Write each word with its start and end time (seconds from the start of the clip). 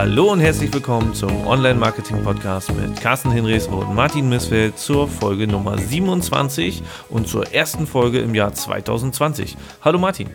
Hallo 0.00 0.30
und 0.30 0.38
herzlich 0.38 0.72
willkommen 0.72 1.12
zum 1.12 1.44
Online-Marketing-Podcast 1.44 2.72
mit 2.72 3.00
Carsten 3.00 3.32
Hinrichs 3.32 3.66
und 3.66 3.96
Martin 3.96 4.28
Missfeld 4.28 4.78
zur 4.78 5.08
Folge 5.08 5.48
Nummer 5.48 5.76
27 5.76 6.84
und 7.08 7.26
zur 7.26 7.52
ersten 7.52 7.84
Folge 7.84 8.20
im 8.20 8.32
Jahr 8.32 8.54
2020. 8.54 9.56
Hallo 9.82 9.98
Martin. 9.98 10.30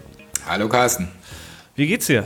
Hallo 0.45 0.67
Carsten. 0.67 1.07
Wie 1.75 1.87
geht's 1.87 2.07
dir? 2.07 2.25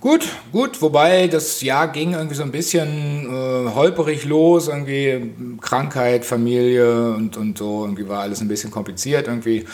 Gut, 0.00 0.26
gut, 0.50 0.80
wobei 0.80 1.28
das 1.28 1.60
Jahr 1.60 1.88
ging 1.88 2.14
irgendwie 2.14 2.36
so 2.36 2.42
ein 2.42 2.52
bisschen 2.52 3.26
äh, 3.26 3.74
holperig 3.74 4.24
los, 4.24 4.68
irgendwie 4.68 5.34
Krankheit, 5.60 6.24
Familie 6.24 7.12
und, 7.16 7.36
und 7.36 7.58
so, 7.58 7.84
irgendwie 7.84 8.08
war 8.08 8.20
alles 8.20 8.40
ein 8.40 8.48
bisschen 8.48 8.70
kompliziert 8.70 9.26
irgendwie. 9.26 9.66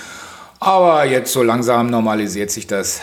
Aber 0.58 1.04
jetzt 1.04 1.32
so 1.32 1.44
langsam 1.44 1.86
normalisiert 1.86 2.50
sich 2.50 2.66
das. 2.66 3.02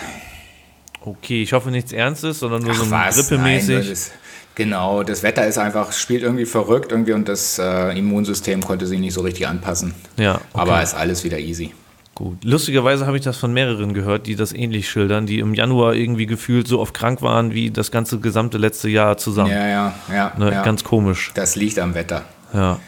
Okay, 1.05 1.43
ich 1.43 1.51
hoffe 1.51 1.70
nichts 1.70 1.91
Ernstes, 1.91 2.39
sondern 2.39 2.63
nur 2.63 2.71
Ach, 2.71 2.77
so 2.77 2.91
was? 2.91 3.15
grippemäßig. 3.15 3.75
Nein, 3.75 3.89
das, 3.89 4.11
genau, 4.55 5.03
das 5.03 5.21
Wetter 5.21 5.45
ist 5.45 5.57
einfach, 5.57 5.91
spielt 5.91 6.23
irgendwie 6.23 6.45
verrückt 6.45 6.91
irgendwie 6.91 7.11
und 7.11 7.27
das 7.27 7.59
äh, 7.59 7.98
Immunsystem 7.98 8.61
konnte 8.61 8.88
sich 8.88 8.99
nicht 8.99 9.13
so 9.13 9.21
richtig 9.21 9.47
anpassen. 9.47 9.94
Ja. 10.16 10.35
Okay. 10.35 10.44
Aber 10.53 10.81
ist 10.81 10.94
alles 10.94 11.25
wieder 11.25 11.39
easy. 11.39 11.73
Gut. 12.16 12.44
Lustigerweise 12.44 13.05
habe 13.05 13.17
ich 13.17 13.23
das 13.23 13.38
von 13.38 13.52
mehreren 13.53 13.94
gehört, 13.94 14.27
die 14.27 14.35
das 14.35 14.53
ähnlich 14.53 14.88
schildern, 14.88 15.25
die 15.25 15.39
im 15.39 15.55
Januar 15.55 15.95
irgendwie 15.95 16.27
gefühlt 16.27 16.67
so 16.67 16.80
oft 16.80 16.94
krank 16.94 17.22
waren 17.22 17.53
wie 17.53 17.72
das 17.72 17.91
ganze 17.91 18.20
gesamte 18.20 18.58
letzte 18.58 18.88
Jahr 18.88 19.17
zusammen. 19.17 19.52
Ja, 19.52 19.67
ja, 19.67 19.94
ja. 20.11 20.31
Ne, 20.38 20.52
ja. 20.52 20.63
Ganz 20.63 20.83
komisch. 20.83 21.31
Das 21.33 21.55
liegt 21.55 21.80
am 21.80 21.95
Wetter. 21.95 22.23
Ja. 22.53 22.80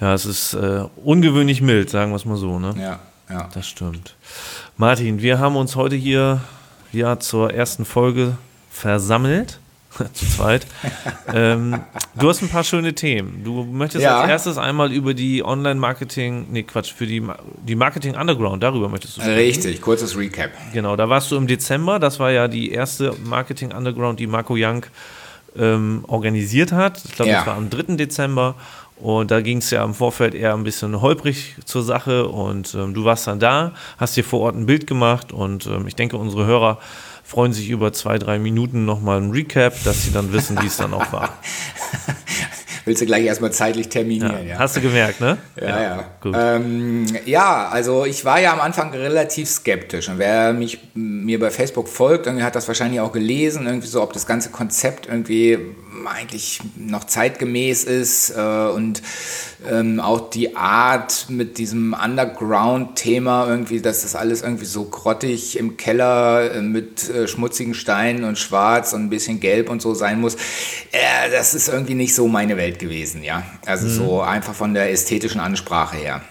Ja, 0.00 0.14
es 0.14 0.26
ist 0.26 0.54
äh, 0.54 0.84
ungewöhnlich 1.02 1.62
mild, 1.62 1.90
sagen 1.90 2.12
wir 2.12 2.16
es 2.16 2.24
mal 2.24 2.36
so, 2.36 2.58
ne? 2.58 2.74
Ja, 2.78 3.00
ja. 3.28 3.48
Das 3.52 3.66
stimmt. 3.66 4.14
Martin, 4.76 5.20
wir 5.20 5.40
haben 5.40 5.56
uns 5.56 5.74
heute 5.74 5.96
hier 5.96 6.40
ja 6.92 7.18
zur 7.18 7.52
ersten 7.52 7.84
Folge 7.84 8.36
versammelt. 8.70 9.60
zu 10.12 10.26
zweit. 10.26 10.66
ähm, 11.32 11.80
du 12.14 12.28
hast 12.28 12.42
ein 12.42 12.48
paar 12.48 12.64
schöne 12.64 12.94
Themen. 12.94 13.42
Du 13.44 13.64
möchtest 13.64 14.04
ja. 14.04 14.20
als 14.20 14.30
erstes 14.30 14.58
einmal 14.58 14.92
über 14.92 15.14
die 15.14 15.42
Online-Marketing, 15.44 16.46
nee, 16.50 16.62
Quatsch, 16.62 16.92
für 16.92 17.06
die, 17.06 17.22
die 17.66 17.74
Marketing 17.74 18.14
Underground, 18.14 18.62
darüber 18.62 18.88
möchtest 18.88 19.16
du 19.16 19.22
sprechen. 19.22 19.38
Richtig, 19.38 19.80
kurzes 19.80 20.16
Recap. 20.16 20.50
Genau, 20.72 20.96
da 20.96 21.08
warst 21.08 21.30
du 21.30 21.36
im 21.36 21.46
Dezember, 21.46 21.98
das 21.98 22.20
war 22.20 22.30
ja 22.30 22.48
die 22.48 22.70
erste 22.70 23.14
Marketing 23.24 23.72
Underground, 23.72 24.20
die 24.20 24.26
Marco 24.26 24.54
Young 24.56 24.84
ähm, 25.56 26.04
organisiert 26.06 26.72
hat. 26.72 27.02
Ich 27.04 27.12
glaube, 27.12 27.30
ja. 27.30 27.38
das 27.38 27.46
war 27.46 27.56
am 27.56 27.70
3. 27.70 27.96
Dezember. 27.96 28.54
Und 29.00 29.30
da 29.30 29.40
ging 29.40 29.58
es 29.58 29.70
ja 29.70 29.84
im 29.84 29.94
Vorfeld 29.94 30.34
eher 30.34 30.54
ein 30.54 30.64
bisschen 30.64 31.00
holprig 31.00 31.54
zur 31.64 31.82
Sache 31.82 32.26
und 32.28 32.74
ähm, 32.74 32.94
du 32.94 33.04
warst 33.04 33.28
dann 33.28 33.38
da, 33.38 33.72
hast 33.96 34.16
dir 34.16 34.24
vor 34.24 34.40
Ort 34.40 34.56
ein 34.56 34.66
Bild 34.66 34.86
gemacht 34.88 35.32
und 35.32 35.66
ähm, 35.66 35.86
ich 35.86 35.94
denke, 35.94 36.16
unsere 36.16 36.46
Hörer 36.46 36.78
freuen 37.22 37.52
sich 37.52 37.68
über 37.70 37.92
zwei, 37.92 38.18
drei 38.18 38.38
Minuten 38.38 38.84
nochmal 38.86 39.20
ein 39.20 39.30
Recap, 39.30 39.74
dass 39.84 40.02
sie 40.02 40.12
dann 40.12 40.32
wissen, 40.32 40.60
wie 40.62 40.66
es 40.66 40.78
dann 40.78 40.94
auch 40.94 41.12
war. 41.12 41.38
Willst 42.84 43.02
du 43.02 43.06
gleich 43.06 43.24
erstmal 43.24 43.52
zeitlich 43.52 43.88
terminieren, 43.88 44.46
ja. 44.46 44.54
ja. 44.54 44.58
Hast 44.58 44.76
du 44.76 44.80
gemerkt, 44.80 45.20
ne? 45.20 45.38
Ja, 45.60 45.82
ja. 45.82 46.04
Ja. 46.24 46.56
Ähm, 46.56 47.06
ja, 47.26 47.68
also 47.68 48.04
ich 48.04 48.24
war 48.24 48.40
ja 48.40 48.52
am 48.52 48.60
Anfang 48.60 48.90
relativ 48.92 49.48
skeptisch. 49.48 50.08
Und 50.08 50.18
wer 50.18 50.52
mich, 50.52 50.78
mir 50.94 51.38
bei 51.38 51.50
Facebook 51.50 51.88
folgt, 51.88 52.26
irgendwie 52.26 52.44
hat 52.44 52.54
das 52.54 52.68
wahrscheinlich 52.68 53.00
auch 53.00 53.12
gelesen, 53.12 53.66
irgendwie 53.66 53.88
so, 53.88 54.02
ob 54.02 54.12
das 54.12 54.26
ganze 54.26 54.50
Konzept 54.50 55.06
irgendwie 55.06 55.58
eigentlich 56.06 56.60
noch 56.76 57.04
zeitgemäß 57.04 57.84
ist 57.84 58.30
äh, 58.30 58.40
und 58.40 59.02
ähm, 59.68 59.98
auch 60.00 60.30
die 60.30 60.56
Art 60.56 61.26
mit 61.28 61.58
diesem 61.58 61.92
Underground-Thema 61.92 63.48
irgendwie, 63.48 63.80
dass 63.80 64.02
das 64.02 64.14
alles 64.14 64.42
irgendwie 64.42 64.64
so 64.64 64.84
grottig 64.84 65.58
im 65.58 65.76
Keller 65.76 66.54
äh, 66.54 66.62
mit 66.62 67.08
äh, 67.10 67.26
schmutzigen 67.26 67.74
Steinen 67.74 68.24
und 68.24 68.38
schwarz 68.38 68.92
und 68.92 69.04
ein 69.04 69.10
bisschen 69.10 69.40
gelb 69.40 69.68
und 69.68 69.82
so 69.82 69.94
sein 69.94 70.20
muss. 70.20 70.34
Äh, 70.92 71.30
das 71.32 71.54
ist 71.54 71.68
irgendwie 71.68 71.94
nicht 71.94 72.14
so 72.14 72.28
meine 72.28 72.56
Welt 72.56 72.77
gewesen, 72.78 73.22
ja. 73.22 73.42
Also 73.66 73.86
mhm. 73.86 73.90
so 73.90 74.20
einfach 74.20 74.54
von 74.54 74.74
der 74.74 74.90
ästhetischen 74.90 75.40
Ansprache 75.40 75.96
her. 75.96 76.22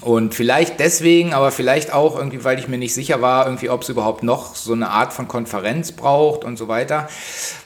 Und 0.00 0.34
vielleicht 0.34 0.80
deswegen, 0.80 1.32
aber 1.32 1.52
vielleicht 1.52 1.92
auch 1.92 2.16
irgendwie, 2.16 2.42
weil 2.42 2.58
ich 2.58 2.66
mir 2.66 2.78
nicht 2.78 2.94
sicher 2.94 3.22
war, 3.22 3.46
irgendwie, 3.46 3.70
ob 3.70 3.82
es 3.82 3.88
überhaupt 3.88 4.24
noch 4.24 4.56
so 4.56 4.72
eine 4.72 4.88
Art 4.88 5.12
von 5.12 5.28
Konferenz 5.28 5.92
braucht 5.92 6.44
und 6.44 6.56
so 6.56 6.66
weiter, 6.66 7.08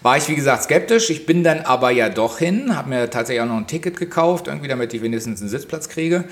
war 0.03 0.19
ich 0.19 0.28
wie 0.28 0.34
gesagt 0.34 0.65
skeptisch. 0.65 1.09
Ich 1.09 1.25
bin 1.25 1.44
dann 1.44 1.60
aber 1.60 1.91
ja 1.91 2.10
doch 2.10 2.38
hin, 2.38 2.77
habe 2.77 2.91
mir 2.91 3.09
tatsächlich 3.09 3.43
auch 3.43 3.49
noch 3.49 3.56
ein 3.56 3.66
Ticket 3.66 3.97
gekauft, 3.97 4.48
irgendwie, 4.48 4.69
damit 4.69 4.93
ich 4.93 5.00
wenigstens 5.00 5.41
einen 5.41 5.48
Sitzplatz 5.48 5.88
kriege. 5.88 6.25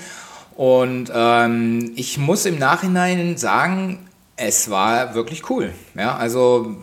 Und 0.55 1.11
ähm, 1.13 1.93
ich 1.95 2.17
muss 2.17 2.45
im 2.45 2.59
Nachhinein 2.59 3.37
sagen, 3.37 4.07
es 4.37 4.69
war 4.69 5.15
wirklich 5.15 5.49
cool. 5.49 5.71
Ja, 5.95 6.15
also 6.15 6.75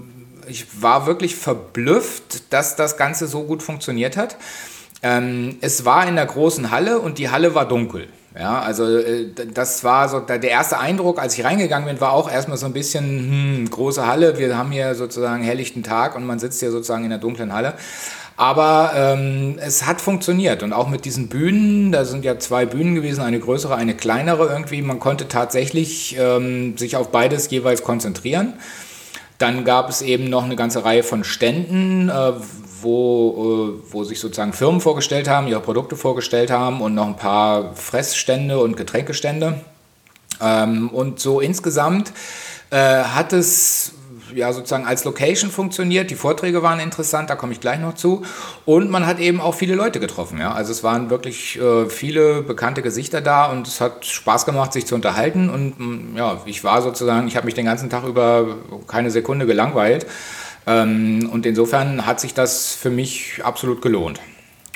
ich 0.48 0.82
war 0.82 1.06
wirklich 1.06 1.36
verblüfft, 1.36 2.52
dass 2.52 2.74
das 2.74 2.96
Ganze 2.96 3.28
so 3.28 3.44
gut 3.44 3.62
funktioniert 3.62 4.16
hat. 4.16 4.36
Ähm, 5.02 5.58
es 5.60 5.84
war 5.84 6.06
in 6.06 6.16
der 6.16 6.26
großen 6.26 6.70
Halle 6.70 7.00
und 7.00 7.18
die 7.18 7.30
Halle 7.30 7.54
war 7.54 7.66
dunkel. 7.66 8.08
Ja, 8.38 8.60
also 8.60 8.84
äh, 8.98 9.26
das 9.52 9.84
war 9.84 10.08
so 10.08 10.20
der 10.20 10.42
erste 10.42 10.78
Eindruck, 10.78 11.20
als 11.20 11.36
ich 11.36 11.44
reingegangen 11.44 11.86
bin, 11.86 12.00
war 12.00 12.12
auch 12.12 12.30
erstmal 12.30 12.56
so 12.56 12.66
ein 12.66 12.72
bisschen 12.72 13.04
hm, 13.04 13.70
große 13.70 14.06
Halle. 14.06 14.38
Wir 14.38 14.56
haben 14.56 14.70
hier 14.70 14.94
sozusagen 14.94 15.42
helllichten 15.42 15.82
Tag 15.82 16.16
und 16.16 16.24
man 16.24 16.38
sitzt 16.38 16.60
hier 16.60 16.70
sozusagen 16.70 17.04
in 17.04 17.10
der 17.10 17.18
dunklen 17.18 17.52
Halle. 17.52 17.74
Aber 18.36 18.92
ähm, 18.96 19.58
es 19.60 19.84
hat 19.86 20.00
funktioniert 20.00 20.62
und 20.62 20.72
auch 20.72 20.88
mit 20.88 21.04
diesen 21.04 21.28
Bühnen, 21.28 21.92
da 21.92 22.04
sind 22.06 22.24
ja 22.24 22.38
zwei 22.38 22.64
Bühnen 22.64 22.94
gewesen, 22.94 23.20
eine 23.20 23.38
größere, 23.38 23.76
eine 23.76 23.94
kleinere 23.94 24.48
irgendwie. 24.48 24.80
Man 24.80 24.98
konnte 24.98 25.28
tatsächlich 25.28 26.16
ähm, 26.18 26.78
sich 26.78 26.96
auf 26.96 27.10
beides 27.10 27.50
jeweils 27.50 27.82
konzentrieren. 27.82 28.54
Dann 29.36 29.64
gab 29.64 29.90
es 29.90 30.00
eben 30.02 30.30
noch 30.30 30.44
eine 30.44 30.56
ganze 30.56 30.84
Reihe 30.84 31.02
von 31.02 31.24
Ständen, 31.24 32.08
äh, 32.08 32.32
wo, 32.82 33.74
äh, 33.78 33.92
wo 33.92 34.04
sich 34.04 34.20
sozusagen 34.20 34.52
Firmen 34.52 34.80
vorgestellt 34.80 35.28
haben, 35.28 35.46
ihre 35.48 35.60
Produkte 35.60 35.96
vorgestellt 35.96 36.50
haben 36.50 36.80
und 36.80 36.94
noch 36.94 37.06
ein 37.06 37.16
paar 37.16 37.74
Fressstände 37.74 38.58
und 38.58 38.76
Getränkestände. 38.76 39.60
Ähm, 40.40 40.88
und 40.90 41.20
so 41.20 41.40
insgesamt 41.40 42.12
äh, 42.70 42.76
hat 42.76 43.32
es 43.32 43.92
ja 44.34 44.52
sozusagen 44.52 44.86
als 44.86 45.04
Location 45.04 45.50
funktioniert. 45.50 46.10
Die 46.10 46.14
Vorträge 46.14 46.62
waren 46.62 46.80
interessant, 46.80 47.30
da 47.30 47.36
komme 47.36 47.52
ich 47.52 47.60
gleich 47.60 47.78
noch 47.78 47.94
zu. 47.94 48.22
Und 48.64 48.90
man 48.90 49.06
hat 49.06 49.18
eben 49.18 49.40
auch 49.40 49.54
viele 49.54 49.74
Leute 49.74 50.00
getroffen. 50.00 50.38
Ja? 50.38 50.52
Also 50.52 50.72
es 50.72 50.82
waren 50.82 51.10
wirklich 51.10 51.60
äh, 51.60 51.88
viele 51.88 52.42
bekannte 52.42 52.82
Gesichter 52.82 53.20
da 53.20 53.46
und 53.46 53.66
es 53.66 53.80
hat 53.80 54.04
Spaß 54.06 54.46
gemacht, 54.46 54.72
sich 54.72 54.86
zu 54.86 54.94
unterhalten. 54.94 55.50
Und 55.50 55.78
mm, 55.78 56.16
ja, 56.16 56.40
ich 56.46 56.64
war 56.64 56.82
sozusagen, 56.82 57.28
ich 57.28 57.36
habe 57.36 57.46
mich 57.46 57.54
den 57.54 57.66
ganzen 57.66 57.90
Tag 57.90 58.04
über 58.04 58.56
keine 58.86 59.10
Sekunde 59.10 59.46
gelangweilt. 59.46 60.06
Ähm, 60.66 61.28
und 61.32 61.46
insofern 61.46 62.06
hat 62.06 62.20
sich 62.20 62.34
das 62.34 62.74
für 62.74 62.90
mich 62.90 63.40
absolut 63.42 63.82
gelohnt. 63.82 64.20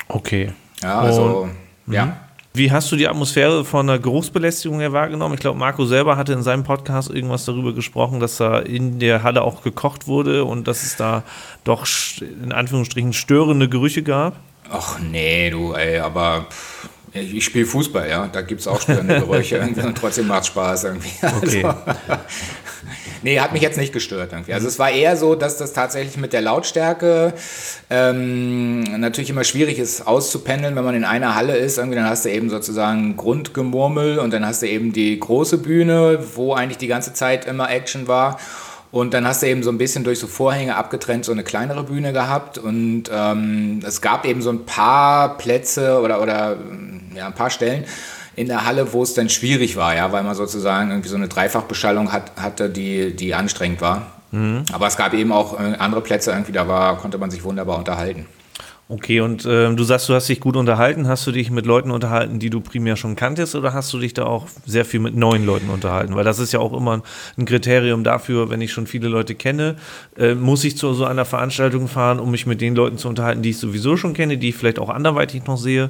Okay. 0.07 0.51
Ja, 0.81 0.99
also, 0.99 1.47
und, 1.85 1.93
ja. 1.93 2.05
Mhm. 2.05 2.13
Wie 2.53 2.71
hast 2.71 2.91
du 2.91 2.95
die 2.95 3.07
Atmosphäre 3.07 3.63
von 3.63 3.85
der 3.85 3.99
Geruchsbelästigung 3.99 4.79
her 4.79 4.91
wahrgenommen? 4.91 5.35
Ich 5.35 5.39
glaube, 5.39 5.59
Marco 5.59 5.85
selber 5.85 6.17
hatte 6.17 6.33
in 6.33 6.41
seinem 6.41 6.63
Podcast 6.63 7.11
irgendwas 7.11 7.45
darüber 7.45 7.71
gesprochen, 7.71 8.19
dass 8.19 8.37
da 8.37 8.57
in 8.57 8.97
der 8.97 9.21
Halle 9.21 9.43
auch 9.43 9.61
gekocht 9.61 10.07
wurde 10.07 10.43
und 10.43 10.67
dass 10.67 10.81
es 10.81 10.95
da 10.95 11.21
doch 11.63 11.85
in 12.19 12.51
Anführungsstrichen 12.51 13.13
störende 13.13 13.69
Gerüche 13.69 14.01
gab. 14.01 14.37
Ach 14.71 14.97
nee, 14.99 15.51
du, 15.51 15.73
ey, 15.73 15.99
aber 15.99 16.47
ich 17.13 17.45
spiele 17.45 17.67
Fußball, 17.67 18.09
ja, 18.09 18.27
da 18.27 18.41
gibt 18.41 18.61
es 18.61 18.67
auch 18.67 18.81
störende 18.81 19.19
Gerüche 19.19 19.61
und 19.85 19.95
trotzdem 19.95 20.27
macht 20.27 20.41
es 20.41 20.47
Spaß 20.47 20.85
irgendwie. 20.85 21.11
Okay. 21.21 21.73
Nee, 23.23 23.39
hat 23.39 23.53
mich 23.53 23.61
jetzt 23.61 23.77
nicht 23.77 23.93
gestört 23.93 24.31
irgendwie. 24.31 24.53
Also 24.53 24.67
es 24.67 24.79
war 24.79 24.91
eher 24.91 25.17
so, 25.17 25.35
dass 25.35 25.57
das 25.57 25.73
tatsächlich 25.73 26.17
mit 26.17 26.33
der 26.33 26.41
Lautstärke 26.41 27.33
ähm, 27.89 28.81
natürlich 28.99 29.29
immer 29.29 29.43
schwierig 29.43 29.79
ist 29.79 30.05
auszupendeln, 30.05 30.75
wenn 30.75 30.83
man 30.83 30.95
in 30.95 31.05
einer 31.05 31.35
Halle 31.35 31.55
ist. 31.55 31.77
Irgendwie 31.77 31.97
dann 31.97 32.09
hast 32.09 32.25
du 32.25 32.29
eben 32.29 32.49
sozusagen 32.49 33.17
Grundgemurmel 33.17 34.19
und 34.19 34.31
dann 34.31 34.45
hast 34.45 34.61
du 34.61 34.67
eben 34.67 34.93
die 34.93 35.19
große 35.19 35.57
Bühne, 35.57 36.19
wo 36.35 36.53
eigentlich 36.53 36.77
die 36.77 36.87
ganze 36.87 37.13
Zeit 37.13 37.45
immer 37.45 37.69
Action 37.69 38.07
war. 38.07 38.39
Und 38.91 39.13
dann 39.13 39.27
hast 39.27 39.43
du 39.43 39.47
eben 39.47 39.63
so 39.63 39.69
ein 39.69 39.77
bisschen 39.77 40.03
durch 40.03 40.19
so 40.19 40.27
Vorhänge 40.27 40.75
abgetrennt 40.75 41.25
so 41.25 41.31
eine 41.31 41.43
kleinere 41.43 41.83
Bühne 41.83 42.13
gehabt. 42.13 42.57
Und 42.57 43.03
ähm, 43.11 43.81
es 43.85 44.01
gab 44.01 44.25
eben 44.25 44.41
so 44.41 44.49
ein 44.49 44.65
paar 44.65 45.37
Plätze 45.37 45.99
oder, 46.01 46.21
oder 46.21 46.57
ja, 47.15 47.27
ein 47.27 47.33
paar 47.33 47.49
Stellen, 47.49 47.83
in 48.37 48.47
der 48.47 48.65
Halle, 48.65 48.93
wo 48.93 49.01
es 49.01 49.15
dann 49.15 49.29
schwierig 49.29 49.75
war, 49.75 49.95
ja, 49.95 50.11
weil 50.11 50.23
man 50.23 50.35
sozusagen 50.35 50.91
irgendwie 50.91 51.09
so 51.09 51.15
eine 51.15 51.27
Dreifachbeschallung 51.27 52.13
hat, 52.13 52.31
hatte, 52.37 52.69
die, 52.69 53.15
die 53.15 53.33
anstrengend 53.33 53.81
war. 53.81 54.11
Mhm. 54.31 54.63
Aber 54.71 54.85
es 54.85 54.95
gab 54.95 55.13
eben 55.15 55.31
auch 55.31 55.59
äh, 55.59 55.73
andere 55.79 56.01
Plätze, 56.01 56.31
irgendwie 56.31 56.51
da 56.51 56.67
war, 56.67 56.97
konnte 56.97 57.17
man 57.17 57.31
sich 57.31 57.43
wunderbar 57.43 57.79
unterhalten. 57.79 58.27
Okay, 58.89 59.19
und 59.19 59.43
äh, 59.43 59.73
du 59.73 59.83
sagst, 59.83 60.07
du 60.07 60.13
hast 60.13 60.29
dich 60.29 60.39
gut 60.39 60.55
unterhalten. 60.55 61.09
Hast 61.09 61.27
du 61.27 61.33
dich 61.33 61.51
mit 61.51 61.65
Leuten 61.65 61.91
unterhalten, 61.91 62.39
die 62.39 62.49
du 62.49 62.61
primär 62.61 62.95
schon 62.95 63.17
kanntest, 63.17 63.53
oder 63.55 63.73
hast 63.73 63.91
du 63.91 63.99
dich 63.99 64.13
da 64.13 64.25
auch 64.25 64.47
sehr 64.65 64.85
viel 64.85 65.01
mit 65.01 65.13
neuen 65.13 65.45
Leuten 65.45 65.69
unterhalten? 65.69 66.15
Weil 66.15 66.23
das 66.23 66.39
ist 66.39 66.53
ja 66.53 66.59
auch 66.59 66.71
immer 66.71 67.01
ein 67.37 67.45
Kriterium 67.45 68.05
dafür, 68.05 68.49
wenn 68.49 68.61
ich 68.61 68.71
schon 68.71 68.87
viele 68.87 69.09
Leute 69.09 69.35
kenne, 69.35 69.75
äh, 70.17 70.35
muss 70.35 70.63
ich 70.63 70.77
zu 70.77 70.93
so 70.93 71.03
einer 71.03 71.25
Veranstaltung 71.25 71.89
fahren, 71.89 72.19
um 72.19 72.31
mich 72.31 72.45
mit 72.45 72.61
den 72.61 72.75
Leuten 72.75 72.97
zu 72.97 73.09
unterhalten, 73.09 73.41
die 73.41 73.49
ich 73.49 73.57
sowieso 73.57 73.97
schon 73.97 74.13
kenne, 74.13 74.37
die 74.37 74.49
ich 74.49 74.55
vielleicht 74.55 74.79
auch 74.79 74.89
anderweitig 74.89 75.45
noch 75.47 75.57
sehe. 75.57 75.89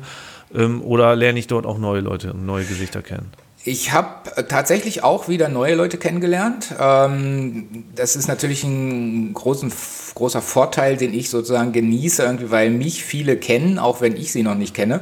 Ähm, 0.53 0.81
oder 0.81 1.15
lerne 1.15 1.39
ich 1.39 1.47
dort 1.47 1.65
auch 1.65 1.77
neue 1.77 2.01
Leute 2.01 2.33
und 2.33 2.45
neue 2.45 2.65
Gesichter 2.65 3.01
kennen? 3.01 3.31
Ich 3.63 3.91
habe 3.91 4.45
tatsächlich 4.47 5.03
auch 5.03 5.27
wieder 5.27 5.49
neue 5.49 5.75
Leute 5.75 5.97
kennengelernt. 5.97 6.73
Ähm, 6.79 7.83
das 7.95 8.15
ist 8.15 8.27
natürlich 8.27 8.63
ein 8.63 9.33
großen, 9.33 9.73
großer 10.15 10.41
Vorteil, 10.41 10.95
den 10.95 11.13
ich 11.13 11.29
sozusagen 11.29 11.73
genieße, 11.73 12.23
irgendwie, 12.23 12.49
weil 12.49 12.69
mich 12.69 13.03
viele 13.03 13.35
kennen, 13.35 13.77
auch 13.77 13.99
wenn 13.99 14.15
ich 14.15 14.31
sie 14.31 14.43
noch 14.43 14.55
nicht 14.55 14.73
kenne. 14.73 15.01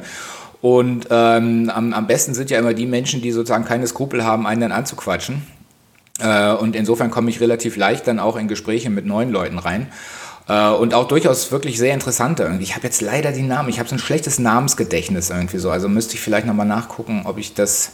Und 0.62 1.06
ähm, 1.10 1.70
am, 1.72 1.92
am 1.92 2.06
besten 2.08 2.34
sind 2.34 2.50
ja 2.50 2.58
immer 2.58 2.74
die 2.74 2.86
Menschen, 2.86 3.22
die 3.22 3.30
sozusagen 3.30 3.64
keine 3.64 3.86
Skrupel 3.86 4.24
haben, 4.24 4.48
einen 4.48 4.62
dann 4.62 4.72
anzuquatschen. 4.72 5.46
Äh, 6.18 6.52
und 6.54 6.74
insofern 6.74 7.10
komme 7.10 7.30
ich 7.30 7.40
relativ 7.40 7.76
leicht 7.76 8.06
dann 8.08 8.18
auch 8.18 8.36
in 8.36 8.48
Gespräche 8.48 8.90
mit 8.90 9.06
neuen 9.06 9.30
Leuten 9.30 9.58
rein. 9.58 9.88
Äh, 10.48 10.70
und 10.70 10.94
auch 10.94 11.08
durchaus 11.08 11.50
wirklich 11.50 11.78
sehr 11.78 11.94
interessante 11.94 12.44
irgendwie. 12.44 12.64
Ich 12.64 12.74
habe 12.74 12.84
jetzt 12.84 13.00
leider 13.00 13.32
die 13.32 13.42
Namen, 13.42 13.68
ich 13.68 13.78
habe 13.78 13.88
so 13.88 13.96
ein 13.96 13.98
schlechtes 13.98 14.38
Namensgedächtnis 14.38 15.30
irgendwie 15.30 15.58
so. 15.58 15.70
Also 15.70 15.88
müsste 15.88 16.14
ich 16.14 16.20
vielleicht 16.20 16.46
nochmal 16.46 16.66
nachgucken, 16.66 17.22
ob 17.24 17.38
ich 17.38 17.54
das 17.54 17.92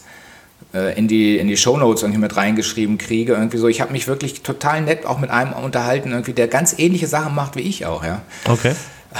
äh, 0.74 0.96
in 0.98 1.08
die, 1.08 1.38
in 1.38 1.48
die 1.48 1.56
Shownotes 1.56 2.02
irgendwie 2.02 2.20
mit 2.20 2.36
reingeschrieben 2.36 2.98
kriege. 2.98 3.34
Irgendwie 3.34 3.58
so. 3.58 3.68
Ich 3.68 3.80
habe 3.80 3.92
mich 3.92 4.06
wirklich 4.06 4.42
total 4.42 4.82
nett 4.82 5.06
auch 5.06 5.18
mit 5.18 5.30
einem 5.30 5.52
unterhalten, 5.52 6.10
irgendwie, 6.10 6.34
der 6.34 6.48
ganz 6.48 6.78
ähnliche 6.78 7.06
Sachen 7.06 7.34
macht 7.34 7.56
wie 7.56 7.62
ich 7.62 7.86
auch, 7.86 8.04
ja. 8.04 8.22
Okay. 8.44 8.74
Ah, 9.14 9.18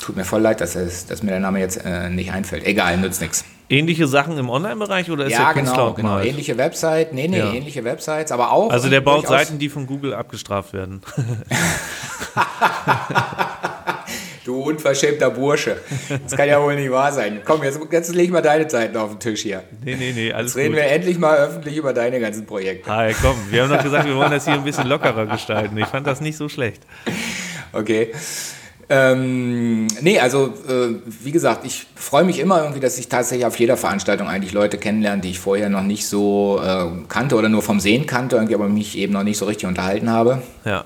tut 0.00 0.16
mir 0.16 0.24
voll 0.24 0.40
leid, 0.40 0.60
dass, 0.60 0.74
es, 0.76 1.06
dass 1.06 1.22
mir 1.22 1.30
der 1.30 1.40
Name 1.40 1.60
jetzt 1.60 1.84
äh, 1.84 2.08
nicht 2.08 2.32
einfällt. 2.32 2.64
Egal, 2.64 2.96
nützt 2.98 3.20
nichts. 3.20 3.44
Ähnliche 3.70 4.08
Sachen 4.08 4.36
im 4.36 4.50
Online-Bereich 4.50 5.08
oder 5.12 5.26
ist 5.26 5.32
ja, 5.32 5.52
der 5.52 5.62
genau, 5.62 5.92
genau. 5.92 6.18
Ähnliche 6.18 6.58
Website, 6.58 7.12
nee, 7.12 7.28
nee, 7.28 7.38
ja. 7.38 7.52
ähnliche 7.52 7.84
Websites, 7.84 8.32
aber 8.32 8.50
auch. 8.50 8.70
Also 8.70 8.90
der 8.90 9.00
baut 9.00 9.28
Seiten, 9.28 9.60
die 9.60 9.68
von 9.68 9.86
Google 9.86 10.12
abgestraft 10.12 10.72
werden. 10.72 11.02
du 14.44 14.60
unverschämter 14.60 15.30
Bursche. 15.30 15.76
Das 16.24 16.36
kann 16.36 16.48
ja 16.48 16.60
wohl 16.60 16.74
nicht 16.74 16.90
wahr 16.90 17.12
sein. 17.12 17.42
Komm, 17.44 17.62
jetzt, 17.62 17.78
jetzt 17.92 18.12
leg 18.12 18.32
mal 18.32 18.42
deine 18.42 18.68
Seiten 18.68 18.96
auf 18.96 19.10
den 19.10 19.20
Tisch 19.20 19.42
hier. 19.42 19.62
Nee, 19.84 19.94
nee, 19.94 20.12
nee, 20.16 20.32
alles 20.32 20.54
Jetzt 20.54 20.64
reden 20.64 20.74
gut. 20.74 20.82
wir 20.82 20.90
endlich 20.90 21.18
mal 21.18 21.36
öffentlich 21.36 21.76
über 21.76 21.92
deine 21.92 22.18
ganzen 22.18 22.46
Projekte. 22.46 22.90
Hi, 22.90 23.14
komm, 23.22 23.36
wir 23.50 23.62
haben 23.62 23.70
doch 23.70 23.84
gesagt, 23.84 24.04
wir 24.04 24.16
wollen 24.16 24.32
das 24.32 24.46
hier 24.46 24.54
ein 24.54 24.64
bisschen 24.64 24.88
lockerer 24.88 25.26
gestalten. 25.26 25.78
Ich 25.78 25.86
fand 25.86 26.08
das 26.08 26.20
nicht 26.20 26.36
so 26.36 26.48
schlecht. 26.48 26.82
Okay. 27.72 28.10
Ähm, 28.92 29.86
nee, 30.00 30.18
also 30.18 30.52
äh, 30.68 30.96
wie 31.22 31.30
gesagt, 31.30 31.64
ich 31.64 31.86
freue 31.94 32.24
mich 32.24 32.40
immer 32.40 32.60
irgendwie, 32.60 32.80
dass 32.80 32.98
ich 32.98 33.08
tatsächlich 33.08 33.46
auf 33.46 33.56
jeder 33.56 33.76
Veranstaltung 33.76 34.26
eigentlich 34.26 34.52
Leute 34.52 34.78
kennenlerne, 34.78 35.22
die 35.22 35.30
ich 35.30 35.38
vorher 35.38 35.68
noch 35.68 35.84
nicht 35.84 36.06
so 36.06 36.60
äh, 36.60 36.86
kannte 37.08 37.36
oder 37.36 37.48
nur 37.48 37.62
vom 37.62 37.78
Sehen 37.78 38.06
kannte, 38.06 38.34
irgendwie 38.34 38.56
aber 38.56 38.68
mich 38.68 38.98
eben 38.98 39.12
noch 39.12 39.22
nicht 39.22 39.38
so 39.38 39.44
richtig 39.44 39.68
unterhalten 39.68 40.10
habe. 40.10 40.42
Ja. 40.64 40.84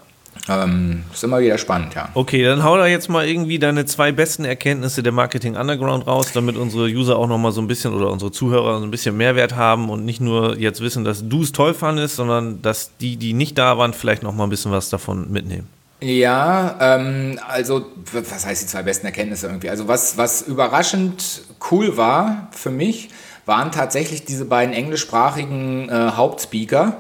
Ähm, 0.51 1.05
ist 1.15 1.25
immer 1.25 1.41
wieder 1.41 1.57
spannend, 1.57 1.95
ja. 1.95 2.11
Okay, 2.13 2.45
dann 2.45 2.63
hau 2.63 2.77
da 2.77 2.87
jetzt 2.87 3.09
mal 3.09 3.27
irgendwie 3.27 3.59
deine 3.59 3.87
zwei 3.87 4.13
besten 4.13 4.45
Erkenntnisse 4.45 5.03
der 5.03 5.13
Marketing 5.13 5.57
Underground 5.57 6.07
raus, 6.07 6.33
damit 6.35 6.59
unsere 6.59 6.85
User 6.89 7.17
auch 7.17 7.29
nochmal 7.29 7.53
so 7.53 7.63
ein 7.63 7.69
bisschen 7.69 7.95
oder 7.95 8.11
unsere 8.11 8.33
Zuhörer 8.33 8.81
so 8.81 8.85
ein 8.85 8.91
bisschen 8.91 9.17
Mehrwert 9.17 9.57
haben 9.57 9.89
und 9.89 10.05
nicht 10.05 10.21
nur 10.21 10.59
jetzt 10.59 10.83
wissen, 10.83 11.05
dass 11.05 11.27
du 11.27 11.43
es 11.43 11.53
toll 11.53 11.73
fandest, 11.73 12.17
sondern 12.17 12.61
dass 12.61 12.91
die, 12.99 13.17
die 13.17 13.33
nicht 13.33 13.57
da 13.57 13.79
waren, 13.79 13.95
vielleicht 13.95 14.23
nochmal 14.23 14.47
ein 14.47 14.51
bisschen 14.51 14.73
was 14.73 14.91
davon 14.91 15.33
mitnehmen. 15.33 15.69
Ja, 16.01 16.77
ähm, 16.81 17.39
also 17.49 17.87
was 18.13 18.45
heißt 18.45 18.63
die 18.63 18.67
zwei 18.67 18.83
besten 18.83 19.07
Erkenntnisse 19.07 19.47
irgendwie? 19.47 19.71
Also 19.71 19.89
was, 19.89 20.19
was 20.19 20.43
überraschend 20.43 21.43
cool 21.71 21.97
war 21.97 22.49
für 22.51 22.71
mich, 22.71 23.11
waren 23.47 23.73
tatsächlich 23.73 24.25
diese 24.25 24.45
beiden 24.45 24.75
englischsprachigen 24.75 25.89
äh, 25.89 26.11
Hauptspeaker, 26.13 26.99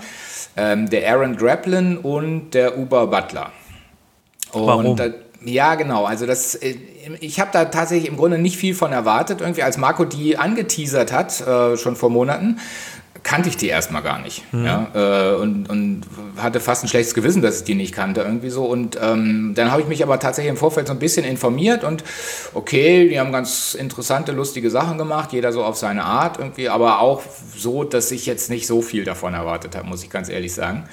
ähm, 0.56 0.88
der 0.88 1.10
Aaron 1.10 1.36
Graplin 1.36 1.98
und 1.98 2.50
der 2.52 2.78
Uber 2.78 3.06
Butler. 3.06 3.52
Und 4.52 4.66
Warum? 4.66 4.96
Da, 4.96 5.06
ja, 5.44 5.74
genau. 5.74 6.04
Also 6.04 6.26
das, 6.26 6.54
äh, 6.54 6.76
ich 7.20 7.40
habe 7.40 7.50
da 7.52 7.66
tatsächlich 7.66 8.08
im 8.08 8.16
Grunde 8.16 8.38
nicht 8.38 8.56
viel 8.56 8.74
von 8.74 8.92
erwartet. 8.92 9.40
Irgendwie 9.40 9.62
als 9.62 9.76
Marco 9.76 10.04
die 10.04 10.38
angeteasert 10.38 11.12
hat, 11.12 11.40
äh, 11.40 11.76
schon 11.76 11.96
vor 11.96 12.10
Monaten, 12.10 12.58
kannte 13.24 13.48
ich 13.48 13.56
die 13.56 13.68
erstmal 13.68 14.02
gar 14.02 14.20
nicht. 14.20 14.44
Mhm. 14.52 14.64
Ja, 14.64 14.86
äh, 14.94 15.34
und, 15.34 15.68
und 15.68 16.02
hatte 16.36 16.60
fast 16.60 16.84
ein 16.84 16.88
schlechtes 16.88 17.14
Gewissen, 17.14 17.42
dass 17.42 17.58
ich 17.58 17.64
die 17.64 17.74
nicht 17.74 17.92
kannte, 17.92 18.20
irgendwie 18.20 18.50
so. 18.50 18.64
Und 18.64 18.98
ähm, 19.02 19.54
dann 19.56 19.72
habe 19.72 19.82
ich 19.82 19.88
mich 19.88 20.02
aber 20.02 20.20
tatsächlich 20.20 20.50
im 20.50 20.56
Vorfeld 20.56 20.86
so 20.86 20.92
ein 20.92 20.98
bisschen 20.98 21.24
informiert 21.24 21.82
und 21.82 22.04
okay, 22.52 23.08
die 23.08 23.18
haben 23.18 23.32
ganz 23.32 23.74
interessante, 23.74 24.32
lustige 24.32 24.70
Sachen 24.70 24.98
gemacht, 24.98 25.32
jeder 25.32 25.52
so 25.52 25.64
auf 25.64 25.76
seine 25.76 26.04
Art 26.04 26.38
irgendwie, 26.38 26.68
aber 26.68 27.00
auch 27.00 27.22
so, 27.56 27.82
dass 27.82 28.10
ich 28.12 28.26
jetzt 28.26 28.50
nicht 28.50 28.66
so 28.66 28.82
viel 28.82 29.04
davon 29.04 29.34
erwartet 29.34 29.74
habe, 29.74 29.88
muss 29.88 30.02
ich 30.04 30.10
ganz 30.10 30.28
ehrlich 30.28 30.54
sagen. 30.54 30.84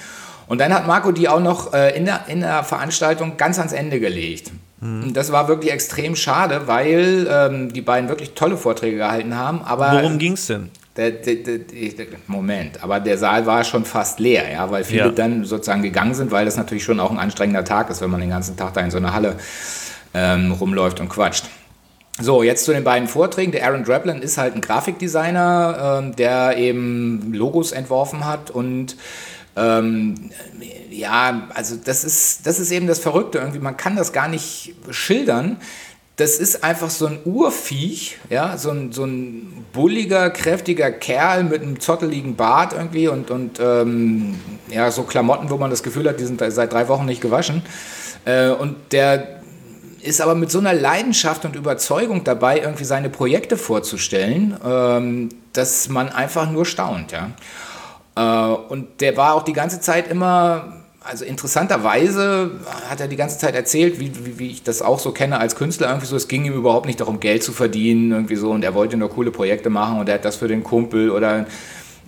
Und 0.48 0.60
dann 0.60 0.74
hat 0.74 0.88
Marco 0.88 1.12
die 1.12 1.30
auch 1.30 1.40
noch 1.40 1.74
äh, 1.74 1.96
in, 1.98 2.06
der, 2.06 2.26
in 2.28 2.42
der 2.42 2.64
Veranstaltung 2.64 3.38
ganz 3.38 3.58
ans 3.60 3.74
Ende 3.74 4.00
gelegt. 4.00 4.52
Mhm. 4.80 5.04
Und 5.04 5.14
das 5.18 5.32
war 5.32 5.48
wirklich 5.48 5.72
extrem 5.72 6.16
schade, 6.16 6.64
weil 6.66 7.28
ähm, 7.30 7.74
die 7.74 7.82
beiden 7.82 8.10
wirklich 8.10 8.34
tolle 8.34 8.58
Vorträge 8.58 8.98
gehalten 8.98 9.38
haben. 9.38 9.62
Aber 9.64 9.92
Worum 9.92 10.18
ging 10.18 10.34
es 10.34 10.48
denn? 10.48 10.70
Der, 10.98 11.12
der, 11.12 11.36
der, 11.36 12.06
Moment, 12.28 12.84
aber 12.84 13.00
der 13.00 13.18
Saal 13.18 13.46
war 13.46 13.64
schon 13.64 13.86
fast 13.86 14.20
leer, 14.20 14.52
ja, 14.52 14.70
weil 14.70 14.84
viele 14.84 15.06
ja. 15.06 15.10
dann 15.10 15.46
sozusagen 15.46 15.84
gegangen 15.84 16.14
sind, 16.14 16.32
weil 16.32 16.44
das 16.44 16.58
natürlich 16.58 16.84
schon 16.84 17.00
auch 17.00 17.12
ein 17.12 17.18
anstrengender 17.18 17.64
Tag 17.64 17.90
ist, 17.90 18.02
wenn 18.02 18.10
man 18.10 18.20
den 18.20 18.30
ganzen 18.30 18.58
Tag 18.58 18.74
da 18.74 18.82
in 18.82 18.92
so 18.92 18.98
einer 18.98 19.14
Halle 19.14 19.38
ähm, 20.14 20.52
rumläuft 20.52 21.00
und 21.00 21.08
quatscht. 21.08 21.46
So, 22.20 22.44
jetzt 22.44 22.66
zu 22.66 22.74
den 22.74 22.84
beiden 22.84 23.08
Vorträgen. 23.08 23.54
Der 23.54 23.66
Aaron 23.66 23.86
Draplin 23.86 24.22
ist 24.22 24.38
halt 24.38 24.54
ein 24.54 24.60
Grafikdesigner, 24.60 26.02
ähm, 26.04 26.16
der 26.18 26.58
eben 26.58 27.32
Logos 27.34 27.72
entworfen 27.72 28.26
hat 28.26 28.52
und 28.52 28.98
ähm, 29.56 30.32
ja, 30.90 31.48
also 31.54 31.76
das 31.84 32.04
ist, 32.04 32.46
das 32.46 32.60
ist 32.60 32.72
eben 32.72 32.88
das 32.88 33.00
Verrückte 33.00 33.38
irgendwie. 33.40 33.60
Man 33.60 33.78
kann 33.78 33.96
das 33.96 34.14
gar 34.14 34.28
nicht 34.28 34.74
schildern 34.90 35.58
das 36.22 36.38
ist 36.38 36.64
einfach 36.64 36.92
so 36.92 37.08
ein 37.08 37.18
Urviech, 37.26 38.20
ja, 38.30 38.56
so 38.56 38.70
ein, 38.70 38.92
so 38.92 39.06
ein 39.06 39.66
bulliger, 39.74 40.30
kräftiger 40.30 40.92
Kerl 40.92 41.44
mit 41.44 41.64
einem 41.64 41.80
zotteligen 41.80 42.36
Bart 42.36 42.74
irgendwie 42.74 43.08
und, 43.08 43.32
und 43.32 43.60
ähm, 43.60 44.40
ja, 44.70 44.92
so 44.92 45.02
Klamotten, 45.02 45.50
wo 45.50 45.58
man 45.58 45.72
das 45.72 45.82
Gefühl 45.82 46.08
hat, 46.08 46.20
die 46.20 46.26
sind 46.26 46.40
seit 46.48 46.74
drei 46.74 46.88
Wochen 46.90 47.06
nicht 47.06 47.22
gewaschen. 47.22 47.64
Äh, 48.26 48.50
und 48.50 48.76
der 48.92 49.42
ist 50.04 50.22
aber 50.22 50.36
mit 50.36 50.52
so 50.52 50.60
einer 50.60 50.76
Leidenschaft 50.76 51.44
und 51.44 51.56
Überzeugung 51.56 52.24
dabei, 52.24 52.60
irgendwie 52.60 52.86
seine 52.86 53.10
Projekte 53.10 53.58
vorzustellen, 53.58 54.56
ähm, 54.64 55.30
dass 55.54 55.90
man 55.90 56.10
einfach 56.10 56.52
nur 56.52 56.66
staunt, 56.66 57.12
ja. 57.12 57.32
Äh, 58.16 58.54
und 58.54 59.02
der 59.02 59.18
war 59.18 59.34
auch 59.34 59.44
die 59.44 59.54
ganze 59.54 59.80
Zeit 59.80 60.08
immer 60.08 60.81
also 61.04 61.26
interessanterweise 61.26 62.52
hat 62.88 63.02
er 63.02 63.08
die 63.08 63.16
ganze 63.16 63.40
Zeit 63.40 63.56
erzählt, 63.56 64.00
wie, 64.00 64.12
wie, 64.24 64.40
wie, 64.40 64.48
ich 64.52 64.64
das 64.64 64.82
auch 64.82 65.00
so 65.00 65.12
kenne 65.12 65.40
als 65.40 65.56
Künstler, 65.56 65.88
irgendwie 65.88 66.06
so, 66.06 66.16
es 66.16 66.28
ging 66.28 66.46
ihm 66.46 66.54
überhaupt 66.54 66.86
nicht 66.86 67.00
darum, 67.00 67.20
Geld 67.20 67.44
zu 67.44 67.52
verdienen, 67.52 68.12
irgendwie 68.12 68.36
so, 68.36 68.52
und 68.52 68.64
er 68.64 68.76
wollte 68.76 68.98
nur 68.98 69.10
coole 69.10 69.32
Projekte 69.32 69.70
machen 69.70 70.00
und 70.00 70.08
er 70.08 70.16
hat 70.16 70.26
das 70.26 70.36
für 70.36 70.48
den 70.48 70.64
Kumpel 70.64 71.10
oder 71.10 71.48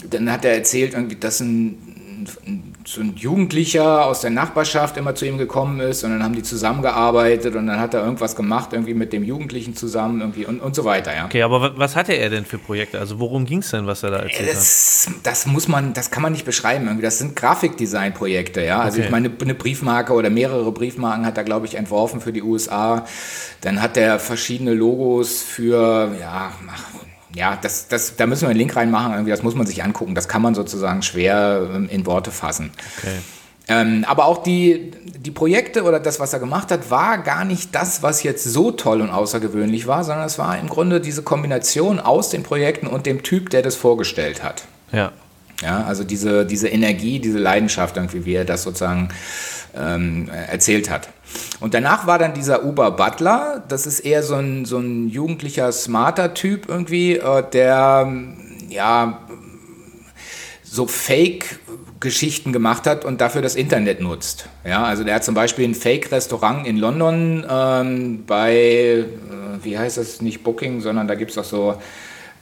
dann 0.09 0.31
hat 0.31 0.45
er 0.45 0.53
erzählt, 0.53 0.93
irgendwie, 0.93 1.15
dass 1.15 1.39
ein, 1.39 2.25
ein 2.45 2.72
so 2.85 3.01
ein 3.01 3.15
Jugendlicher 3.15 4.05
aus 4.05 4.21
der 4.21 4.31
Nachbarschaft 4.31 4.97
immer 4.97 5.15
zu 5.15 5.25
ihm 5.25 5.37
gekommen 5.37 5.79
ist 5.79 6.03
und 6.03 6.11
dann 6.11 6.23
haben 6.23 6.35
die 6.35 6.43
zusammengearbeitet 6.43 7.55
und 7.55 7.67
dann 7.67 7.79
hat 7.79 7.93
er 7.93 8.03
irgendwas 8.03 8.35
gemacht, 8.35 8.73
irgendwie 8.73 8.93
mit 8.93 9.13
dem 9.13 9.23
Jugendlichen 9.23 9.75
zusammen 9.75 10.21
irgendwie 10.21 10.45
und, 10.45 10.59
und 10.59 10.75
so 10.75 10.83
weiter, 10.85 11.15
ja. 11.15 11.25
Okay, 11.25 11.43
aber 11.43 11.77
was 11.77 11.95
hatte 11.95 12.13
er 12.13 12.29
denn 12.29 12.45
für 12.45 12.57
Projekte? 12.57 12.99
Also 12.99 13.19
worum 13.19 13.45
ging 13.45 13.59
es 13.59 13.71
denn, 13.71 13.87
was 13.87 14.03
er 14.03 14.11
da 14.11 14.17
erzählt 14.17 14.49
das, 14.51 15.07
hat? 15.07 15.15
Das 15.23 15.45
muss 15.45 15.67
man, 15.67 15.93
das 15.93 16.11
kann 16.11 16.23
man 16.23 16.31
nicht 16.31 16.45
beschreiben. 16.45 16.85
Irgendwie. 16.85 17.03
Das 17.03 17.19
sind 17.19 17.35
Grafikdesign-Projekte, 17.35 18.63
ja. 18.63 18.79
Also 18.79 18.97
okay. 18.97 19.05
ich 19.05 19.11
meine, 19.11 19.31
eine 19.41 19.55
Briefmarke 19.55 20.13
oder 20.13 20.29
mehrere 20.29 20.71
Briefmarken 20.71 21.25
hat 21.25 21.37
er, 21.37 21.43
glaube 21.43 21.65
ich, 21.65 21.75
entworfen 21.75 22.21
für 22.21 22.33
die 22.33 22.41
USA. 22.41 23.05
Dann 23.61 23.81
hat 23.81 23.97
er 23.97 24.19
verschiedene 24.19 24.73
Logos 24.73 25.41
für, 25.41 26.15
ja, 26.19 26.51
ja, 27.35 27.57
das, 27.61 27.87
das, 27.87 28.15
da 28.15 28.27
müssen 28.27 28.43
wir 28.43 28.49
einen 28.49 28.59
Link 28.59 28.75
reinmachen, 28.75 29.13
irgendwie, 29.13 29.31
das 29.31 29.43
muss 29.43 29.55
man 29.55 29.65
sich 29.65 29.83
angucken. 29.83 30.15
Das 30.15 30.27
kann 30.27 30.41
man 30.41 30.55
sozusagen 30.55 31.01
schwer 31.01 31.69
ähm, 31.73 31.89
in 31.89 32.05
Worte 32.05 32.31
fassen. 32.31 32.71
Okay. 32.97 33.17
Ähm, 33.67 34.05
aber 34.07 34.25
auch 34.25 34.43
die, 34.43 34.91
die 35.17 35.31
Projekte 35.31 35.83
oder 35.83 35.99
das, 35.99 36.19
was 36.19 36.33
er 36.33 36.39
gemacht 36.39 36.69
hat, 36.69 36.91
war 36.91 37.17
gar 37.19 37.45
nicht 37.45 37.73
das, 37.73 38.03
was 38.03 38.21
jetzt 38.21 38.43
so 38.43 38.71
toll 38.71 39.01
und 39.01 39.09
außergewöhnlich 39.09 39.87
war, 39.87 40.03
sondern 40.03 40.25
es 40.25 40.37
war 40.37 40.59
im 40.59 40.67
Grunde 40.67 40.99
diese 40.99 41.23
Kombination 41.23 41.99
aus 41.99 42.29
den 42.29 42.43
Projekten 42.43 42.87
und 42.87 43.05
dem 43.05 43.23
Typ, 43.23 43.49
der 43.49 43.61
das 43.61 43.75
vorgestellt 43.75 44.43
hat. 44.43 44.65
Ja. 44.91 45.13
Ja, 45.61 45.83
also 45.85 46.03
diese, 46.03 46.45
diese 46.45 46.67
Energie, 46.67 47.19
diese 47.19 47.39
Leidenschaft, 47.39 47.95
irgendwie, 47.95 48.25
wie 48.25 48.33
er 48.33 48.43
das 48.43 48.63
sozusagen 48.63 49.09
ähm, 49.75 50.29
erzählt 50.29 50.89
hat. 50.89 51.07
Und 51.59 51.73
danach 51.73 52.07
war 52.07 52.19
dann 52.19 52.33
dieser 52.33 52.63
Uber 52.65 52.91
Butler, 52.91 53.63
das 53.67 53.85
ist 53.85 54.01
eher 54.01 54.23
so 54.23 54.35
ein, 54.35 54.65
so 54.65 54.77
ein 54.79 55.07
jugendlicher, 55.07 55.71
smarter 55.71 56.33
Typ 56.33 56.67
irgendwie, 56.67 57.17
äh, 57.17 57.43
der 57.51 58.11
ja 58.69 59.19
so 60.63 60.87
Fake-Geschichten 60.87 62.51
gemacht 62.51 62.87
hat 62.87 63.05
und 63.05 63.21
dafür 63.21 63.41
das 63.41 63.55
Internet 63.55 64.01
nutzt. 64.01 64.49
Ja, 64.65 64.83
also 64.83 65.03
der 65.03 65.15
hat 65.15 65.23
zum 65.23 65.35
Beispiel 65.35 65.65
ein 65.67 65.75
Fake-Restaurant 65.75 66.65
in 66.65 66.77
London 66.77 67.45
ähm, 67.49 68.25
bei, 68.25 68.55
äh, 68.55 69.05
wie 69.61 69.77
heißt 69.77 69.97
das, 69.97 70.21
nicht 70.21 70.43
Booking, 70.43 70.81
sondern 70.81 71.07
da 71.07 71.15
gibt 71.15 71.31
es 71.31 71.37
auch 71.37 71.43
so 71.43 71.75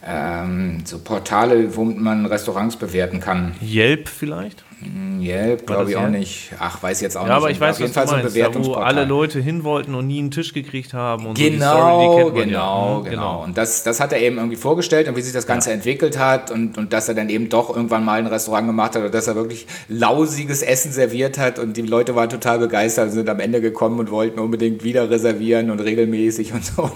ähm, 0.04 0.82
so 0.84 0.98
Portale, 0.98 1.76
womit 1.76 1.98
man 1.98 2.26
Restaurants 2.26 2.76
bewerten 2.76 3.20
kann. 3.20 3.54
Yelp 3.62 4.08
vielleicht? 4.08 4.64
Hm, 4.82 5.20
Yelp, 5.22 5.66
glaube 5.66 5.90
ich 5.90 5.96
auch 5.96 6.08
nicht. 6.08 6.50
Ach, 6.58 6.82
weiß 6.82 7.00
jetzt 7.00 7.16
auch 7.16 7.26
ja, 7.26 7.26
nicht. 7.26 7.30
Ja, 7.30 7.36
aber 7.36 7.50
ich 7.50 7.60
weiß, 7.60 7.76
Auf 7.76 7.80
jeden 7.80 7.92
Fall 7.92 8.08
so 8.08 8.14
ein 8.14 8.22
Bewertungsportal. 8.22 8.82
Da, 8.82 8.96
wo 8.96 9.00
alle 9.00 9.04
Leute 9.04 9.40
hin 9.40 9.62
wollten 9.64 9.94
und 9.94 10.06
nie 10.06 10.18
einen 10.18 10.30
Tisch 10.30 10.52
gekriegt 10.52 10.92
haben. 10.92 11.26
Und 11.26 11.38
genau, 11.38 12.24
so 12.24 12.32
genau, 12.32 12.38
ja. 12.38 12.44
genau, 12.44 13.02
genau. 13.02 13.44
Und 13.44 13.56
das, 13.56 13.84
das 13.84 14.00
hat 14.00 14.12
er 14.12 14.20
eben 14.20 14.36
irgendwie 14.36 14.56
vorgestellt 14.56 15.08
und 15.08 15.16
wie 15.16 15.22
sich 15.22 15.32
das 15.32 15.46
Ganze 15.46 15.70
ja. 15.70 15.76
entwickelt 15.76 16.18
hat 16.18 16.50
und, 16.50 16.76
und 16.78 16.92
dass 16.92 17.08
er 17.08 17.14
dann 17.14 17.28
eben 17.28 17.48
doch 17.48 17.74
irgendwann 17.74 18.04
mal 18.04 18.18
ein 18.18 18.26
Restaurant 18.26 18.66
gemacht 18.66 18.94
hat 18.94 19.02
oder 19.02 19.10
dass 19.10 19.28
er 19.28 19.36
wirklich 19.36 19.66
lausiges 19.88 20.62
Essen 20.62 20.92
serviert 20.92 21.38
hat 21.38 21.58
und 21.58 21.76
die 21.76 21.82
Leute 21.82 22.16
waren 22.16 22.28
total 22.28 22.58
begeistert 22.58 23.06
und 23.06 23.12
sind 23.12 23.28
am 23.28 23.40
Ende 23.40 23.60
gekommen 23.60 24.00
und 24.00 24.10
wollten 24.10 24.40
unbedingt 24.40 24.82
wieder 24.82 25.10
reservieren 25.10 25.70
und 25.70 25.80
regelmäßig 25.80 26.52
und 26.52 26.64
so. 26.64 26.90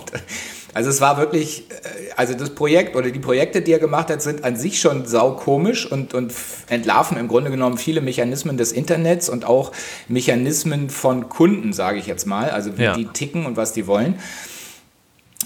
Also 0.76 0.90
es 0.90 1.00
war 1.00 1.16
wirklich, 1.16 1.71
äh, 1.71 2.11
also 2.16 2.35
das 2.35 2.50
Projekt 2.50 2.97
oder 2.97 3.11
die 3.11 3.18
Projekte, 3.18 3.62
die 3.62 3.73
er 3.73 3.78
gemacht 3.78 4.11
hat, 4.11 4.21
sind 4.21 4.45
an 4.45 4.56
sich 4.56 4.78
schon 4.78 5.06
saukomisch 5.06 5.90
und, 5.90 6.12
und 6.12 6.35
entlarven 6.68 7.16
im 7.16 7.28
Grunde 7.28 7.50
genommen 7.50 7.78
viele 7.78 8.02
Mechanismen 8.02 8.59
des 8.59 8.73
Internets 8.73 9.30
und 9.30 9.47
auch 9.47 9.73
Mechanismen 10.06 10.90
von 10.90 11.30
Kunden, 11.30 11.73
sage 11.73 11.99
ich 11.99 12.06
jetzt 12.06 12.26
mal, 12.26 12.50
also 12.50 12.76
wie 12.76 12.83
ja. 12.83 12.95
die 12.95 13.06
ticken 13.06 13.47
und 13.47 13.56
was 13.56 13.73
die 13.73 13.87
wollen. 13.87 14.16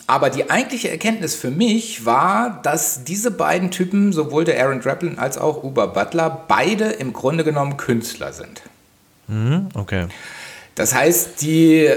Aber 0.08 0.30
die 0.30 0.50
eigentliche 0.50 0.90
Erkenntnis 0.90 1.36
für 1.36 1.52
mich 1.52 2.04
war, 2.04 2.58
dass 2.64 3.04
diese 3.04 3.30
beiden 3.30 3.70
Typen, 3.70 4.12
sowohl 4.12 4.44
der 4.44 4.60
Aaron 4.60 4.80
Draplin 4.80 5.20
als 5.20 5.38
auch 5.38 5.62
Uber 5.62 5.86
Butler, 5.86 6.44
beide 6.48 6.86
im 6.86 7.12
Grunde 7.12 7.44
genommen 7.44 7.76
Künstler 7.76 8.32
sind. 8.32 8.62
Mhm, 9.28 9.68
okay. 9.74 10.08
Das 10.74 10.94
heißt, 10.94 11.40
die, 11.42 11.88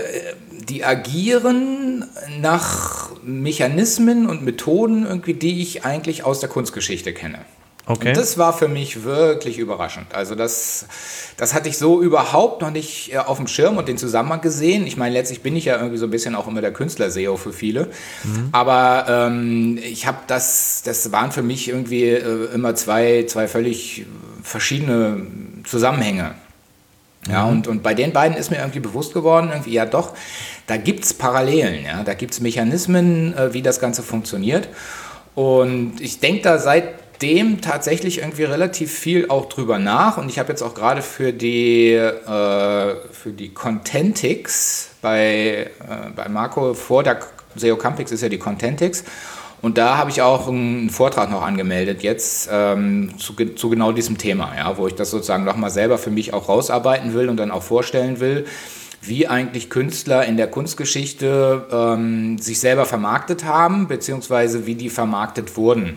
die 0.70 0.84
agieren 0.84 2.06
nach 2.40 3.12
Mechanismen 3.24 4.28
und 4.28 4.44
Methoden, 4.44 5.06
irgendwie, 5.06 5.34
die 5.34 5.62
ich 5.62 5.86
eigentlich 5.86 6.24
aus 6.24 6.40
der 6.40 6.50
Kunstgeschichte 6.50 7.14
kenne. 7.14 7.40
Okay. 7.86 8.10
Und 8.10 8.18
das 8.18 8.38
war 8.38 8.54
für 8.54 8.70
mich 8.70 9.04
wirklich 9.04 9.58
überraschend. 9.58 10.16
Also 10.16 10.36
das, 10.36 10.88
das 11.36 11.54
hatte 11.54 11.68
ich 11.68 11.78
so 11.78 12.02
überhaupt 12.02 12.62
noch 12.62 12.72
nicht 12.72 13.14
äh, 13.14 13.18
auf 13.18 13.38
dem 13.38 13.48
Schirm 13.48 13.78
und 13.78 13.90
den 13.90 13.98
Zusammenhang 13.98 14.40
gesehen. 14.40 14.88
Ich 14.88 14.96
meine, 14.96 15.14
letztlich 15.14 15.42
bin 15.42 15.56
ich 15.58 15.66
ja 15.66 15.76
irgendwie 15.76 15.98
so 15.98 16.06
ein 16.06 16.12
bisschen 16.12 16.36
auch 16.36 16.48
immer 16.48 16.62
der 16.62 16.72
Künstler-SEO 16.72 17.36
für 17.36 17.52
viele. 17.52 17.90
Mhm. 18.24 18.50
Aber 18.54 19.06
ähm, 19.10 19.78
ich 19.84 20.08
habe 20.08 20.20
das, 20.28 20.84
das 20.86 21.12
waren 21.12 21.34
für 21.34 21.44
mich 21.44 21.68
irgendwie 21.68 22.06
äh, 22.06 22.54
immer 22.54 22.74
zwei, 22.76 23.26
zwei 23.28 23.50
völlig 23.50 24.06
verschiedene 24.42 25.28
Zusammenhänge. 25.66 26.36
Ja, 27.30 27.46
mhm. 27.46 27.52
und, 27.52 27.68
und 27.68 27.84
bei 27.84 27.94
den 27.94 28.12
beiden 28.14 28.38
ist 28.38 28.52
mir 28.52 28.58
irgendwie 28.58 28.80
bewusst 28.80 29.14
geworden, 29.14 29.50
irgendwie, 29.52 29.74
ja 29.74 29.86
doch, 29.86 30.14
da 30.68 30.78
gibt 30.78 31.06
es 31.06 31.14
Parallelen, 31.14 31.86
ja, 31.86 32.04
da 32.04 32.14
gibt 32.14 32.34
es 32.34 32.42
Mechanismen, 32.42 33.36
äh, 33.38 33.54
wie 33.54 33.62
das 33.62 33.80
Ganze 33.80 34.04
funktioniert. 34.04 34.68
Und 35.36 36.00
ich 36.00 36.20
denke 36.20 36.44
da 36.44 36.58
seitdem 36.60 37.62
tatsächlich 37.62 38.20
irgendwie 38.20 38.44
relativ 38.44 38.92
viel 38.92 39.30
auch 39.30 39.46
drüber 39.46 39.80
nach. 39.80 40.18
Und 40.18 40.30
ich 40.30 40.38
habe 40.38 40.50
jetzt 40.50 40.62
auch 40.62 40.76
gerade 40.76 41.02
für 41.02 41.34
die, 41.34 41.94
äh, 41.94 42.96
für 43.12 43.32
die 43.32 43.54
Contentix 43.54 44.90
bei, 45.02 45.20
äh, 45.20 45.70
bei 46.16 46.30
Marco 46.30 46.74
vor 46.74 47.04
der 47.04 47.20
SEO 47.56 47.78
Campix 47.78 48.12
ist 48.12 48.22
ja 48.22 48.30
die 48.30 48.40
Contentix. 48.40 49.04
Und 49.64 49.78
da 49.78 49.96
habe 49.98 50.10
ich 50.10 50.22
auch 50.22 50.50
einen 50.50 50.90
Vortrag 50.90 51.32
noch 51.32 51.42
angemeldet 51.42 52.04
jetzt 52.04 52.50
ähm, 52.52 53.12
zu, 53.18 53.34
zu, 53.34 53.70
genau 53.70 53.94
diesem 53.94 54.18
Thema, 54.18 54.52
ja, 54.58 54.78
wo 54.78 54.88
ich 54.88 54.96
das 54.96 55.10
sozusagen 55.10 55.46
nochmal 55.46 55.70
selber 55.70 55.98
für 55.98 56.12
mich 56.12 56.34
auch 56.34 56.50
rausarbeiten 56.50 57.14
will 57.14 57.30
und 57.30 57.38
dann 57.38 57.50
auch 57.50 57.64
vorstellen 57.64 58.20
will, 58.20 58.46
wie 59.02 59.26
eigentlich 59.26 59.70
Künstler 59.70 60.26
in 60.26 60.36
der 60.36 60.48
Kunstgeschichte 60.48 61.66
ähm, 61.72 62.38
sich 62.40 62.60
selber 62.60 62.86
vermarktet 62.86 63.46
haben, 63.46 63.88
beziehungsweise 63.88 64.66
wie 64.66 64.76
die 64.76 64.90
vermarktet 64.90 65.56
wurden. 65.56 65.96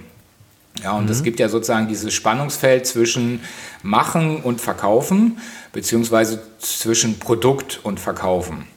Ja, 0.84 0.92
und 0.92 1.10
es 1.10 1.18
mhm. 1.18 1.24
gibt 1.24 1.40
ja 1.40 1.48
sozusagen 1.48 1.88
dieses 1.88 2.14
Spannungsfeld 2.14 2.86
zwischen 2.86 3.40
Machen 3.82 4.42
und 4.42 4.60
Verkaufen, 4.60 5.38
beziehungsweise 5.72 6.40
zwischen 6.60 7.18
Produkt 7.18 7.80
und 7.82 7.98
Verkaufen. 7.98 8.68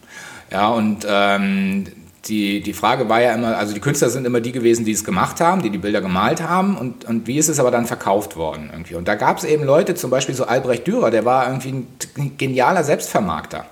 Ja, 0.51 0.69
und 0.69 1.05
ähm, 1.07 1.85
die, 2.25 2.61
die 2.61 2.73
Frage 2.73 3.07
war 3.09 3.21
ja 3.21 3.33
immer, 3.33 3.57
also 3.57 3.73
die 3.73 3.79
Künstler 3.79 4.09
sind 4.09 4.25
immer 4.25 4.41
die 4.41 4.51
gewesen, 4.51 4.85
die 4.85 4.91
es 4.91 5.03
gemacht 5.03 5.39
haben, 5.39 5.61
die 5.61 5.69
die 5.69 5.77
Bilder 5.77 6.01
gemalt 6.01 6.41
haben 6.41 6.77
und, 6.77 7.05
und 7.05 7.27
wie 7.27 7.37
ist 7.37 7.47
es 7.47 7.59
aber 7.59 7.71
dann 7.71 7.85
verkauft 7.85 8.35
worden 8.35 8.69
irgendwie. 8.71 8.95
Und 8.95 9.07
da 9.07 9.15
gab 9.15 9.37
es 9.37 9.43
eben 9.43 9.63
Leute, 9.63 9.95
zum 9.95 10.09
Beispiel 10.09 10.35
so 10.35 10.45
Albrecht 10.45 10.85
Dürer, 10.85 11.11
der 11.11 11.25
war 11.25 11.47
irgendwie 11.47 11.85
ein 12.17 12.37
genialer 12.37 12.83
Selbstvermarkter. 12.83 13.65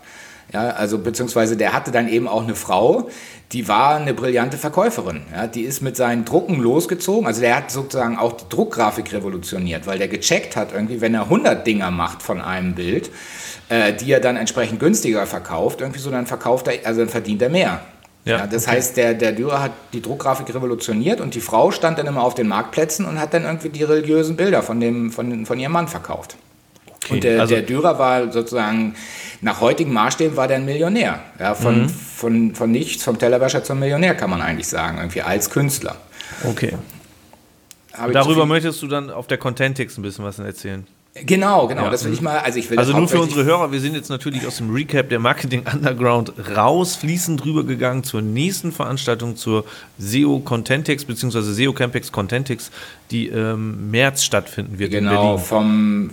Ja, 0.53 0.69
also 0.69 0.97
beziehungsweise 0.99 1.57
der 1.57 1.73
hatte 1.73 1.91
dann 1.91 2.07
eben 2.07 2.27
auch 2.27 2.43
eine 2.43 2.55
Frau, 2.55 3.09
die 3.51 3.67
war 3.67 3.97
eine 3.97 4.13
brillante 4.13 4.57
Verkäuferin. 4.57 5.23
Ja, 5.33 5.47
die 5.47 5.63
ist 5.63 5.81
mit 5.81 5.97
seinen 5.97 6.23
Drucken 6.23 6.61
losgezogen. 6.61 7.27
Also 7.27 7.41
der 7.41 7.57
hat 7.57 7.71
sozusagen 7.71 8.17
auch 8.17 8.33
die 8.33 8.45
Druckgrafik 8.47 9.11
revolutioniert, 9.11 9.87
weil 9.87 9.97
der 9.97 10.07
gecheckt 10.07 10.55
hat, 10.55 10.71
irgendwie, 10.73 11.01
wenn 11.01 11.13
er 11.13 11.23
100 11.23 11.67
Dinger 11.67 11.91
macht 11.91 12.23
von 12.23 12.39
einem 12.39 12.75
Bild, 12.75 13.09
äh, 13.67 13.91
die 13.91 14.09
er 14.09 14.21
dann 14.21 14.37
entsprechend 14.37 14.79
günstiger 14.79 15.25
verkauft, 15.25 15.81
irgendwie 15.81 15.99
so, 15.99 16.11
dann 16.11 16.27
verkauft 16.27 16.69
er, 16.69 16.85
also 16.87 17.01
dann 17.01 17.09
verdient 17.09 17.41
er 17.41 17.49
mehr. 17.49 17.81
Ja, 18.27 18.37
ja, 18.39 18.47
das 18.47 18.67
okay. 18.67 18.75
heißt, 18.75 18.97
der, 18.97 19.13
der 19.13 19.31
Dürer 19.31 19.61
hat 19.61 19.71
die 19.93 20.01
Druckgrafik 20.01 20.53
revolutioniert 20.53 21.21
und 21.21 21.35
die 21.35 21.41
Frau 21.41 21.71
stand 21.71 21.97
dann 21.97 22.07
immer 22.07 22.23
auf 22.23 22.35
den 22.35 22.47
Marktplätzen 22.47 23.05
und 23.05 23.19
hat 23.19 23.33
dann 23.33 23.43
irgendwie 23.43 23.69
die 23.69 23.83
religiösen 23.83 24.35
Bilder 24.35 24.61
von, 24.63 24.79
dem, 24.79 25.11
von, 25.11 25.45
von 25.45 25.59
ihrem 25.59 25.71
Mann 25.71 25.87
verkauft. 25.87 26.35
Okay. 27.05 27.13
Und 27.13 27.23
der, 27.23 27.41
also, 27.41 27.55
der 27.55 27.63
Dürer 27.63 27.99
war 27.99 28.31
sozusagen, 28.31 28.95
nach 29.41 29.61
heutigen 29.61 29.93
Maßstäben 29.93 30.35
war 30.35 30.47
der 30.47 30.57
ein 30.57 30.65
Millionär. 30.65 31.19
Ja, 31.39 31.55
von, 31.55 31.83
mhm. 31.83 31.89
von, 31.89 32.55
von 32.55 32.71
nichts, 32.71 33.03
vom 33.03 33.17
Tellerwäscher 33.17 33.63
zum 33.63 33.79
Millionär 33.79 34.15
kann 34.15 34.29
man 34.29 34.41
eigentlich 34.41 34.67
sagen, 34.67 34.97
irgendwie 34.97 35.21
als 35.21 35.49
Künstler. 35.49 35.95
Okay. 36.43 36.73
Darüber 38.11 38.45
möchtest 38.45 38.81
du 38.81 38.87
dann 38.87 39.09
auf 39.09 39.27
der 39.27 39.37
Contentix 39.37 39.97
ein 39.97 40.01
bisschen 40.01 40.25
was 40.25 40.37
erzählen? 40.37 40.85
Genau, 41.13 41.67
genau. 41.67 41.85
Ja. 41.85 41.89
Das 41.89 42.05
will 42.05 42.13
ich 42.13 42.21
mal. 42.21 42.39
Also 42.39 42.59
ich 42.59 42.69
will. 42.69 42.77
Also 42.77 42.95
nur 42.95 43.07
für 43.07 43.19
unsere 43.19 43.43
Hörer. 43.43 43.71
Wir 43.71 43.79
sind 43.79 43.95
jetzt 43.95 44.09
natürlich 44.09 44.45
aus 44.45 44.57
dem 44.57 44.73
Recap 44.73 45.09
der 45.09 45.19
Marketing 45.19 45.63
Underground 45.71 46.33
raus, 46.55 46.95
fließend 46.95 47.43
drüber 47.43 47.63
gegangen 47.63 48.03
zur 48.03 48.21
nächsten 48.21 48.71
Veranstaltung 48.71 49.35
zur 49.35 49.65
SEO 49.97 50.39
Contentix 50.39 51.05
bzw. 51.05 51.41
SEO 51.41 51.73
Campix 51.73 52.11
Contentix, 52.11 52.71
die 53.11 53.27
im 53.27 53.37
ähm, 53.37 53.91
März 53.91 54.23
stattfinden 54.23 54.77
wird. 54.77 54.91
Genau. 54.91 55.37
Vom 55.37 56.11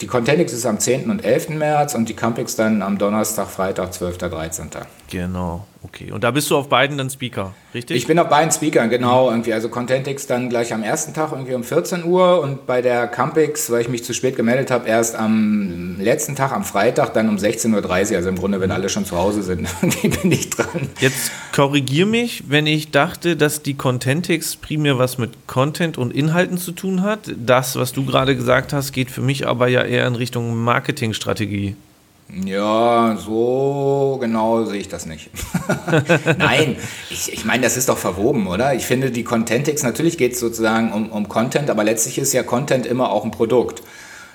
die 0.00 0.06
Contentix 0.06 0.52
ist 0.52 0.66
am 0.66 0.78
10. 0.78 1.08
und 1.10 1.24
11. 1.24 1.50
März 1.50 1.94
und 1.94 2.08
die 2.08 2.14
Campix 2.14 2.56
dann 2.56 2.82
am 2.82 2.98
Donnerstag, 2.98 3.48
Freitag, 3.48 3.94
12. 3.94 4.18
13. 4.18 4.70
Genau, 5.08 5.66
okay. 5.94 6.12
Und 6.12 6.24
da 6.24 6.30
bist 6.30 6.50
du 6.50 6.56
auf 6.56 6.68
beiden 6.68 6.98
dann 6.98 7.10
Speaker, 7.10 7.54
richtig? 7.72 7.96
Ich 7.96 8.06
bin 8.06 8.18
auf 8.18 8.28
beiden 8.28 8.50
Speaker, 8.50 8.88
genau. 8.88 9.30
Irgendwie. 9.30 9.52
Also 9.52 9.68
Contentix 9.68 10.26
dann 10.26 10.48
gleich 10.48 10.72
am 10.72 10.82
ersten 10.82 11.14
Tag 11.14 11.32
irgendwie 11.32 11.54
um 11.54 11.64
14 11.64 12.04
Uhr 12.04 12.40
und 12.40 12.66
bei 12.66 12.82
der 12.82 13.06
Campix, 13.06 13.70
weil 13.70 13.82
ich 13.82 13.88
mich 13.88 14.04
zu 14.04 14.12
spät 14.12 14.36
gemeldet 14.36 14.70
habe, 14.70 14.88
erst 14.88 15.16
am 15.16 15.96
letzten 15.98 16.34
Tag, 16.34 16.52
am 16.52 16.64
Freitag, 16.64 17.14
dann 17.14 17.28
um 17.28 17.36
16.30 17.36 18.10
Uhr. 18.10 18.16
Also 18.16 18.28
im 18.28 18.36
Grunde, 18.36 18.60
wenn 18.60 18.70
alle 18.70 18.88
schon 18.88 19.04
zu 19.04 19.16
Hause 19.16 19.42
sind, 19.42 19.68
bin 20.22 20.32
ich 20.32 20.50
dran. 20.50 20.88
Jetzt 21.00 21.30
korrigier 21.52 22.06
mich, 22.06 22.44
wenn 22.48 22.66
ich 22.66 22.90
dachte, 22.90 23.36
dass 23.36 23.62
die 23.62 23.74
Contentix 23.74 24.56
primär 24.56 24.98
was 24.98 25.18
mit 25.18 25.46
Content 25.46 25.98
und 25.98 26.12
Inhalten 26.12 26.58
zu 26.58 26.72
tun 26.72 27.02
hat. 27.02 27.32
Das, 27.36 27.76
was 27.76 27.92
du 27.92 28.04
gerade 28.04 28.36
gesagt 28.36 28.72
hast, 28.72 28.92
geht 28.92 29.10
für 29.10 29.22
mich 29.22 29.46
aber 29.46 29.68
ja 29.68 29.82
eher 29.82 30.06
in 30.06 30.14
Richtung 30.16 30.56
Marketingstrategie. 30.56 31.76
Ja, 32.44 33.16
so 33.18 34.18
genau 34.20 34.64
sehe 34.64 34.80
ich 34.80 34.88
das 34.88 35.06
nicht. 35.06 35.30
Nein, 36.38 36.76
ich, 37.10 37.32
ich 37.32 37.44
meine, 37.44 37.62
das 37.62 37.76
ist 37.76 37.88
doch 37.88 37.98
verwoben, 37.98 38.46
oder? 38.46 38.74
Ich 38.74 38.86
finde, 38.86 39.10
die 39.10 39.24
Contentix, 39.24 39.82
natürlich 39.82 40.18
geht 40.18 40.32
es 40.32 40.40
sozusagen 40.40 40.92
um, 40.92 41.10
um 41.10 41.28
Content, 41.28 41.70
aber 41.70 41.84
letztlich 41.84 42.18
ist 42.18 42.32
ja 42.32 42.42
Content 42.42 42.86
immer 42.86 43.10
auch 43.12 43.24
ein 43.24 43.30
Produkt. 43.30 43.82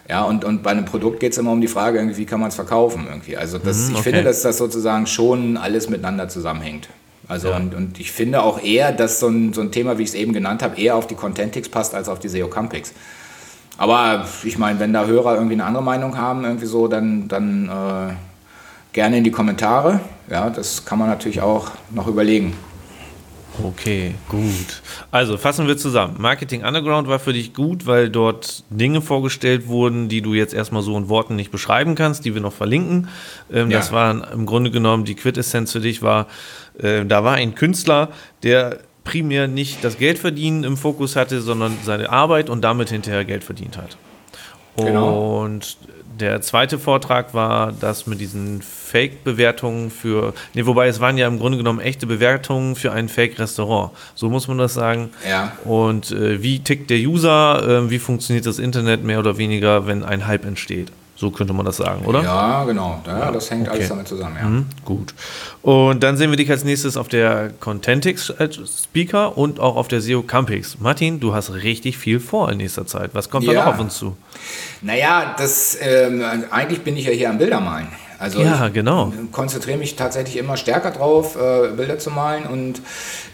Ja, 0.07 0.23
und, 0.23 0.43
und 0.43 0.63
bei 0.63 0.71
einem 0.71 0.85
Produkt 0.85 1.19
geht 1.19 1.33
es 1.33 1.37
immer 1.37 1.51
um 1.51 1.61
die 1.61 1.67
Frage, 1.67 2.17
wie 2.17 2.25
kann 2.25 2.39
man 2.39 2.49
es 2.49 2.55
verkaufen 2.55 3.05
irgendwie. 3.07 3.37
Also 3.37 3.59
das, 3.59 3.77
mhm, 3.77 3.89
okay. 3.89 3.93
ich 3.95 4.03
finde, 4.03 4.23
dass 4.23 4.41
das 4.41 4.57
sozusagen 4.57 5.05
schon 5.05 5.57
alles 5.57 5.89
miteinander 5.89 6.29
zusammenhängt. 6.29 6.89
Also 7.27 7.49
ja. 7.49 7.57
und, 7.57 7.75
und 7.75 7.99
ich 7.99 8.11
finde 8.11 8.41
auch 8.41 8.63
eher, 8.63 8.91
dass 8.91 9.19
so 9.19 9.27
ein, 9.27 9.53
so 9.53 9.61
ein 9.61 9.71
Thema, 9.71 9.99
wie 9.99 10.03
ich 10.03 10.09
es 10.09 10.15
eben 10.15 10.33
genannt 10.33 10.63
habe, 10.63 10.79
eher 10.81 10.95
auf 10.95 11.05
die 11.05 11.13
Contentix 11.13 11.69
passt 11.69 11.93
als 11.93 12.09
auf 12.09 12.19
die 12.19 12.27
SEO 12.27 12.47
Campix. 12.47 12.91
Aber 13.79 14.25
ich 14.43 14.57
meine, 14.57 14.77
wenn 14.81 14.91
da 14.91 15.05
Hörer 15.05 15.35
irgendwie 15.35 15.53
eine 15.53 15.63
andere 15.63 15.81
Meinung 15.81 16.17
haben, 16.17 16.43
irgendwie 16.43 16.65
so, 16.65 16.89
dann, 16.89 17.29
dann 17.29 17.69
äh, 17.69 18.13
gerne 18.91 19.17
in 19.19 19.23
die 19.23 19.31
Kommentare. 19.31 20.01
Ja, 20.29 20.49
das 20.49 20.83
kann 20.83 20.99
man 20.99 21.07
natürlich 21.07 21.39
auch 21.39 21.71
noch 21.89 22.07
überlegen. 22.07 22.53
Okay, 23.63 24.15
gut. 24.27 24.81
Also 25.11 25.37
fassen 25.37 25.65
wir 25.65 25.77
zusammen. 25.77 26.15
Marketing 26.17 26.65
Underground 26.65 27.07
war 27.07 27.19
für 27.19 27.31
dich 27.31 27.53
gut, 27.53 27.87
weil 27.87 28.09
dort 28.09 28.65
Dinge 28.69 29.01
vorgestellt 29.01 29.69
wurden, 29.69 30.09
die 30.09 30.21
du 30.21 30.33
jetzt 30.33 30.53
erstmal 30.53 30.81
so 30.81 30.97
in 30.97 31.07
Worten 31.07 31.37
nicht 31.37 31.49
beschreiben 31.49 31.95
kannst, 31.95 32.25
die 32.25 32.33
wir 32.33 32.41
noch 32.41 32.53
verlinken. 32.53 33.07
Ähm, 33.49 33.71
ja. 33.71 33.77
Das 33.77 33.93
war 33.93 34.33
im 34.33 34.45
Grunde 34.45 34.71
genommen 34.71 35.05
die 35.05 35.15
Quintessenz 35.15 35.71
für 35.71 35.79
dich 35.79 36.01
war, 36.01 36.27
äh, 36.79 37.05
da 37.05 37.23
war 37.23 37.35
ein 37.35 37.55
Künstler, 37.55 38.09
der 38.43 38.79
primär 39.09 39.47
nicht 39.47 39.83
das 39.83 39.97
Geldverdienen 39.97 40.63
im 40.63 40.77
Fokus 40.77 41.15
hatte, 41.15 41.41
sondern 41.41 41.75
seine 41.83 42.11
Arbeit 42.11 42.47
und 42.47 42.61
damit 42.61 42.91
hinterher 42.91 43.25
Geld 43.25 43.43
verdient 43.43 43.75
hat. 43.75 43.97
Genau. 44.77 45.41
Und 45.41 45.77
Der 46.19 46.41
zweite 46.41 46.79
Vortrag 46.79 47.33
war 47.33 47.71
das 47.71 48.05
mit 48.05 48.19
diesen 48.19 48.61
Fake-Bewertungen 48.61 49.89
für, 49.89 50.33
nee, 50.53 50.65
wobei 50.65 50.87
es 50.87 50.99
waren 50.99 51.17
ja 51.17 51.27
im 51.27 51.39
Grunde 51.39 51.57
genommen 51.57 51.79
echte 51.79 52.07
Bewertungen 52.07 52.75
für 52.75 52.91
ein 52.91 53.07
Fake-Restaurant. 53.07 53.91
So 54.15 54.29
muss 54.29 54.47
man 54.47 54.57
das 54.57 54.73
sagen. 54.73 55.11
Ja. 55.27 55.53
Und 55.63 56.11
äh, 56.11 56.43
wie 56.43 56.59
tickt 56.59 56.89
der 56.89 56.97
User, 56.97 57.85
äh, 57.85 57.89
wie 57.89 57.99
funktioniert 57.99 58.45
das 58.45 58.59
Internet 58.59 59.03
mehr 59.03 59.19
oder 59.19 59.37
weniger, 59.37 59.87
wenn 59.87 60.03
ein 60.03 60.27
Hype 60.27 60.45
entsteht? 60.45 60.91
So 61.19 61.31
könnte 61.31 61.51
man 61.51 61.65
das 61.65 61.75
sagen, 61.75 62.05
oder? 62.05 62.23
Ja, 62.23 62.63
genau. 62.63 63.01
Ja, 63.05 63.29
das 63.29 63.51
hängt 63.51 63.67
okay. 63.67 63.75
alles 63.75 63.89
damit 63.89 64.07
zusammen, 64.07 64.37
ja. 64.39 64.47
Mhm, 64.47 64.65
gut. 64.85 65.13
Und 65.61 66.01
dann 66.01 66.15
sehen 66.15 66.29
wir 66.29 66.37
dich 66.37 66.49
als 66.49 66.63
nächstes 66.63 66.95
auf 66.95 67.09
der 67.09 67.51
Contentix 67.59 68.33
Speaker 68.83 69.37
und 69.37 69.59
auch 69.59 69.75
auf 69.75 69.89
der 69.89 69.99
SEO 69.99 70.21
Campix. 70.21 70.79
Martin, 70.79 71.19
du 71.19 71.33
hast 71.33 71.51
richtig 71.51 71.97
viel 71.97 72.21
vor 72.21 72.49
in 72.49 72.59
nächster 72.59 72.87
Zeit. 72.87 73.09
Was 73.11 73.29
kommt 73.29 73.45
ja. 73.45 73.51
da 73.51 73.65
noch 73.65 73.73
auf 73.73 73.79
uns 73.81 73.97
zu? 73.97 74.15
Naja, 74.81 75.35
das, 75.37 75.77
ähm, 75.81 76.23
eigentlich 76.51 76.83
bin 76.83 76.95
ich 76.95 77.05
ja 77.05 77.11
hier 77.11 77.29
am 77.29 77.37
Bildermalen. 77.37 77.89
Also 78.19 78.41
ja, 78.41 78.67
genau. 78.67 79.13
konzentriere 79.31 79.77
mich 79.77 79.95
tatsächlich 79.95 80.35
immer 80.35 80.57
stärker 80.57 80.91
drauf, 80.91 81.37
äh, 81.37 81.69
Bilder 81.69 81.99
zu 81.99 82.11
malen 82.11 82.47
und 82.47 82.81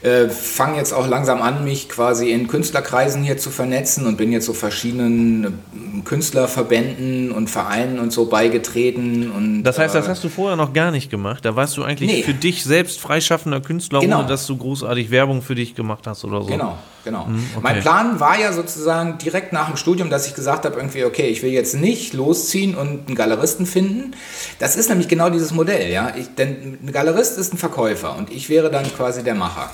äh, 0.03 0.29
fange 0.29 0.77
jetzt 0.77 0.93
auch 0.93 1.07
langsam 1.07 1.41
an, 1.41 1.63
mich 1.63 1.89
quasi 1.89 2.29
in 2.29 2.47
Künstlerkreisen 2.47 3.23
hier 3.23 3.39
zu 3.39 3.49
vernetzen 3.49 4.05
und 4.05 4.15
bin 4.15 4.31
jetzt 4.31 4.45
so 4.45 4.53
verschiedenen 4.53 5.45
äh, 5.45 6.01
Künstlerverbänden 6.03 7.31
und 7.31 7.49
Vereinen 7.49 7.97
und 7.97 8.13
so 8.13 8.25
beigetreten. 8.25 9.31
Und, 9.31 9.63
das 9.63 9.79
heißt, 9.79 9.95
das 9.95 10.05
äh, 10.05 10.09
hast 10.09 10.23
du 10.23 10.29
vorher 10.29 10.55
noch 10.55 10.71
gar 10.71 10.91
nicht 10.91 11.09
gemacht. 11.09 11.43
Da 11.43 11.55
warst 11.55 11.75
du 11.77 11.83
eigentlich 11.83 12.11
nee. 12.11 12.21
für 12.21 12.35
dich 12.35 12.63
selbst 12.63 12.99
freischaffender 12.99 13.61
Künstler, 13.61 14.01
genau. 14.01 14.19
ohne 14.19 14.27
dass 14.27 14.45
du 14.45 14.55
großartig 14.55 15.09
Werbung 15.09 15.41
für 15.41 15.55
dich 15.55 15.73
gemacht 15.73 16.05
hast 16.05 16.23
oder 16.25 16.43
so. 16.43 16.47
Genau 16.47 16.77
genau. 17.05 17.25
Mhm, 17.25 17.45
okay. 17.53 17.59
Mein 17.61 17.79
Plan 17.79 18.19
war 18.19 18.37
ja 18.37 18.51
sozusagen 18.51 19.17
direkt 19.17 19.53
nach 19.53 19.67
dem 19.67 19.77
Studium, 19.77 20.09
dass 20.09 20.27
ich 20.27 20.35
gesagt 20.35 20.65
habe, 20.65 20.75
irgendwie, 20.75 21.05
okay, 21.05 21.27
ich 21.27 21.41
will 21.41 21.51
jetzt 21.51 21.75
nicht 21.75 22.13
losziehen 22.13 22.75
und 22.75 23.07
einen 23.07 23.15
Galeristen 23.15 23.65
finden. 23.65 24.11
Das 24.59 24.75
ist 24.75 24.89
nämlich 24.89 25.07
genau 25.07 25.29
dieses 25.29 25.53
Modell, 25.53 25.89
ja. 25.89 26.11
Ich, 26.17 26.35
denn 26.35 26.77
ein 26.83 26.91
Galerist 26.91 27.37
ist 27.37 27.53
ein 27.53 27.57
Verkäufer 27.57 28.17
und 28.17 28.29
ich 28.29 28.49
wäre 28.49 28.69
dann 28.69 28.83
quasi 28.93 29.23
der 29.23 29.35
Macher. 29.35 29.69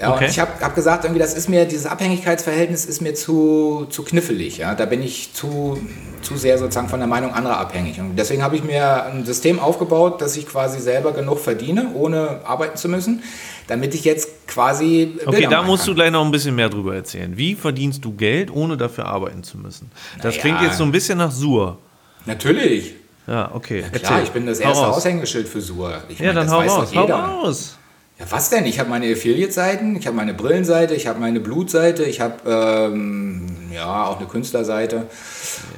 Ja, 0.00 0.14
okay. 0.14 0.24
und 0.24 0.30
ich 0.30 0.38
habe 0.38 0.52
hab 0.62 0.74
gesagt, 0.74 1.04
irgendwie, 1.04 1.20
das 1.20 1.34
ist 1.34 1.50
mir, 1.50 1.66
dieses 1.66 1.84
Abhängigkeitsverhältnis 1.84 2.86
ist 2.86 3.02
mir 3.02 3.14
zu, 3.14 3.86
zu 3.90 4.02
knifflig. 4.02 4.56
Ja? 4.56 4.74
Da 4.74 4.86
bin 4.86 5.02
ich 5.02 5.34
zu, 5.34 5.78
zu 6.22 6.38
sehr 6.38 6.56
sozusagen 6.56 6.88
von 6.88 7.00
der 7.00 7.08
Meinung 7.08 7.34
anderer 7.34 7.58
abhängig. 7.58 8.00
Und 8.00 8.16
deswegen 8.16 8.42
habe 8.42 8.56
ich 8.56 8.64
mir 8.64 9.04
ein 9.04 9.26
System 9.26 9.58
aufgebaut, 9.58 10.22
dass 10.22 10.36
ich 10.38 10.46
quasi 10.46 10.80
selber 10.80 11.12
genug 11.12 11.38
verdiene, 11.38 11.92
ohne 11.94 12.40
arbeiten 12.44 12.78
zu 12.78 12.88
müssen, 12.88 13.22
damit 13.70 13.94
ich 13.94 14.04
jetzt 14.04 14.48
quasi. 14.48 15.12
Bilder 15.14 15.28
okay, 15.28 15.46
da 15.48 15.62
musst 15.62 15.84
kann. 15.84 15.92
du 15.92 15.94
gleich 15.94 16.10
noch 16.10 16.24
ein 16.24 16.30
bisschen 16.32 16.56
mehr 16.56 16.68
drüber 16.68 16.96
erzählen. 16.96 17.36
Wie 17.36 17.54
verdienst 17.54 18.04
du 18.04 18.12
Geld, 18.12 18.50
ohne 18.50 18.76
dafür 18.76 19.06
arbeiten 19.06 19.44
zu 19.44 19.58
müssen? 19.58 19.90
Das 20.16 20.34
naja. 20.34 20.40
klingt 20.40 20.62
jetzt 20.62 20.76
so 20.76 20.84
ein 20.84 20.90
bisschen 20.90 21.18
nach 21.18 21.30
Sur. 21.30 21.78
Natürlich. 22.26 22.94
Ja, 23.28 23.50
okay. 23.54 23.82
Ja, 23.92 23.98
klar, 23.98 24.22
ich 24.24 24.30
bin 24.30 24.44
das 24.44 24.58
erste 24.58 24.88
Aushängeschild 24.88 25.46
für 25.48 25.60
Sur. 25.60 26.02
Ich 26.08 26.18
ja, 26.18 26.32
meine, 26.32 26.40
dann 26.40 26.50
hau 26.50 26.60
raus, 26.60 26.90
hau 26.94 27.04
raus. 27.04 27.76
Ja, 28.18 28.26
was 28.28 28.50
denn? 28.50 28.66
Ich 28.66 28.80
habe 28.80 28.90
meine 28.90 29.10
Affiliate-Seiten, 29.12 29.94
ich 29.94 30.06
habe 30.08 30.16
meine 30.16 30.34
Brillenseite, 30.34 30.94
ich 30.94 31.06
habe 31.06 31.20
meine 31.20 31.38
Blutseite, 31.38 32.02
ich 32.02 32.20
habe 32.20 32.34
ähm, 32.44 33.46
ja 33.72 34.04
auch 34.06 34.18
eine 34.18 34.26
Künstlerseite. 34.26 35.06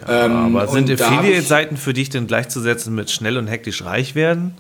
Ja, 0.09 0.25
ähm, 0.25 0.57
aber 0.57 0.67
sind 0.69 0.91
Affiliate-Seiten 0.91 1.77
für 1.77 1.93
dich 1.93 2.09
denn 2.09 2.27
gleichzusetzen 2.27 2.95
mit 2.95 3.11
schnell 3.11 3.37
und 3.37 3.49
hektisch 3.49 3.85
reich 3.85 4.15
werden? 4.15 4.55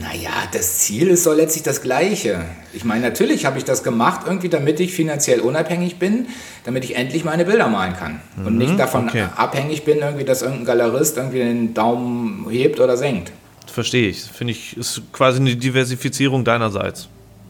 Naja, 0.00 0.30
das 0.52 0.78
Ziel 0.78 1.08
ist 1.08 1.24
so 1.24 1.32
letztlich 1.32 1.62
das 1.62 1.82
gleiche. 1.82 2.44
Ich 2.72 2.84
meine, 2.84 3.02
natürlich 3.02 3.46
habe 3.46 3.58
ich 3.58 3.64
das 3.64 3.82
gemacht, 3.82 4.22
irgendwie, 4.26 4.48
damit 4.48 4.80
ich 4.80 4.92
finanziell 4.92 5.40
unabhängig 5.40 5.98
bin, 5.98 6.26
damit 6.64 6.84
ich 6.84 6.96
endlich 6.96 7.24
meine 7.24 7.44
Bilder 7.44 7.68
malen 7.68 7.94
kann. 7.94 8.20
Mhm, 8.36 8.46
und 8.46 8.58
nicht 8.58 8.78
davon 8.78 9.08
okay. 9.08 9.26
abhängig 9.36 9.84
bin, 9.84 9.98
irgendwie, 9.98 10.24
dass 10.24 10.42
irgendein 10.42 10.64
Galerist 10.64 11.16
irgendwie 11.16 11.38
den 11.38 11.74
Daumen 11.74 12.46
hebt 12.50 12.80
oder 12.80 12.96
senkt. 12.96 13.32
Verstehe 13.72 14.08
ich. 14.08 14.22
Finde 14.22 14.52
ich, 14.52 14.76
ist 14.76 15.02
quasi 15.12 15.40
eine 15.40 15.56
Diversifizierung 15.56 16.44
deinerseits. 16.44 17.08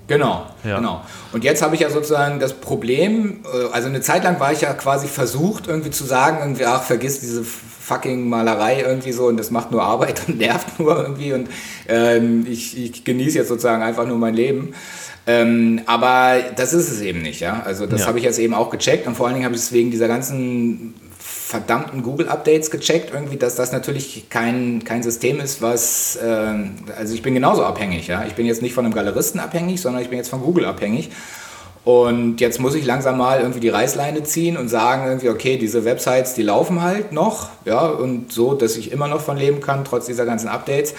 Genau, 0.09 0.47
ja. 0.65 0.77
genau. 0.77 1.03
Und 1.33 1.45
jetzt 1.45 1.63
habe 1.63 1.75
ich 1.75 1.81
ja 1.81 1.91
sozusagen 1.91 2.41
das 2.41 2.53
Problem, 2.55 3.41
äh, 3.45 3.73
also 3.73 3.89
eine 3.89 4.01
Zeit 4.01 4.25
lang 4.25 4.41
war 4.41 4.53
ich 4.53 4.61
ja 4.61 4.75
quasi 4.75 5.07
versucht, 5.07 5.69
irgendwie 5.69 5.91
zu 5.91 6.05
sagen, 6.05 6.39
irgendwie, 6.41 6.67
ach, 6.67 6.83
vergiss 6.83 7.21
diese 7.21 7.45
fucking 7.93 8.29
Malerei 8.29 8.83
irgendwie 8.83 9.13
so 9.13 9.27
und 9.27 9.37
das 9.39 9.51
macht 9.51 9.71
nur 9.71 9.83
Arbeit 9.83 10.23
und 10.27 10.39
nervt 10.39 10.79
nur 10.79 10.97
irgendwie 11.03 11.33
und 11.33 11.49
ähm, 11.89 12.47
ich, 12.49 12.79
ich 12.79 13.05
genieße 13.05 13.39
jetzt 13.39 13.49
sozusagen 13.49 13.83
einfach 13.83 14.07
nur 14.07 14.19
mein 14.19 14.35
Leben. 14.35 14.75
Ähm, 15.25 15.83
aber 15.87 16.41
das 16.57 16.73
ist 16.73 16.91
es 16.91 17.01
eben 17.01 17.23
nicht, 17.23 17.41
ja. 17.41 17.63
Also 17.65 17.87
das 17.87 18.01
ja. 18.01 18.07
habe 18.09 18.19
ich 18.19 18.25
jetzt 18.25 18.41
eben 18.41 18.55
auch 18.55 18.71
gecheckt 18.71 19.07
und 19.07 19.17
vor 19.17 19.27
allen 19.27 19.35
Dingen 19.35 19.45
habe 19.45 19.55
ich 19.55 19.61
es 19.61 19.73
wegen 19.73 19.91
dieser 19.93 20.09
ganzen 20.09 20.95
verdammten 21.19 22.03
Google-Updates 22.03 22.71
gecheckt, 22.71 23.13
irgendwie, 23.13 23.37
dass 23.37 23.55
das 23.55 23.73
natürlich 23.73 24.29
kein, 24.31 24.83
kein 24.85 25.03
System 25.03 25.39
ist, 25.39 25.63
was, 25.63 26.17
äh, 26.17 26.55
also 26.97 27.15
ich 27.15 27.23
bin 27.23 27.35
genauso 27.35 27.65
abhängig, 27.65 28.09
ja. 28.09 28.25
Ich 28.27 28.35
bin 28.35 28.47
jetzt 28.47 28.63
nicht 28.63 28.75
von 28.75 28.85
einem 28.85 28.95
Galeristen 28.95 29.39
abhängig, 29.39 29.81
sondern 29.81 30.03
ich 30.03 30.09
bin 30.09 30.19
jetzt 30.19 30.31
von 30.31 30.41
Google 30.41 30.65
abhängig. 30.65 31.11
Und 31.85 32.41
jetzt 32.41 32.61
muss 32.61 32.77
ich 32.77 32.87
langsam 32.87 33.19
mal 33.19 33.41
irgendwie 33.41 33.59
die 33.59 33.69
Reißleine 33.69 34.23
ziehen 34.23 34.57
und 34.57 34.69
sagen 34.69 35.05
irgendwie, 35.07 35.31
okay, 35.31 35.57
diese 35.57 35.85
Websites, 35.85 36.35
die 36.35 36.43
laufen 36.43 36.81
halt 36.81 37.11
noch, 37.11 37.49
ja, 37.65 37.87
und 37.87 38.33
so, 38.33 38.55
dass 38.55 38.77
ich 38.77 38.93
immer 38.93 39.09
noch 39.09 39.21
von 39.21 39.37
leben 39.37 39.61
kann, 39.61 39.85
trotz 39.85 40.07
dieser 40.07 40.25
ganzen 40.25 40.49
Updates. 40.49 40.95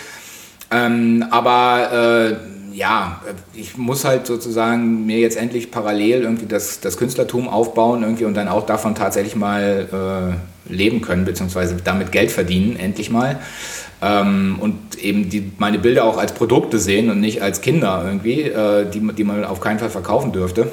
Ähm, 0.71 1.25
aber 1.31 2.31
äh, 2.31 2.35
ja, 2.73 3.21
ich 3.53 3.77
muss 3.77 4.03
halt 4.05 4.25
sozusagen 4.25 5.05
mir 5.05 5.19
jetzt 5.19 5.37
endlich 5.37 5.71
parallel 5.71 6.23
irgendwie 6.23 6.45
das, 6.45 6.79
das 6.79 6.97
Künstlertum 6.97 7.47
aufbauen 7.47 8.03
irgendwie 8.03 8.25
und 8.25 8.35
dann 8.35 8.47
auch 8.47 8.65
davon 8.65 8.95
tatsächlich 8.95 9.35
mal 9.35 10.37
äh, 10.69 10.73
leben 10.73 11.01
können, 11.01 11.25
beziehungsweise 11.25 11.77
damit 11.83 12.11
Geld 12.11 12.31
verdienen, 12.31 12.75
endlich 12.77 13.09
mal. 13.09 13.39
Ähm, 14.01 14.57
und 14.59 14.97
eben 15.01 15.29
die, 15.29 15.51
meine 15.57 15.79
Bilder 15.79 16.03
auch 16.05 16.17
als 16.17 16.33
Produkte 16.33 16.79
sehen 16.79 17.09
und 17.09 17.19
nicht 17.19 17.41
als 17.41 17.61
Kinder 17.61 18.03
irgendwie, 18.05 18.41
äh, 18.41 18.89
die, 18.89 18.99
die 19.13 19.23
man 19.23 19.45
auf 19.45 19.61
keinen 19.61 19.79
Fall 19.79 19.89
verkaufen 19.89 20.31
dürfte. 20.31 20.71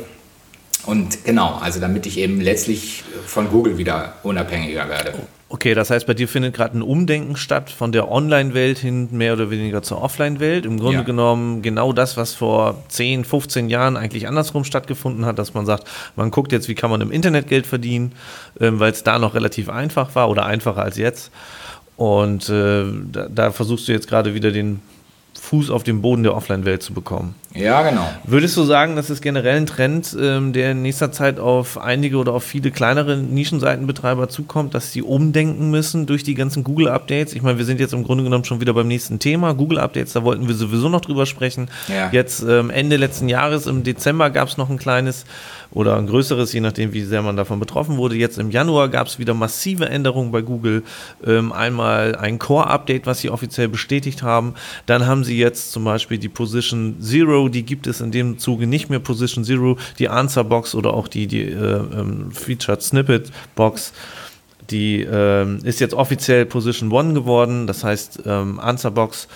Und 0.87 1.25
genau, 1.25 1.59
also 1.61 1.81
damit 1.81 2.07
ich 2.07 2.19
eben 2.19 2.41
letztlich 2.41 3.05
von 3.27 3.51
Google 3.51 3.79
wieder 3.79 4.15
unabhängiger 4.23 4.89
werde. 4.89 5.15
Okay, 5.53 5.75
das 5.75 5.91
heißt, 5.91 6.07
bei 6.07 6.15
dir 6.15 6.29
findet 6.29 6.55
gerade 6.55 6.79
ein 6.79 6.83
Umdenken 6.83 7.35
statt 7.35 7.71
von 7.71 7.91
der 7.91 8.09
Online-Welt 8.09 8.79
hin 8.79 9.09
mehr 9.11 9.33
oder 9.33 9.51
weniger 9.51 9.83
zur 9.83 10.01
Offline-Welt. 10.01 10.65
Im 10.65 10.79
Grunde 10.79 10.99
ja. 10.99 11.03
genommen 11.03 11.61
genau 11.61 11.93
das, 11.93 12.17
was 12.17 12.35
vor 12.35 12.85
10, 12.89 13.25
15 13.25 13.69
Jahren 13.69 13.97
eigentlich 13.97 14.29
andersrum 14.29 14.63
stattgefunden 14.63 15.27
hat, 15.27 15.41
dass 15.41 15.53
man 15.53 15.67
sagt, 15.67 15.89
man 16.15 16.31
guckt 16.31 16.53
jetzt, 16.53 16.69
wie 16.69 16.77
kann 16.77 16.89
man 16.89 17.01
im 17.01 17.11
Internet 17.11 17.49
Geld 17.49 17.67
verdienen, 17.67 18.13
ähm, 18.61 18.79
weil 18.79 18.93
es 18.93 19.03
da 19.03 19.19
noch 19.19 19.35
relativ 19.35 19.69
einfach 19.69 20.15
war 20.15 20.31
oder 20.31 20.47
einfacher 20.47 20.83
als 20.83 20.97
jetzt. 20.97 21.33
Und 21.97 22.49
äh, 22.49 22.85
da, 23.11 23.29
da 23.29 23.51
versuchst 23.51 23.89
du 23.89 23.93
jetzt 23.93 24.07
gerade 24.07 24.35
wieder 24.35 24.53
den 24.53 24.81
Fuß 25.41 25.71
auf 25.71 25.83
den 25.83 26.03
Boden 26.03 26.23
der 26.23 26.37
Offline-Welt 26.37 26.83
zu 26.83 26.93
bekommen. 26.93 27.35
Ja, 27.55 27.83
genau. 27.83 28.07
Würdest 28.25 28.57
du 28.57 28.63
sagen, 28.63 28.95
das 28.95 29.11
ist 29.11 29.23
generell 29.23 29.57
ein 29.57 29.67
Trend, 29.67 30.17
ähm, 30.21 30.53
der 30.53 30.73
in 30.73 30.83
nächster 30.83 31.11
Zeit 31.11 31.41
auf 31.41 31.79
einige 31.79 32.19
oder 32.19 32.33
auf 32.35 32.45
viele 32.45 32.71
kleinere 32.71 33.17
Nischenseitenbetreiber 33.17 34.29
zukommt, 34.29 34.75
dass 34.75 34.93
sie 34.93 35.03
umdenken 35.03 35.71
müssen 35.71 36.07
durch 36.07 36.23
die 36.23 36.35
ganzen 36.35 36.63
Google-Updates? 36.63 37.33
Ich 37.35 37.43
meine, 37.43 37.59
wir 37.59 37.65
sind 37.65 37.81
jetzt 37.81 37.95
im 37.95 38.05
Grunde 38.05 38.23
genommen 38.23 38.45
schon 38.45 38.61
wieder 38.61 38.75
beim 38.75 38.87
nächsten 38.87 39.19
Thema. 39.19 39.55
Google-Updates, 39.55 40.13
da 40.13 40.23
wollten 40.23 40.47
wir 40.47 40.55
sowieso 40.55 40.89
noch 40.89 41.01
drüber 41.01 41.27
sprechen. 41.27 41.69
Ja. 41.89 42.11
Jetzt 42.13 42.45
ähm, 42.47 42.71
Ende 42.71 42.97
letzten 42.97 43.29
Jahres, 43.29 43.67
im 43.67 43.83
Dezember, 43.83 44.31
gab 44.31 44.49
es 44.49 44.59
noch 44.59 44.71
ein 44.71 44.79
kleines 44.79 45.25
oder 45.73 45.97
ein 45.97 46.07
größeres, 46.07 46.53
je 46.53 46.61
nachdem, 46.61 46.93
wie 46.93 47.03
sehr 47.03 47.23
man 47.23 47.37
davon 47.37 47.61
betroffen 47.61 47.97
wurde. 47.97 48.17
Jetzt 48.17 48.39
im 48.39 48.51
Januar 48.51 48.89
gab 48.89 49.07
es 49.07 49.19
wieder 49.19 49.35
massive 49.35 49.89
Änderungen 49.89 50.33
bei 50.33 50.43
Google. 50.43 50.83
Ähm, 51.25 51.53
einmal 51.53 52.17
ein 52.17 52.39
Core-Update, 52.39 53.07
was 53.07 53.21
sie 53.21 53.31
offiziell 53.31 53.69
bestätigt 53.69 54.23
haben. 54.23 54.55
Dann 54.87 55.07
haben 55.07 55.25
sie 55.25 55.39
jetzt 55.39 55.73
zum 55.73 55.85
Beispiel 55.85 56.19
die 56.19 56.29
Position 56.29 56.97
Zero, 57.01 57.49
die 57.49 57.65
gibt 57.65 57.87
es 57.87 58.01
in 58.01 58.11
dem 58.11 58.39
Zuge 58.39 58.67
nicht 58.67 58.91
mehr. 58.91 58.99
Position 58.99 59.45
Zero, 59.45 59.79
die 59.99 60.09
Answer-Box 60.09 60.75
oder 60.75 60.93
auch 60.95 61.09
die, 61.09 61.27
die 61.27 61.43
äh, 61.43 61.55
ähm, 61.55 62.33
Featured 62.33 62.83
Snippet-Box. 62.83 63.93
Die 64.71 65.03
äh, 65.03 65.57
ist 65.65 65.81
jetzt 65.81 65.95
offiziell 65.95 66.47
Position 66.47 66.93
One 66.93 67.15
geworden. 67.15 67.67
Das 67.67 67.83
heißt, 67.83 68.23
ähm, 68.27 68.61
Answerbox 68.61 69.29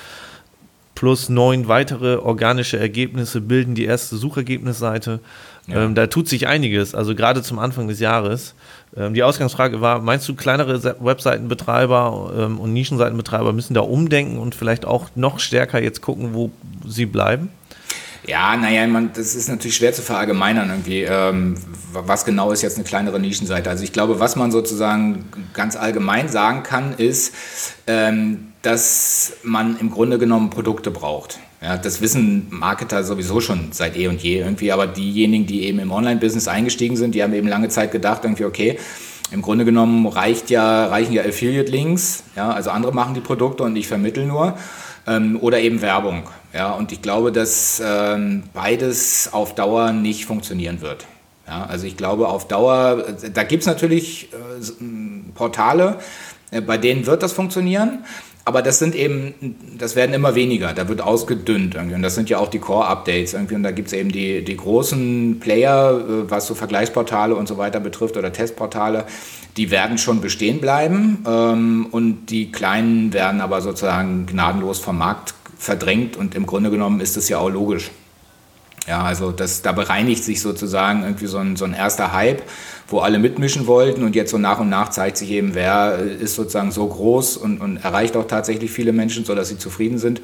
plus 0.95 1.29
neun 1.29 1.69
weitere 1.69 2.17
organische 2.17 2.79
Ergebnisse 2.79 3.41
bilden 3.41 3.75
die 3.75 3.85
erste 3.85 4.17
Suchergebnisseite. 4.17 5.21
Ja. 5.67 5.85
Ähm, 5.85 5.95
da 5.95 6.07
tut 6.07 6.29
sich 6.29 6.47
einiges, 6.47 6.95
also 6.95 7.15
gerade 7.15 7.43
zum 7.43 7.59
Anfang 7.59 7.89
des 7.89 7.99
Jahres. 7.99 8.55
Ähm, 8.97 9.15
die 9.15 9.23
Ausgangsfrage 9.23 9.81
war, 9.81 10.01
meinst 10.01 10.29
du, 10.29 10.35
kleinere 10.35 10.83
Webseitenbetreiber 11.01 12.33
ähm, 12.39 12.61
und 12.61 12.73
Nischenseitenbetreiber 12.73 13.53
müssen 13.53 13.75
da 13.75 13.81
umdenken 13.81 14.39
und 14.39 14.55
vielleicht 14.55 14.85
auch 14.85 15.09
noch 15.15 15.41
stärker 15.41 15.83
jetzt 15.83 16.03
gucken, 16.03 16.35
wo 16.35 16.51
sie 16.87 17.07
bleiben? 17.07 17.51
Ja, 18.27 18.57
naja, 18.57 18.87
man, 18.87 19.11
das 19.13 19.35
ist 19.35 19.49
natürlich 19.49 19.77
schwer 19.77 19.93
zu 19.93 20.01
verallgemeinern 20.01 20.71
irgendwie. 20.71 21.03
Ähm, 21.03 21.57
was 21.93 22.25
genau 22.25 22.53
ist 22.53 22.63
jetzt 22.63 22.77
eine 22.77 22.85
kleinere 22.85 23.21
Nischenseite? 23.21 23.69
Also 23.69 23.85
ich 23.85 23.93
glaube, 23.93 24.19
was 24.19 24.37
man 24.37 24.51
sozusagen 24.51 25.27
ganz 25.53 25.77
allgemein 25.77 26.29
sagen 26.29 26.63
kann, 26.63 26.95
ist, 26.95 27.35
ähm, 27.87 28.54
dass 28.67 29.35
man 29.43 29.79
im 29.79 29.91
Grunde 29.91 30.19
genommen 30.19 30.51
Produkte 30.51 30.91
braucht. 30.91 31.39
Ja, 31.61 31.77
das 31.77 32.01
wissen 32.01 32.47
Marketer 32.51 33.05
sowieso 33.05 33.41
schon 33.41 33.73
seit 33.73 33.97
eh 33.97 34.09
und 34.09 34.23
je 34.23 34.39
irgendwie, 34.39 34.71
aber 34.73 34.87
diejenigen, 34.87 35.47
die 35.47 35.65
eben 35.65 35.79
im 35.79 35.91
Online-Business 35.91 36.49
eingestiegen 36.49 36.97
sind, 36.97 37.15
die 37.15 37.23
haben 37.23 37.33
eben 37.33 37.49
lange 37.49 37.69
Zeit 37.69 37.91
gedacht, 37.93 38.25
irgendwie, 38.25 38.45
okay, 38.45 38.79
im 39.31 39.43
Grunde 39.43 39.65
genommen 39.65 40.07
reicht 40.07 40.51
ja, 40.51 40.87
reichen 40.87 41.13
ja 41.13 41.23
Affiliate-Links, 41.23 42.25
ja, 42.37 42.51
also 42.51 42.71
andere 42.71 42.93
machen 42.93 43.15
die 43.15 43.21
Produkte 43.21 43.63
und 43.63 43.77
ich 43.77 43.89
vermittel 43.89 44.27
nur, 44.27 44.59
ähm, 45.07 45.39
oder 45.41 45.59
eben 45.61 45.81
Werbung. 45.81 46.25
Ja, 46.53 46.73
und 46.73 46.93
ich 46.93 47.03
glaube, 47.03 47.33
dass 47.33 47.83
ähm, 47.85 48.45
beides 48.53 49.31
auf 49.33 49.55
Dauer 49.55 49.93
nicht 49.93 50.27
funktionieren 50.27 50.81
wird. 50.83 51.07
Ja, 51.47 51.67
also 51.67 51.87
ich 51.87 51.97
glaube 51.97 52.29
auf 52.29 52.49
Dauer, 52.49 53.05
da 53.33 53.43
gibt 53.43 53.63
es 53.63 53.67
natürlich 53.67 54.29
äh, 54.33 55.33
Portale, 55.35 55.99
äh, 56.51 56.61
bei 56.61 56.79
denen 56.79 57.07
wird 57.07 57.23
das 57.23 57.33
funktionieren. 57.33 58.05
Aber 58.47 58.61
das 58.61 58.79
sind 58.79 58.95
eben, 58.95 59.57
das 59.79 59.97
werden 59.97 60.15
immer 60.15 60.35
weniger, 60.35 60.75
da 60.75 60.87
wird 60.89 61.01
ausgedünnt 61.01 61.77
irgendwie. 61.77 61.95
Und 61.95 62.03
das 62.03 62.15
sind 62.15 62.29
ja 62.29 62.39
auch 62.39 62.49
die 62.49 62.59
Core-Updates 62.59 63.33
irgendwie. 63.33 63.55
Und 63.55 63.63
da 63.63 63.71
gibt 63.71 63.89
es 63.89 63.95
eben 63.95 64.13
die, 64.13 64.45
die 64.45 64.57
großen 64.57 65.41
Player, 65.41 65.99
äh, 65.99 66.31
was 66.31 66.47
so 66.47 66.55
Vergleichsportale 66.55 67.35
und 67.35 67.49
so 67.49 67.57
weiter 67.57 67.81
betrifft 67.81 68.19
oder 68.19 68.33
Testportale, 68.33 69.07
die 69.57 69.71
werden 69.71 69.97
schon 69.97 70.21
bestehen 70.21 70.61
bleiben. 70.61 71.25
Ähm, 71.27 71.87
und 71.91 72.27
die 72.27 72.53
kleinen 72.53 73.15
werden 73.15 73.41
aber 73.41 73.63
sozusagen 73.63 74.27
gnadenlos 74.27 74.79
vom 74.79 74.99
Markt 74.99 75.35
verdrängt. 75.57 76.17
Und 76.19 76.35
im 76.35 76.45
Grunde 76.45 76.71
genommen 76.71 77.01
ist 77.01 77.17
das 77.17 77.31
ja 77.31 77.39
auch 77.39 77.51
logisch. 77.51 77.91
Ja, 78.87 79.03
also 79.03 79.33
das, 79.33 79.63
da 79.63 79.73
bereinigt 79.73 80.23
sich 80.23 80.43
sozusagen 80.43 81.05
irgendwie 81.05 81.27
so 81.27 81.39
ein, 81.39 81.57
so 81.57 81.65
ein 81.65 81.73
erster 81.73 82.13
Hype, 82.13 82.43
wo 82.89 82.99
alle 82.99 83.19
mitmischen 83.19 83.67
wollten 83.67 84.05
und 84.05 84.15
jetzt 84.15 84.31
so 84.31 84.37
nach 84.39 84.61
und 84.61 84.69
nach 84.69 84.91
zeigt 84.91 85.17
sich 85.17 85.31
eben, 85.31 85.55
wer 85.55 85.99
ist 85.99 86.35
sozusagen 86.35 86.71
so 86.71 86.87
groß 86.87 87.39
und, 87.39 87.61
und 87.61 87.79
erreicht 87.79 88.15
auch 88.17 88.27
tatsächlich 88.27 88.71
viele 88.71 88.93
Menschen, 88.93 89.25
sodass 89.25 89.49
sie 89.49 89.59
zufrieden 89.59 89.99
sind 89.99 90.21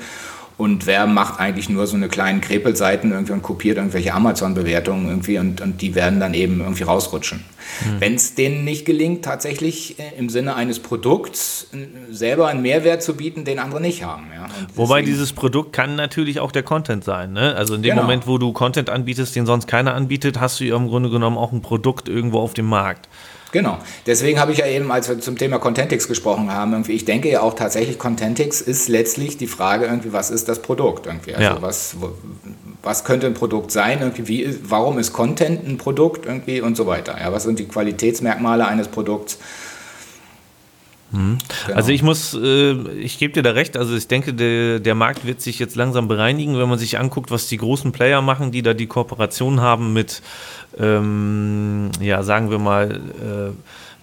und 0.60 0.86
wer 0.86 1.06
macht 1.06 1.40
eigentlich 1.40 1.70
nur 1.70 1.86
so 1.86 1.96
eine 1.96 2.08
kleinen 2.08 2.42
Krepelseiten 2.42 3.12
irgendwie 3.12 3.32
und 3.32 3.40
kopiert 3.40 3.78
irgendwelche 3.78 4.12
Amazon-Bewertungen 4.12 5.08
irgendwie 5.08 5.38
und, 5.38 5.62
und 5.62 5.80
die 5.80 5.94
werden 5.94 6.20
dann 6.20 6.34
eben 6.34 6.60
irgendwie 6.60 6.82
rausrutschen. 6.82 7.38
Mhm. 7.38 8.00
Wenn 8.00 8.14
es 8.14 8.34
denen 8.34 8.64
nicht 8.66 8.84
gelingt, 8.84 9.24
tatsächlich 9.24 9.98
äh, 9.98 10.18
im 10.18 10.28
Sinne 10.28 10.56
eines 10.56 10.78
Produkts 10.78 11.68
selber 12.10 12.48
einen 12.48 12.60
Mehrwert 12.60 13.02
zu 13.02 13.16
bieten, 13.16 13.46
den 13.46 13.58
andere 13.58 13.80
nicht 13.80 14.04
haben. 14.04 14.26
Ja. 14.34 14.48
Wobei 14.74 15.00
dieses 15.00 15.32
Produkt 15.32 15.72
kann 15.72 15.96
natürlich 15.96 16.40
auch 16.40 16.52
der 16.52 16.62
Content 16.62 17.04
sein. 17.04 17.32
Ne? 17.32 17.54
Also 17.56 17.74
in 17.74 17.82
dem 17.82 17.92
genau. 17.92 18.02
Moment, 18.02 18.26
wo 18.26 18.36
du 18.36 18.52
Content 18.52 18.90
anbietest, 18.90 19.34
den 19.34 19.46
sonst 19.46 19.66
keiner 19.66 19.94
anbietet, 19.94 20.40
hast 20.40 20.60
du 20.60 20.64
im 20.66 20.88
Grunde 20.88 21.08
genommen 21.08 21.38
auch 21.38 21.52
ein 21.52 21.62
Produkt 21.62 22.10
irgendwo 22.10 22.38
auf 22.38 22.52
dem 22.52 22.66
Markt. 22.66 23.08
Genau. 23.52 23.78
Deswegen 24.06 24.38
habe 24.38 24.52
ich 24.52 24.58
ja 24.58 24.66
eben, 24.66 24.90
als 24.92 25.08
wir 25.08 25.18
zum 25.20 25.36
Thema 25.36 25.58
Contentix 25.58 26.06
gesprochen 26.08 26.52
haben, 26.52 26.72
irgendwie, 26.72 26.92
ich 26.92 27.04
denke 27.04 27.30
ja 27.30 27.40
auch 27.40 27.54
tatsächlich, 27.54 27.98
Contentix 27.98 28.60
ist 28.60 28.88
letztlich 28.88 29.36
die 29.36 29.46
Frage 29.46 29.86
irgendwie, 29.86 30.12
was 30.12 30.30
ist 30.30 30.48
das 30.48 30.62
Produkt 30.62 31.06
irgendwie? 31.06 31.34
Also 31.34 31.54
ja. 31.54 31.62
was, 31.62 31.96
was 32.82 33.04
könnte 33.04 33.26
ein 33.26 33.34
Produkt 33.34 33.72
sein? 33.72 34.00
Irgendwie, 34.00 34.28
wie, 34.28 34.58
warum 34.62 34.98
ist 34.98 35.12
Content 35.12 35.66
ein 35.66 35.78
Produkt 35.78 36.26
irgendwie 36.26 36.60
und 36.60 36.76
so 36.76 36.86
weiter? 36.86 37.16
Ja, 37.20 37.32
was 37.32 37.44
sind 37.44 37.58
die 37.58 37.66
Qualitätsmerkmale 37.66 38.66
eines 38.66 38.88
Produkts? 38.88 39.38
Mhm. 41.12 41.38
Genau. 41.66 41.76
Also 41.76 41.90
ich 41.92 42.02
muss, 42.02 42.34
äh, 42.34 42.72
ich 42.98 43.18
gebe 43.18 43.32
dir 43.32 43.42
da 43.42 43.50
recht, 43.50 43.76
also 43.76 43.96
ich 43.96 44.08
denke, 44.08 44.34
der, 44.34 44.80
der 44.80 44.94
Markt 44.94 45.26
wird 45.26 45.40
sich 45.40 45.58
jetzt 45.58 45.76
langsam 45.76 46.08
bereinigen, 46.08 46.58
wenn 46.58 46.68
man 46.68 46.78
sich 46.78 46.98
anguckt, 46.98 47.30
was 47.30 47.48
die 47.48 47.56
großen 47.56 47.92
Player 47.92 48.22
machen, 48.22 48.52
die 48.52 48.62
da 48.62 48.74
die 48.74 48.86
Kooperation 48.86 49.60
haben 49.60 49.92
mit, 49.92 50.22
ähm, 50.78 51.90
ja, 52.00 52.22
sagen 52.22 52.50
wir 52.50 52.58
mal, 52.58 52.90
äh, 52.90 53.52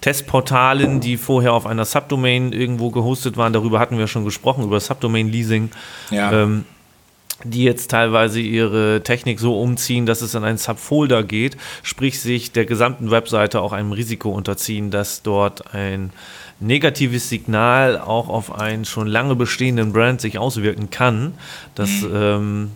Testportalen, 0.01 0.99
die 0.99 1.17
vorher 1.17 1.53
auf 1.53 1.65
einer 1.65 1.85
Subdomain 1.85 2.53
irgendwo 2.53 2.91
gehostet 2.91 3.35
waren, 3.35 3.53
darüber 3.53 3.79
hatten 3.79 3.97
wir 3.97 4.07
schon 4.07 4.25
gesprochen, 4.25 4.63
über 4.63 4.79
Subdomain-Leasing. 4.79 5.71
Ja. 6.11 6.31
Ähm, 6.31 6.65
die 7.43 7.63
jetzt 7.63 7.91
teilweise 7.91 8.39
ihre 8.39 9.03
Technik 9.03 9.39
so 9.39 9.61
umziehen, 9.61 10.07
dass 10.07 10.21
es 10.21 10.33
in 10.33 10.43
einen 10.43 10.57
Subfolder 10.57 11.23
geht, 11.23 11.55
sprich 11.83 12.19
sich 12.19 12.51
der 12.51 12.65
gesamten 12.65 13.11
Webseite 13.11 13.61
auch 13.61 13.73
einem 13.73 13.91
Risiko 13.91 14.31
unterziehen, 14.31 14.89
dass 14.89 15.21
dort 15.21 15.75
ein 15.75 16.11
negatives 16.59 17.29
Signal 17.29 17.99
auch 17.99 18.29
auf 18.29 18.53
einen 18.53 18.85
schon 18.85 19.07
lange 19.07 19.35
bestehenden 19.35 19.93
Brand 19.93 20.21
sich 20.21 20.37
auswirken 20.39 20.89
kann. 20.89 21.33
Das 21.75 22.01
mhm. 22.01 22.11
ähm, 22.15 22.71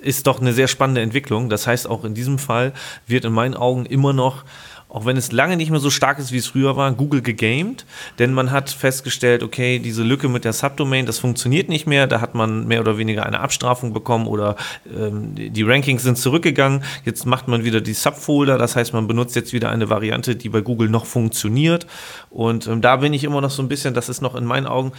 ist 0.00 0.26
doch 0.26 0.40
eine 0.40 0.52
sehr 0.52 0.68
spannende 0.68 1.02
Entwicklung. 1.02 1.50
Das 1.50 1.66
heißt, 1.66 1.88
auch 1.88 2.04
in 2.04 2.14
diesem 2.14 2.38
Fall 2.38 2.72
wird 3.06 3.24
in 3.24 3.32
meinen 3.32 3.54
Augen 3.54 3.86
immer 3.86 4.12
noch 4.12 4.44
auch 4.92 5.06
wenn 5.06 5.16
es 5.16 5.32
lange 5.32 5.56
nicht 5.56 5.70
mehr 5.70 5.80
so 5.80 5.88
stark 5.88 6.18
ist, 6.18 6.32
wie 6.32 6.36
es 6.36 6.48
früher 6.48 6.76
war, 6.76 6.92
Google 6.92 7.22
gegamed, 7.22 7.86
denn 8.18 8.34
man 8.34 8.50
hat 8.50 8.68
festgestellt, 8.68 9.42
okay, 9.42 9.78
diese 9.78 10.02
Lücke 10.02 10.28
mit 10.28 10.44
der 10.44 10.52
Subdomain, 10.52 11.06
das 11.06 11.18
funktioniert 11.18 11.70
nicht 11.70 11.86
mehr, 11.86 12.06
da 12.06 12.20
hat 12.20 12.34
man 12.34 12.66
mehr 12.66 12.80
oder 12.80 12.98
weniger 12.98 13.24
eine 13.24 13.40
Abstrafung 13.40 13.94
bekommen 13.94 14.26
oder 14.26 14.54
ähm, 14.94 15.34
die 15.34 15.62
Rankings 15.62 16.02
sind 16.02 16.18
zurückgegangen, 16.18 16.84
jetzt 17.06 17.24
macht 17.24 17.48
man 17.48 17.64
wieder 17.64 17.80
die 17.80 17.94
Subfolder, 17.94 18.58
das 18.58 18.76
heißt, 18.76 18.92
man 18.92 19.08
benutzt 19.08 19.34
jetzt 19.34 19.54
wieder 19.54 19.70
eine 19.70 19.88
Variante, 19.88 20.36
die 20.36 20.50
bei 20.50 20.60
Google 20.60 20.90
noch 20.90 21.06
funktioniert. 21.06 21.86
Und 22.28 22.66
ähm, 22.66 22.82
da 22.82 22.96
bin 22.96 23.14
ich 23.14 23.24
immer 23.24 23.40
noch 23.40 23.50
so 23.50 23.62
ein 23.62 23.68
bisschen, 23.68 23.94
das 23.94 24.10
ist 24.10 24.20
noch 24.20 24.34
in 24.34 24.44
meinen 24.44 24.66
Augen 24.66 24.92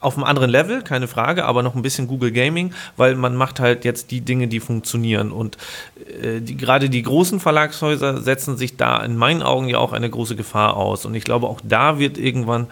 auf 0.00 0.16
einem 0.16 0.24
anderen 0.24 0.50
Level, 0.50 0.82
keine 0.82 1.08
Frage, 1.08 1.44
aber 1.44 1.62
noch 1.62 1.74
ein 1.74 1.82
bisschen 1.82 2.08
Google 2.08 2.32
Gaming, 2.32 2.72
weil 2.96 3.14
man 3.14 3.36
macht 3.36 3.60
halt 3.60 3.84
jetzt 3.84 4.10
die 4.10 4.22
Dinge, 4.22 4.48
die 4.48 4.60
funktionieren. 4.60 5.30
Und 5.30 5.58
äh, 6.22 6.40
die, 6.40 6.56
gerade 6.56 6.88
die 6.88 7.02
großen 7.02 7.38
Verlagshäuser 7.38 8.22
setzen 8.22 8.56
sich 8.56 8.76
da 8.76 9.02
in 9.02 9.16
meinen 9.16 9.42
Augen 9.42 9.68
ja 9.68 9.78
auch 9.78 9.92
eine 9.92 10.08
große 10.08 10.36
Gefahr 10.36 10.76
aus. 10.76 11.04
Und 11.04 11.14
ich 11.14 11.24
glaube, 11.24 11.48
auch 11.48 11.60
da 11.62 11.98
wird 11.98 12.16
irgendwann 12.16 12.66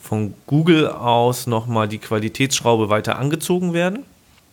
von 0.00 0.34
Google 0.46 0.88
aus 0.88 1.46
nochmal 1.46 1.88
die 1.88 1.98
Qualitätsschraube 1.98 2.90
weiter 2.90 3.18
angezogen 3.18 3.72
werden. 3.72 4.00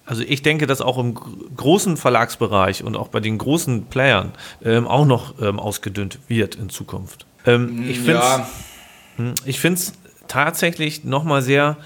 Also 0.06 0.24
ich 0.24 0.42
denke, 0.42 0.68
dass 0.68 0.82
auch 0.82 0.98
im 0.98 1.16
großen 1.16 1.98
Verlagsbereich 1.98 2.84
und 2.84 2.96
auch 2.96 3.08
bei 3.08 3.20
den 3.20 3.38
großen 3.38 3.86
Playern 3.86 4.32
ähm, 4.64 4.88
auch 4.88 5.06
noch 5.06 5.42
ähm, 5.42 5.60
ausgedünnt 5.60 6.20
wird 6.28 6.56
in 6.56 6.70
Zukunft. 6.70 7.26
Ähm, 7.46 7.84
ich 7.88 8.00
finde 8.00 8.20
es 9.74 9.88
ja. 9.88 9.94
tatsächlich 10.28 11.04
nochmal 11.04 11.42
sehr 11.42 11.78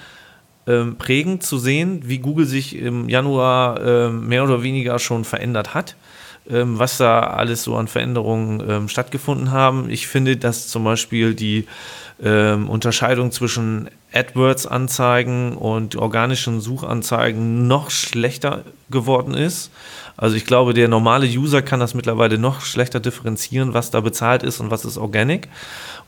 ähm, 0.68 0.98
prägend 0.98 1.44
zu 1.44 1.58
sehen, 1.58 2.02
wie 2.06 2.20
Google 2.20 2.46
sich 2.46 2.76
im 2.76 3.10
Januar 3.10 3.82
ähm, 3.82 4.28
mehr 4.28 4.44
oder 4.44 4.64
weniger 4.64 5.00
schon 5.00 5.24
verändert 5.24 5.74
hat, 5.74 5.96
ähm, 6.50 6.80
was 6.80 6.98
da 6.98 7.22
alles 7.22 7.64
so 7.64 7.76
an 7.76 7.88
Veränderungen 7.88 8.64
ähm, 8.68 8.88
stattgefunden 8.88 9.52
haben. 9.52 9.90
Ich 9.90 10.08
finde, 10.08 10.38
dass 10.38 10.68
zum 10.68 10.84
Beispiel 10.84 11.34
die 11.34 11.68
ähm, 12.24 12.70
Unterscheidung 12.70 13.32
zwischen 13.32 13.90
AdWords-Anzeigen 14.14 15.58
und 15.58 15.96
organischen 15.98 16.62
Suchanzeigen 16.62 17.68
noch 17.68 17.92
schlechter 17.92 18.64
geworden 18.90 19.34
ist. 19.34 19.72
Also 20.18 20.36
ich 20.36 20.46
glaube, 20.46 20.74
der 20.74 20.88
normale 20.88 21.28
User 21.28 21.62
kann 21.62 21.80
das 21.80 21.94
mittlerweile 21.94 22.38
noch 22.38 22.62
schlechter 22.62 23.00
differenzieren, 23.00 23.74
was 23.74 23.92
da 23.92 24.00
bezahlt 24.00 24.44
ist 24.44 24.60
und 24.60 24.72
was 24.72 24.86
ist 24.86 24.98
organic. 24.98 25.50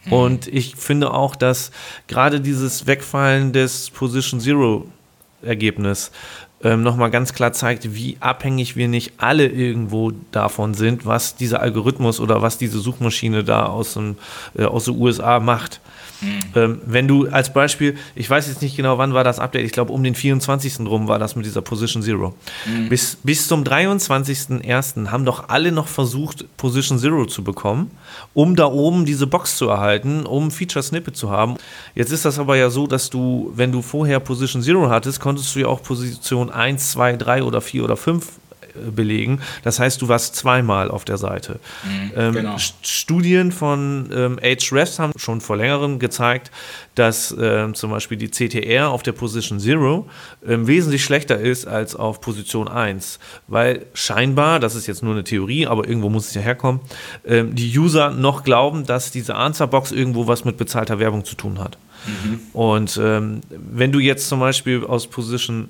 Mhm. 0.05 0.13
Und 0.13 0.47
ich 0.47 0.75
finde 0.75 1.13
auch, 1.13 1.35
dass 1.35 1.71
gerade 2.07 2.39
dieses 2.39 2.87
Wegfallen 2.87 3.51
des 3.51 3.89
Position 3.89 4.39
Zero 4.39 4.87
Ergebnis 5.41 6.11
ähm, 6.63 6.81
nochmal 6.81 7.11
ganz 7.11 7.33
klar 7.33 7.53
zeigt, 7.53 7.93
wie 7.93 8.17
abhängig 8.19 8.75
wir 8.75 8.87
nicht 8.87 9.13
alle 9.17 9.47
irgendwo 9.47 10.11
davon 10.31 10.73
sind, 10.73 11.05
was 11.05 11.35
dieser 11.35 11.61
Algorithmus 11.61 12.19
oder 12.19 12.41
was 12.41 12.57
diese 12.57 12.79
Suchmaschine 12.79 13.43
da 13.43 13.67
aus, 13.67 13.93
dem, 13.93 14.15
äh, 14.57 14.63
aus 14.63 14.85
den 14.85 14.97
USA 14.97 15.39
macht. 15.39 15.79
Ähm, 16.55 16.81
wenn 16.85 17.07
du 17.07 17.27
als 17.27 17.53
Beispiel, 17.53 17.95
ich 18.15 18.29
weiß 18.29 18.47
jetzt 18.47 18.61
nicht 18.61 18.75
genau, 18.75 18.97
wann 18.97 19.13
war 19.13 19.23
das 19.23 19.39
Update, 19.39 19.65
ich 19.65 19.71
glaube 19.71 19.91
um 19.93 20.03
den 20.03 20.15
24. 20.15 20.79
rum 20.81 21.07
war 21.07 21.19
das 21.19 21.35
mit 21.35 21.45
dieser 21.45 21.61
Position 21.61 22.03
Zero. 22.03 22.33
Mhm. 22.65 22.89
Bis, 22.89 23.17
bis 23.23 23.47
zum 23.47 23.63
23.01. 23.63 25.09
haben 25.09 25.25
doch 25.25 25.49
alle 25.49 25.71
noch 25.71 25.87
versucht, 25.87 26.45
Position 26.57 26.99
Zero 26.99 27.25
zu 27.25 27.43
bekommen, 27.43 27.91
um 28.33 28.55
da 28.55 28.65
oben 28.65 29.05
diese 29.05 29.27
Box 29.27 29.57
zu 29.57 29.67
erhalten, 29.67 30.25
um 30.25 30.51
Feature 30.51 30.83
Snippet 30.83 31.15
zu 31.15 31.29
haben. 31.29 31.55
Jetzt 31.95 32.11
ist 32.11 32.25
das 32.25 32.39
aber 32.39 32.55
ja 32.57 32.69
so, 32.69 32.87
dass 32.87 33.09
du, 33.09 33.51
wenn 33.55 33.71
du 33.71 33.81
vorher 33.81 34.19
Position 34.19 34.61
Zero 34.61 34.89
hattest, 34.89 35.19
konntest 35.19 35.55
du 35.55 35.59
ja 35.59 35.67
auch 35.67 35.81
Position 35.81 36.49
1, 36.49 36.91
2, 36.91 37.17
3 37.17 37.43
oder 37.43 37.61
4 37.61 37.83
oder 37.83 37.97
5 37.97 38.27
belegen. 38.95 39.41
Das 39.63 39.79
heißt, 39.79 40.01
du 40.01 40.07
warst 40.07 40.35
zweimal 40.35 40.89
auf 40.89 41.05
der 41.05 41.17
Seite. 41.17 41.59
Mhm, 41.83 42.11
ähm, 42.15 42.33
genau. 42.33 42.57
Studien 42.57 43.51
von 43.51 44.09
ähm, 44.13 44.39
Ahrefs 44.41 44.99
haben 44.99 45.13
schon 45.17 45.41
vor 45.41 45.57
längerem 45.57 45.99
gezeigt, 45.99 46.51
dass 46.95 47.35
ähm, 47.39 47.73
zum 47.73 47.91
Beispiel 47.91 48.17
die 48.17 48.29
CTR 48.29 48.89
auf 48.89 49.03
der 49.03 49.11
Position 49.11 49.59
Zero 49.59 50.09
ähm, 50.47 50.67
wesentlich 50.67 51.03
schlechter 51.03 51.39
ist 51.39 51.67
als 51.67 51.95
auf 51.95 52.21
Position 52.21 52.67
1, 52.67 53.19
weil 53.47 53.85
scheinbar, 53.93 54.59
das 54.59 54.75
ist 54.75 54.87
jetzt 54.87 55.03
nur 55.03 55.13
eine 55.13 55.23
Theorie, 55.23 55.67
aber 55.67 55.87
irgendwo 55.87 56.09
muss 56.09 56.27
es 56.27 56.33
ja 56.33 56.41
herkommen, 56.41 56.81
ähm, 57.25 57.55
die 57.55 57.77
User 57.77 58.11
noch 58.11 58.43
glauben, 58.43 58.85
dass 58.85 59.11
diese 59.11 59.35
Answerbox 59.35 59.91
irgendwo 59.91 60.27
was 60.27 60.45
mit 60.45 60.57
bezahlter 60.57 60.99
Werbung 60.99 61.25
zu 61.25 61.35
tun 61.35 61.59
hat. 61.59 61.77
Mhm. 62.05 62.39
Und 62.53 62.99
ähm, 63.01 63.41
wenn 63.49 63.91
du 63.91 63.99
jetzt 63.99 64.27
zum 64.27 64.39
Beispiel 64.39 64.83
aus 64.83 65.07
Position 65.07 65.69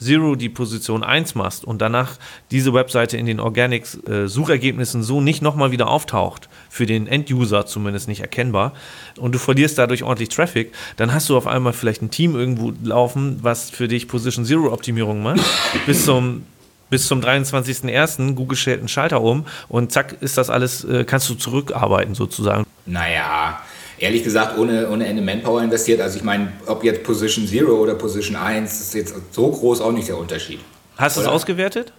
Zero 0.00 0.34
die 0.34 0.48
Position 0.48 1.04
1 1.04 1.34
machst 1.34 1.64
und 1.64 1.80
danach 1.80 2.16
diese 2.50 2.72
Webseite 2.74 3.16
in 3.16 3.26
den 3.26 3.38
Organics-Suchergebnissen 3.38 5.02
äh, 5.02 5.04
so 5.04 5.20
nicht 5.20 5.42
nochmal 5.42 5.70
wieder 5.70 5.88
auftaucht, 5.88 6.48
für 6.68 6.86
den 6.86 7.06
End-User 7.06 7.66
zumindest 7.66 8.08
nicht 8.08 8.20
erkennbar, 8.20 8.72
und 9.18 9.34
du 9.34 9.38
verlierst 9.38 9.78
dadurch 9.78 10.02
ordentlich 10.02 10.30
Traffic, 10.30 10.72
dann 10.96 11.12
hast 11.12 11.28
du 11.28 11.36
auf 11.36 11.46
einmal 11.46 11.72
vielleicht 11.72 12.02
ein 12.02 12.10
Team 12.10 12.34
irgendwo 12.34 12.72
laufen, 12.82 13.38
was 13.42 13.70
für 13.70 13.88
dich 13.88 14.08
Position 14.08 14.44
Zero 14.44 14.72
Optimierung 14.72 15.22
macht, 15.22 15.42
bis 15.86 16.04
zum 16.04 16.44
bis 16.90 17.06
zum 17.06 17.20
23.01. 17.20 18.34
Google 18.34 18.58
stellt 18.58 18.80
einen 18.80 18.88
Schalter 18.88 19.20
um 19.20 19.46
und 19.68 19.92
zack 19.92 20.16
ist 20.20 20.36
das 20.36 20.50
alles, 20.50 20.84
äh, 20.84 21.04
kannst 21.04 21.30
du 21.30 21.34
zurückarbeiten 21.34 22.16
sozusagen. 22.16 22.66
Naja, 22.84 23.60
ehrlich 24.00 24.24
gesagt 24.24 24.58
ohne, 24.58 24.88
ohne 24.90 25.06
Ende 25.06 25.22
Manpower 25.22 25.62
investiert. 25.62 26.00
Also 26.00 26.16
ich 26.16 26.24
meine, 26.24 26.52
ob 26.66 26.82
jetzt 26.82 27.04
Position 27.04 27.48
0 27.50 27.70
oder 27.70 27.94
Position 27.94 28.36
1, 28.36 28.80
ist 28.80 28.94
jetzt 28.94 29.14
so 29.30 29.50
groß 29.50 29.80
auch 29.80 29.92
nicht 29.92 30.08
der 30.08 30.18
Unterschied. 30.18 30.58
Hast 30.96 31.16
du 31.16 31.20
es 31.20 31.26
ausgewertet? 31.26 31.92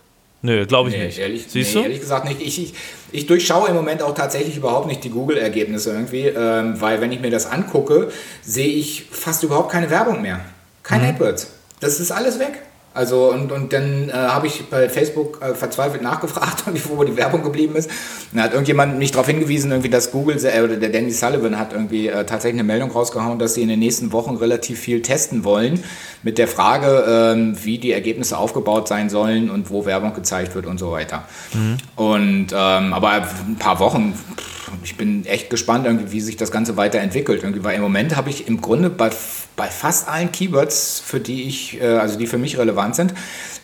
Nö, 0.43 0.65
glaube 0.65 0.89
ich 0.89 0.95
nee, 0.95 1.05
nicht. 1.05 1.19
Ehrlich, 1.19 1.45
Siehst 1.47 1.75
nee, 1.75 1.81
du? 1.81 1.83
Ehrlich 1.83 1.99
gesagt 1.99 2.27
nicht. 2.27 2.41
Ich, 2.41 2.61
ich, 2.61 2.73
ich, 3.11 3.27
durchschaue 3.27 3.69
im 3.69 3.75
Moment 3.75 4.01
auch 4.01 4.15
tatsächlich 4.15 4.57
überhaupt 4.57 4.87
nicht 4.87 5.03
die 5.03 5.11
Google-Ergebnisse 5.11 5.91
irgendwie, 5.91 6.25
ähm, 6.25 6.81
weil 6.81 6.99
wenn 6.99 7.11
ich 7.11 7.19
mir 7.19 7.29
das 7.29 7.45
angucke, 7.45 8.11
sehe 8.41 8.67
ich 8.67 9.05
fast 9.11 9.43
überhaupt 9.43 9.71
keine 9.71 9.91
Werbung 9.91 10.23
mehr. 10.23 10.41
Kein 10.81 11.01
mhm. 11.01 11.09
AdWords. 11.09 11.53
Das 11.79 11.99
ist 11.99 12.11
alles 12.11 12.39
weg. 12.39 12.59
Also 12.93 13.31
und, 13.31 13.53
und 13.53 13.71
dann 13.71 14.09
äh, 14.09 14.13
habe 14.13 14.47
ich 14.47 14.69
bei 14.69 14.89
Facebook 14.89 15.41
äh, 15.41 15.55
verzweifelt 15.55 16.01
nachgefragt, 16.01 16.63
wo 16.89 17.03
die 17.03 17.15
Werbung 17.15 17.41
geblieben 17.41 17.75
ist. 17.75 17.89
dann 18.33 18.43
hat 18.43 18.51
irgendjemand 18.51 18.99
mich 18.99 19.11
darauf 19.11 19.27
hingewiesen, 19.27 19.71
irgendwie, 19.71 19.89
dass 19.89 20.11
Google 20.11 20.37
äh, 20.43 20.61
oder 20.61 20.75
der 20.75 20.89
Danny 20.89 21.11
Sullivan 21.11 21.57
hat 21.57 21.71
irgendwie 21.71 22.07
äh, 22.07 22.25
tatsächlich 22.25 22.59
eine 22.59 22.67
Meldung 22.67 22.91
rausgehauen, 22.91 23.39
dass 23.39 23.53
sie 23.53 23.61
in 23.61 23.69
den 23.69 23.79
nächsten 23.79 24.11
Wochen 24.11 24.35
relativ 24.35 24.79
viel 24.79 25.01
testen 25.01 25.45
wollen 25.45 25.81
mit 26.21 26.37
der 26.37 26.49
Frage, 26.49 27.05
ähm, 27.07 27.55
wie 27.63 27.77
die 27.77 27.93
Ergebnisse 27.93 28.37
aufgebaut 28.37 28.89
sein 28.89 29.09
sollen 29.09 29.49
und 29.49 29.69
wo 29.69 29.85
Werbung 29.85 30.13
gezeigt 30.13 30.53
wird 30.53 30.65
und 30.65 30.77
so 30.77 30.91
weiter. 30.91 31.23
Mhm. 31.53 31.77
Und 31.95 32.47
ähm, 32.51 32.93
aber 32.93 33.11
ein 33.11 33.55
paar 33.57 33.79
Wochen. 33.79 34.13
Pff, 34.13 34.60
ich 34.83 34.97
bin 34.97 35.25
echt 35.25 35.49
gespannt, 35.49 35.85
irgendwie, 35.85 36.11
wie 36.11 36.21
sich 36.21 36.37
das 36.37 36.51
Ganze 36.51 36.77
weiterentwickelt. 36.77 37.43
Irgendwie, 37.43 37.63
weil 37.63 37.75
im 37.75 37.81
Moment 37.81 38.15
habe 38.15 38.29
ich 38.29 38.47
im 38.47 38.61
Grunde 38.61 38.89
bei, 38.89 39.09
bei 39.55 39.67
fast 39.67 40.07
allen 40.07 40.31
Keywords, 40.31 41.01
für 41.05 41.19
die 41.19 41.43
ich, 41.43 41.81
äh, 41.81 41.85
also 41.85 42.17
die 42.17 42.27
für 42.27 42.37
mich 42.37 42.57
relevant 42.57 42.95
sind, 42.95 43.13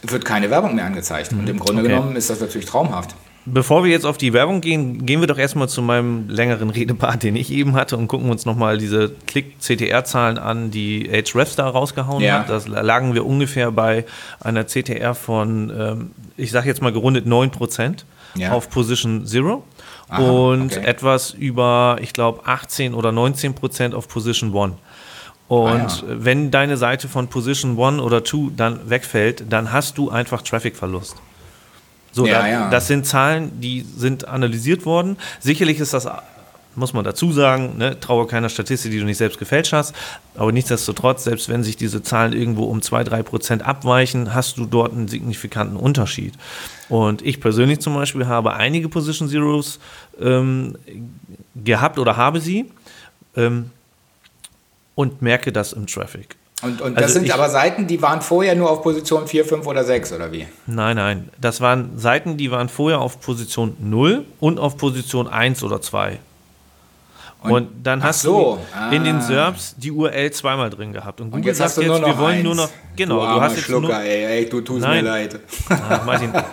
wird 0.04 0.26
keine 0.26 0.50
Werbung 0.50 0.76
mehr 0.76 0.86
angezeigt. 0.86 1.32
Und 1.34 1.48
im 1.50 1.60
Grunde 1.60 1.82
okay. 1.82 1.92
genommen 1.92 2.16
ist 2.16 2.30
das 2.30 2.40
natürlich 2.40 2.68
traumhaft. 2.68 3.16
Bevor 3.50 3.86
wir 3.86 3.92
jetzt 3.92 4.06
auf 4.06 4.18
die 4.18 4.34
Werbung 4.34 4.60
gehen, 4.60 5.06
gehen 5.06 5.22
wir 5.22 5.28
doch 5.28 5.38
erstmal 5.38 5.70
zu 5.70 5.82
meinem 5.82 6.30
längeren 6.30 6.70
Redepart, 6.72 7.24
den 7.24 7.38
ich 7.38 7.52
eben 7.52 7.76
hatte, 7.76 7.96
und 7.96 8.10
gucken 8.10 8.30
uns 8.30 8.46
nochmal 8.46 8.78
diese 8.78 9.14
Klick-CTR-Zahlen 9.28 10.38
an, 10.38 10.70
die 10.70 11.10
Ahrefs 11.10 11.56
da 11.56 11.70
rausgehauen 11.70 12.22
ja. 12.22 12.46
hat. 12.46 12.50
Da 12.50 12.82
lagen 12.82 13.14
wir 13.14 13.26
ungefähr 13.26 13.72
bei 13.72 14.06
einer 14.42 14.66
CTR 14.66 15.16
von, 15.16 15.72
ähm, 15.78 16.12
ich 16.36 16.52
sage 16.52 16.68
jetzt 16.68 16.82
mal 16.82 16.92
gerundet 16.92 17.26
9% 17.26 18.04
ja. 18.36 18.52
auf 18.52 18.70
Position 18.70 19.26
Zero. 19.26 19.64
Aha, 20.10 20.22
und 20.22 20.78
okay. 20.78 20.86
etwas 20.86 21.32
über, 21.32 21.98
ich 22.02 22.14
glaube, 22.14 22.46
18 22.46 22.94
oder 22.94 23.12
19 23.12 23.54
Prozent 23.56 23.94
auf 23.94 24.08
Position 24.08 24.54
One. 24.54 24.74
Und 25.48 25.70
ah, 25.70 25.88
ja. 25.88 26.04
wenn 26.08 26.52
deine 26.52 26.78
Seite 26.78 27.08
von 27.08 27.28
Position 27.28 27.78
One 27.78 28.02
oder 28.02 28.24
Two 28.24 28.52
dann 28.56 28.90
wegfällt, 28.90 29.46
dann 29.50 29.72
hast 29.72 29.98
du 29.98 30.10
einfach 30.10 30.42
Trafficverlust. 30.42 31.16
So, 32.12 32.26
ja, 32.26 32.40
da, 32.40 32.48
ja. 32.48 32.70
das 32.70 32.88
sind 32.88 33.06
Zahlen, 33.06 33.60
die 33.60 33.82
sind 33.82 34.28
analysiert 34.28 34.86
worden. 34.86 35.18
Sicherlich 35.40 35.80
ist 35.80 35.94
das 35.94 36.08
muss 36.78 36.94
man 36.94 37.04
dazu 37.04 37.32
sagen, 37.32 37.78
ne, 37.78 38.00
traue 38.00 38.28
keiner 38.28 38.50
Statistik, 38.50 38.92
die 38.92 39.00
du 39.00 39.06
nicht 39.06 39.18
selbst 39.18 39.40
gefälscht 39.40 39.74
hast. 39.74 39.96
Aber 40.36 40.52
nichtsdestotrotz, 40.52 41.24
selbst 41.24 41.50
wenn 41.50 41.64
sich 41.64 41.76
diese 41.76 42.04
Zahlen 42.04 42.34
irgendwo 42.34 42.66
um 42.66 42.82
2, 42.82 43.04
3 43.04 43.24
Prozent 43.24 43.66
abweichen, 43.66 44.34
hast 44.34 44.58
du 44.58 44.66
dort 44.66 44.94
einen 44.94 45.08
signifikanten 45.08 45.76
Unterschied. 45.76 46.34
Und 46.90 47.22
ich 47.22 47.42
persönlich 47.42 47.80
zum 47.80 47.96
Beispiel 47.96 48.28
habe 48.28 48.54
einige 48.54 48.90
Position 48.90 49.28
Zeros 49.28 49.80
ähm, 50.22 50.78
gehabt 51.56 52.00
oder 52.00 52.16
habe 52.16 52.40
sie 52.40 52.72
ähm, 53.36 53.72
und 54.96 55.22
merke 55.22 55.52
das 55.52 55.74
im 55.74 55.88
Traffic. 55.88 56.36
Und, 56.64 56.82
und 56.82 56.96
das 56.96 57.04
also 57.04 57.14
sind 57.16 57.26
ich, 57.26 57.34
aber 57.34 57.50
Seiten, 57.50 57.86
die 57.86 58.02
waren 58.02 58.22
vorher 58.22 58.56
nur 58.56 58.72
auf 58.72 58.82
Position 58.82 59.28
4, 59.28 59.46
5 59.46 59.68
oder 59.68 59.84
6 59.84 60.14
oder 60.14 60.32
wie? 60.32 60.48
Nein, 60.66 60.96
nein. 60.96 61.30
Das 61.40 61.62
waren 61.62 62.00
Seiten, 62.00 62.38
die 62.38 62.50
waren 62.50 62.68
vorher 62.68 63.00
auf 63.00 63.20
Position 63.22 63.76
0 63.80 64.26
und 64.40 64.60
auf 64.60 64.78
Position 64.78 65.28
1 65.28 65.64
oder 65.64 65.82
2. 65.82 66.18
Und, 67.44 67.52
und 67.52 67.70
dann 67.84 68.04
hast 68.04 68.22
so. 68.22 68.56
du 68.56 68.78
ah. 68.78 68.90
in 68.90 69.04
den 69.04 69.22
SERPs 69.22 69.76
die 69.78 69.92
URL 69.92 70.32
zweimal 70.32 70.70
drin 70.70 70.92
gehabt. 70.92 71.22
Und 71.22 71.32
Google 71.32 71.50
und 71.50 71.56
sagt 71.56 71.78
jetzt, 71.78 71.88
wir 71.88 72.18
wollen 72.18 72.38
eins. 72.38 72.44
nur 72.44 72.56
noch. 72.56 72.70
Genau, 72.96 73.26
du, 73.26 73.34
du 73.34 73.42
hast 73.42 73.56
jetzt 73.56 73.66
Schlucker, 73.66 73.88
nur, 73.88 74.00
ey, 74.00 74.26
ey, 74.26 74.50
du 74.50 74.62
tust 74.62 74.82
nein. 74.82 75.04
mir 75.04 75.10
leid. 75.10 75.40
Ah, 75.70 76.02
Martin. 76.06 76.34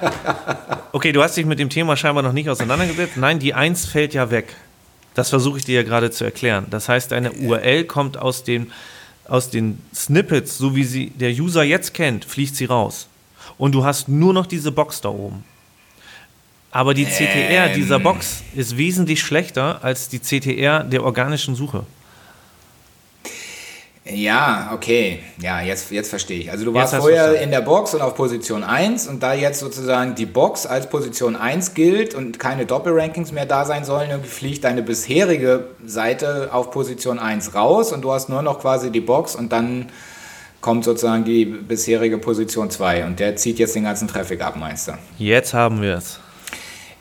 Okay, 0.92 1.10
du 1.10 1.24
hast 1.24 1.36
dich 1.36 1.44
mit 1.44 1.58
dem 1.58 1.70
Thema 1.70 1.96
scheinbar 1.96 2.22
noch 2.22 2.32
nicht 2.32 2.48
auseinandergesetzt. 2.48 3.16
Nein, 3.16 3.40
die 3.40 3.52
1 3.52 3.86
fällt 3.86 4.14
ja 4.14 4.30
weg. 4.30 4.54
Das 5.14 5.28
versuche 5.28 5.58
ich 5.58 5.64
dir 5.64 5.74
ja 5.74 5.82
gerade 5.82 6.12
zu 6.12 6.22
erklären. 6.22 6.66
Das 6.70 6.88
heißt, 6.88 7.10
deine 7.10 7.32
URL 7.32 7.82
kommt 7.82 8.16
aus 8.16 8.44
den, 8.44 8.70
aus 9.26 9.50
den 9.50 9.80
Snippets, 9.92 10.56
so 10.56 10.76
wie 10.76 10.84
sie 10.84 11.10
der 11.10 11.30
User 11.30 11.64
jetzt 11.64 11.94
kennt, 11.94 12.24
fliegt 12.24 12.54
sie 12.54 12.66
raus. 12.66 13.08
Und 13.58 13.74
du 13.74 13.84
hast 13.84 14.08
nur 14.08 14.32
noch 14.32 14.46
diese 14.46 14.70
Box 14.70 15.00
da 15.00 15.08
oben. 15.08 15.42
Aber 16.74 16.92
die 16.92 17.04
CTR 17.04 17.68
ähm. 17.68 17.74
dieser 17.76 18.00
Box 18.00 18.42
ist 18.56 18.76
wesentlich 18.76 19.20
schlechter 19.20 19.78
als 19.82 20.08
die 20.08 20.18
CTR 20.18 20.82
der 20.82 21.04
organischen 21.04 21.54
Suche. 21.54 21.86
Ja, 24.04 24.72
okay. 24.74 25.20
Ja, 25.40 25.62
jetzt, 25.62 25.92
jetzt 25.92 26.10
verstehe 26.10 26.40
ich. 26.40 26.50
Also 26.50 26.64
du 26.64 26.74
warst 26.74 26.96
vorher 26.96 27.40
in 27.40 27.52
der 27.52 27.60
Box 27.60 27.94
und 27.94 28.02
auf 28.02 28.16
Position 28.16 28.64
1 28.64 29.06
und 29.06 29.22
da 29.22 29.34
jetzt 29.34 29.60
sozusagen 29.60 30.16
die 30.16 30.26
Box 30.26 30.66
als 30.66 30.90
Position 30.90 31.36
1 31.36 31.74
gilt 31.74 32.12
und 32.12 32.40
keine 32.40 32.66
Doppelrankings 32.66 33.30
mehr 33.30 33.46
da 33.46 33.64
sein 33.64 33.84
sollen, 33.84 34.24
fliegt 34.24 34.64
deine 34.64 34.82
bisherige 34.82 35.68
Seite 35.86 36.48
auf 36.52 36.72
Position 36.72 37.20
1 37.20 37.54
raus 37.54 37.92
und 37.92 38.02
du 38.02 38.10
hast 38.12 38.28
nur 38.28 38.42
noch 38.42 38.58
quasi 38.58 38.90
die 38.90 39.00
Box 39.00 39.36
und 39.36 39.52
dann 39.52 39.90
kommt 40.60 40.84
sozusagen 40.84 41.24
die 41.24 41.44
bisherige 41.44 42.18
Position 42.18 42.68
2 42.68 43.06
und 43.06 43.20
der 43.20 43.36
zieht 43.36 43.60
jetzt 43.60 43.76
den 43.76 43.84
ganzen 43.84 44.08
Traffic 44.08 44.42
ab, 44.42 44.56
Meister. 44.56 44.98
Jetzt 45.18 45.54
haben 45.54 45.80
wir 45.80 45.94
es. 45.94 46.18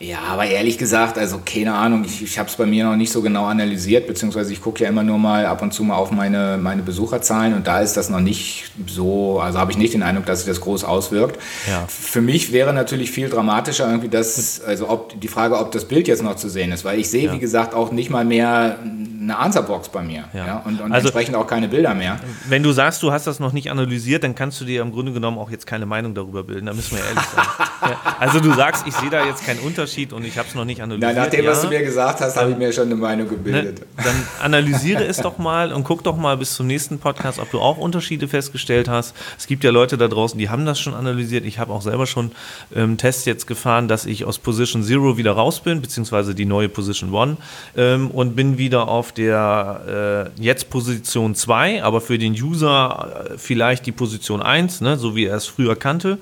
Ja, 0.00 0.18
aber 0.28 0.46
ehrlich 0.46 0.76
gesagt, 0.76 1.18
also 1.18 1.40
keine 1.44 1.72
Ahnung, 1.74 2.04
ich, 2.04 2.22
ich 2.22 2.38
habe 2.38 2.48
es 2.48 2.56
bei 2.56 2.66
mir 2.66 2.84
noch 2.84 2.96
nicht 2.96 3.12
so 3.12 3.22
genau 3.22 3.44
analysiert, 3.46 4.06
beziehungsweise 4.06 4.52
ich 4.52 4.60
gucke 4.60 4.82
ja 4.82 4.88
immer 4.90 5.02
nur 5.04 5.18
mal 5.18 5.46
ab 5.46 5.62
und 5.62 5.72
zu 5.72 5.84
mal 5.84 5.94
auf 5.94 6.10
meine, 6.10 6.58
meine 6.60 6.82
Besucherzahlen 6.82 7.54
und 7.54 7.66
da 7.66 7.80
ist 7.80 7.96
das 7.96 8.10
noch 8.10 8.20
nicht 8.20 8.64
so, 8.86 9.40
also 9.40 9.58
habe 9.58 9.70
ich 9.70 9.78
nicht 9.78 9.94
den 9.94 10.02
Eindruck, 10.02 10.26
dass 10.26 10.40
sich 10.40 10.48
das 10.48 10.60
groß 10.60 10.84
auswirkt. 10.84 11.38
Ja. 11.68 11.86
Für 11.86 12.20
mich 12.20 12.52
wäre 12.52 12.72
natürlich 12.72 13.12
viel 13.12 13.28
dramatischer 13.28 13.86
irgendwie 13.88 14.08
das, 14.08 14.60
also 14.60 14.90
ob 14.90 15.18
die 15.20 15.28
Frage, 15.28 15.58
ob 15.58 15.70
das 15.70 15.84
Bild 15.84 16.08
jetzt 16.08 16.22
noch 16.22 16.36
zu 16.36 16.48
sehen 16.48 16.72
ist, 16.72 16.84
weil 16.84 16.98
ich 16.98 17.08
sehe, 17.08 17.26
ja. 17.26 17.32
wie 17.32 17.38
gesagt, 17.38 17.74
auch 17.74 17.92
nicht 17.92 18.10
mal 18.10 18.24
mehr 18.24 18.78
eine 19.24 19.38
Answerbox 19.38 19.88
bei 19.88 20.02
mir 20.02 20.24
ja. 20.32 20.46
ja 20.46 20.56
und, 20.64 20.80
und 20.80 20.92
also, 20.92 21.08
entsprechend 21.08 21.36
auch 21.36 21.46
keine 21.46 21.68
Bilder 21.68 21.94
mehr. 21.94 22.18
Wenn 22.48 22.62
du 22.62 22.72
sagst, 22.72 23.02
du 23.02 23.10
hast 23.10 23.26
das 23.26 23.40
noch 23.40 23.52
nicht 23.52 23.70
analysiert, 23.70 24.22
dann 24.22 24.34
kannst 24.34 24.60
du 24.60 24.64
dir 24.64 24.82
im 24.82 24.92
Grunde 24.92 25.12
genommen 25.12 25.38
auch 25.38 25.50
jetzt 25.50 25.66
keine 25.66 25.86
Meinung 25.86 26.14
darüber 26.14 26.44
bilden, 26.44 26.66
da 26.66 26.74
müssen 26.74 26.96
wir 26.96 27.04
ehrlich 27.04 27.24
sein. 27.24 27.44
ja. 27.90 28.16
Also 28.20 28.40
du 28.40 28.52
sagst, 28.52 28.86
ich 28.86 28.94
sehe 28.94 29.10
da 29.10 29.24
jetzt 29.24 29.44
keinen 29.44 29.60
Unterschied 29.60 30.12
und 30.12 30.24
ich 30.24 30.38
habe 30.38 30.48
es 30.48 30.54
noch 30.54 30.64
nicht 30.64 30.82
analysiert. 30.82 31.14
Na, 31.14 31.22
nachdem, 31.22 31.44
ja. 31.44 31.50
was 31.50 31.62
du 31.62 31.68
mir 31.68 31.82
gesagt 31.82 32.20
hast, 32.20 32.36
habe 32.36 32.50
ich 32.50 32.56
mir 32.56 32.72
schon 32.72 32.84
eine 32.84 32.96
Meinung 32.96 33.28
gebildet. 33.28 33.80
Ne, 33.80 33.86
dann 34.04 34.14
analysiere 34.42 35.04
es 35.04 35.18
doch 35.18 35.38
mal 35.38 35.72
und 35.72 35.84
guck 35.84 36.04
doch 36.04 36.16
mal 36.16 36.36
bis 36.36 36.54
zum 36.54 36.66
nächsten 36.66 36.98
Podcast, 36.98 37.38
ob 37.38 37.50
du 37.50 37.60
auch 37.60 37.78
Unterschiede 37.78 38.28
festgestellt 38.28 38.88
hast. 38.88 39.14
Es 39.38 39.46
gibt 39.46 39.64
ja 39.64 39.70
Leute 39.70 39.96
da 39.96 40.08
draußen, 40.08 40.38
die 40.38 40.50
haben 40.50 40.66
das 40.66 40.78
schon 40.78 40.94
analysiert. 40.94 41.44
Ich 41.44 41.58
habe 41.58 41.72
auch 41.72 41.82
selber 41.82 42.06
schon 42.06 42.32
ähm, 42.74 42.98
Tests 42.98 43.24
jetzt 43.24 43.46
gefahren, 43.46 43.88
dass 43.88 44.06
ich 44.06 44.24
aus 44.24 44.38
Position 44.38 44.82
Zero 44.82 45.16
wieder 45.16 45.32
raus 45.32 45.60
bin, 45.60 45.80
beziehungsweise 45.80 46.34
die 46.34 46.44
neue 46.44 46.68
Position 46.68 47.12
One 47.12 47.36
ähm, 47.76 48.10
und 48.10 48.36
bin 48.36 48.58
wieder 48.58 48.88
auf 48.88 49.12
der 49.16 50.30
äh, 50.36 50.42
jetzt 50.42 50.70
Position 50.70 51.34
2, 51.34 51.82
aber 51.82 52.00
für 52.00 52.18
den 52.18 52.32
User 52.32 53.26
äh, 53.32 53.38
vielleicht 53.38 53.86
die 53.86 53.92
Position 53.92 54.42
1, 54.42 54.80
ne, 54.80 54.96
so 54.96 55.16
wie 55.16 55.26
er 55.26 55.36
es 55.36 55.46
früher 55.46 55.76
kannte. 55.76 56.18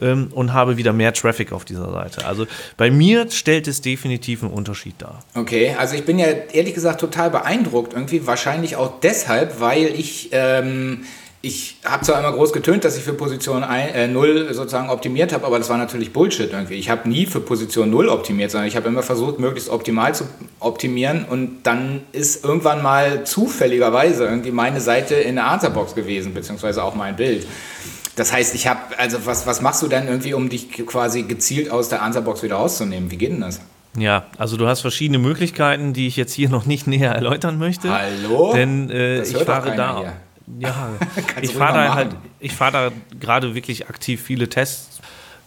Ähm, 0.00 0.32
und 0.34 0.52
habe 0.52 0.76
wieder 0.76 0.92
mehr 0.92 1.12
Traffic 1.12 1.52
auf 1.52 1.64
dieser 1.64 1.92
Seite. 1.92 2.26
Also 2.26 2.48
bei 2.76 2.90
mir 2.90 3.30
stellt 3.30 3.68
es 3.68 3.80
definitiv 3.80 4.42
einen 4.42 4.52
Unterschied 4.52 4.96
dar. 4.98 5.22
Okay, 5.36 5.76
also 5.78 5.94
ich 5.94 6.04
bin 6.04 6.18
ja 6.18 6.26
ehrlich 6.26 6.74
gesagt 6.74 7.00
total 7.00 7.30
beeindruckt. 7.30 7.92
Irgendwie 7.92 8.26
wahrscheinlich 8.26 8.74
auch 8.74 8.98
deshalb, 9.00 9.60
weil 9.60 9.86
ich. 9.86 10.30
Ähm 10.32 11.04
ich 11.44 11.76
habe 11.84 12.02
zwar 12.04 12.18
immer 12.18 12.32
groß 12.32 12.52
getönt, 12.52 12.84
dass 12.84 12.96
ich 12.96 13.02
für 13.02 13.12
Position 13.12 13.62
1, 13.62 13.94
äh, 13.94 14.08
0 14.08 14.54
sozusagen 14.54 14.88
optimiert 14.88 15.32
habe, 15.34 15.44
aber 15.44 15.58
das 15.58 15.68
war 15.68 15.76
natürlich 15.76 16.12
Bullshit 16.12 16.50
irgendwie. 16.50 16.74
Ich 16.74 16.88
habe 16.88 17.06
nie 17.08 17.26
für 17.26 17.40
Position 17.40 17.90
0 17.90 18.08
optimiert, 18.08 18.50
sondern 18.50 18.66
ich 18.66 18.76
habe 18.76 18.88
immer 18.88 19.02
versucht, 19.02 19.38
möglichst 19.38 19.68
optimal 19.68 20.14
zu 20.14 20.24
optimieren 20.58 21.26
und 21.28 21.62
dann 21.64 22.00
ist 22.12 22.44
irgendwann 22.44 22.82
mal 22.82 23.24
zufälligerweise 23.24 24.24
irgendwie 24.24 24.52
meine 24.52 24.80
Seite 24.80 25.16
in 25.16 25.34
der 25.34 25.46
Answerbox 25.46 25.94
gewesen, 25.94 26.32
beziehungsweise 26.32 26.82
auch 26.82 26.94
mein 26.94 27.16
Bild. 27.16 27.46
Das 28.16 28.32
heißt, 28.32 28.54
ich 28.54 28.66
habe, 28.66 28.80
also 28.96 29.18
was, 29.24 29.46
was 29.46 29.60
machst 29.60 29.82
du 29.82 29.88
denn 29.88 30.06
irgendwie, 30.06 30.32
um 30.32 30.48
dich 30.48 30.70
quasi 30.86 31.24
gezielt 31.24 31.70
aus 31.70 31.90
der 31.90 32.00
Answerbox 32.00 32.42
wieder 32.42 32.56
rauszunehmen? 32.56 33.10
Wie 33.10 33.16
geht 33.16 33.32
denn 33.32 33.42
das? 33.42 33.60
Ja, 33.98 34.26
also 34.38 34.56
du 34.56 34.66
hast 34.66 34.80
verschiedene 34.80 35.18
Möglichkeiten, 35.18 35.92
die 35.92 36.06
ich 36.06 36.16
jetzt 36.16 36.32
hier 36.32 36.48
noch 36.48 36.64
nicht 36.64 36.86
näher 36.86 37.12
erläutern 37.12 37.58
möchte. 37.58 37.92
Hallo? 37.92 38.52
Denn 38.54 38.88
äh, 38.90 39.22
ich 39.22 39.36
fahre 39.36 39.76
da. 39.76 39.98
Hier. 39.98 40.12
Ja, 40.58 40.90
ich 41.42 41.52
fahre 41.52 41.74
da 41.74 41.94
halt, 41.94 42.16
ich 42.40 42.52
fahre 42.52 42.72
da 42.72 43.16
gerade 43.18 43.54
wirklich 43.54 43.88
aktiv 43.88 44.22
viele 44.22 44.48
Tests 44.48 45.00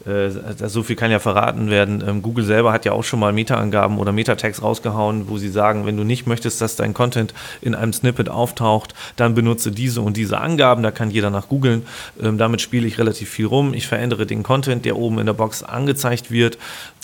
äh, 0.07 0.29
so 0.67 0.83
viel 0.83 0.95
kann 0.95 1.11
ja 1.11 1.19
verraten 1.19 1.69
werden. 1.69 2.03
Ähm, 2.07 2.21
Google 2.21 2.45
selber 2.45 2.71
hat 2.71 2.85
ja 2.85 2.91
auch 2.91 3.03
schon 3.03 3.19
mal 3.19 3.33
Meta-Angaben 3.33 3.97
oder 3.97 4.11
Meta-Tags 4.11 4.61
rausgehauen, 4.61 5.27
wo 5.29 5.37
sie 5.37 5.49
sagen, 5.49 5.85
wenn 5.85 5.97
du 5.97 6.03
nicht 6.03 6.27
möchtest, 6.27 6.61
dass 6.61 6.75
dein 6.75 6.93
Content 6.93 7.33
in 7.61 7.75
einem 7.75 7.93
Snippet 7.93 8.29
auftaucht, 8.29 8.93
dann 9.15 9.35
benutze 9.35 9.71
diese 9.71 10.01
und 10.01 10.15
diese 10.15 10.39
Angaben. 10.39 10.83
Da 10.83 10.91
kann 10.91 11.11
jeder 11.11 11.29
nach 11.29 11.49
googeln. 11.49 11.85
Ähm, 12.21 12.37
damit 12.37 12.61
spiele 12.61 12.87
ich 12.87 12.97
relativ 12.97 13.29
viel 13.29 13.47
rum. 13.47 13.73
Ich 13.73 13.87
verändere 13.87 14.25
den 14.25 14.43
Content, 14.43 14.85
der 14.85 14.97
oben 14.97 15.19
in 15.19 15.25
der 15.25 15.33
Box 15.33 15.63
angezeigt 15.63 16.31
wird. 16.31 16.57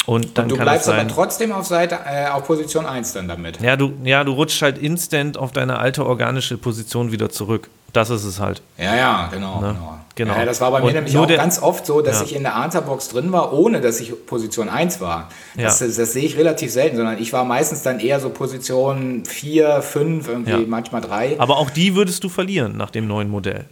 Und, 0.05 0.37
dann 0.37 0.45
und 0.45 0.51
du 0.51 0.57
bleibst 0.57 0.89
aber 0.89 1.07
trotzdem 1.07 1.51
auf 1.53 1.65
Seite, 1.65 1.99
äh, 2.05 2.27
auf 2.27 2.45
Position 2.45 2.85
1 2.85 3.13
dann 3.13 3.27
damit. 3.27 3.61
Ja 3.61 3.77
du, 3.77 3.93
ja, 4.03 4.23
du 4.23 4.33
rutschst 4.33 4.61
halt 4.61 4.77
instant 4.77 5.37
auf 5.37 5.51
deine 5.51 5.79
alte 5.79 6.05
organische 6.05 6.57
Position 6.57 7.11
wieder 7.11 7.29
zurück. 7.29 7.69
Das 7.93 8.09
ist 8.09 8.23
es 8.23 8.39
halt. 8.39 8.61
Ja, 8.77 8.95
ja, 8.95 9.29
genau. 9.31 9.61
Ne? 9.61 9.67
genau. 9.67 9.99
genau. 10.15 10.35
Ja, 10.35 10.45
das 10.45 10.59
war 10.59 10.71
bei 10.71 10.79
mir 10.79 10.87
und 10.87 10.93
nämlich 10.93 11.15
auch 11.15 11.27
ganz 11.27 11.61
oft 11.61 11.85
so, 11.85 12.01
dass 12.01 12.19
ja. 12.19 12.25
ich 12.25 12.35
in 12.35 12.41
der 12.41 12.55
Answerbox 12.55 13.09
drin 13.09 13.31
war, 13.31 13.53
ohne 13.53 13.81
dass 13.81 13.99
ich 13.99 14.25
Position 14.25 14.67
1 14.67 14.99
war. 14.99 15.29
Das, 15.55 15.79
ja. 15.79 15.85
das, 15.87 15.95
das, 15.95 16.13
sehe 16.13 16.25
ich 16.25 16.35
relativ 16.35 16.71
selten, 16.71 16.97
sondern 16.97 17.21
ich 17.21 17.31
war 17.31 17.45
meistens 17.45 17.83
dann 17.83 17.99
eher 17.99 18.19
so 18.19 18.29
Position 18.29 19.23
4, 19.25 19.83
5, 19.83 20.27
irgendwie 20.27 20.65
manchmal 20.65 21.01
3. 21.01 21.39
Aber 21.39 21.57
auch 21.57 21.69
die 21.69 21.95
würdest 21.95 22.23
du 22.23 22.29
verlieren 22.29 22.77
nach 22.77 22.89
dem 22.89 23.07
neuen 23.07 23.29
Modell. 23.29 23.65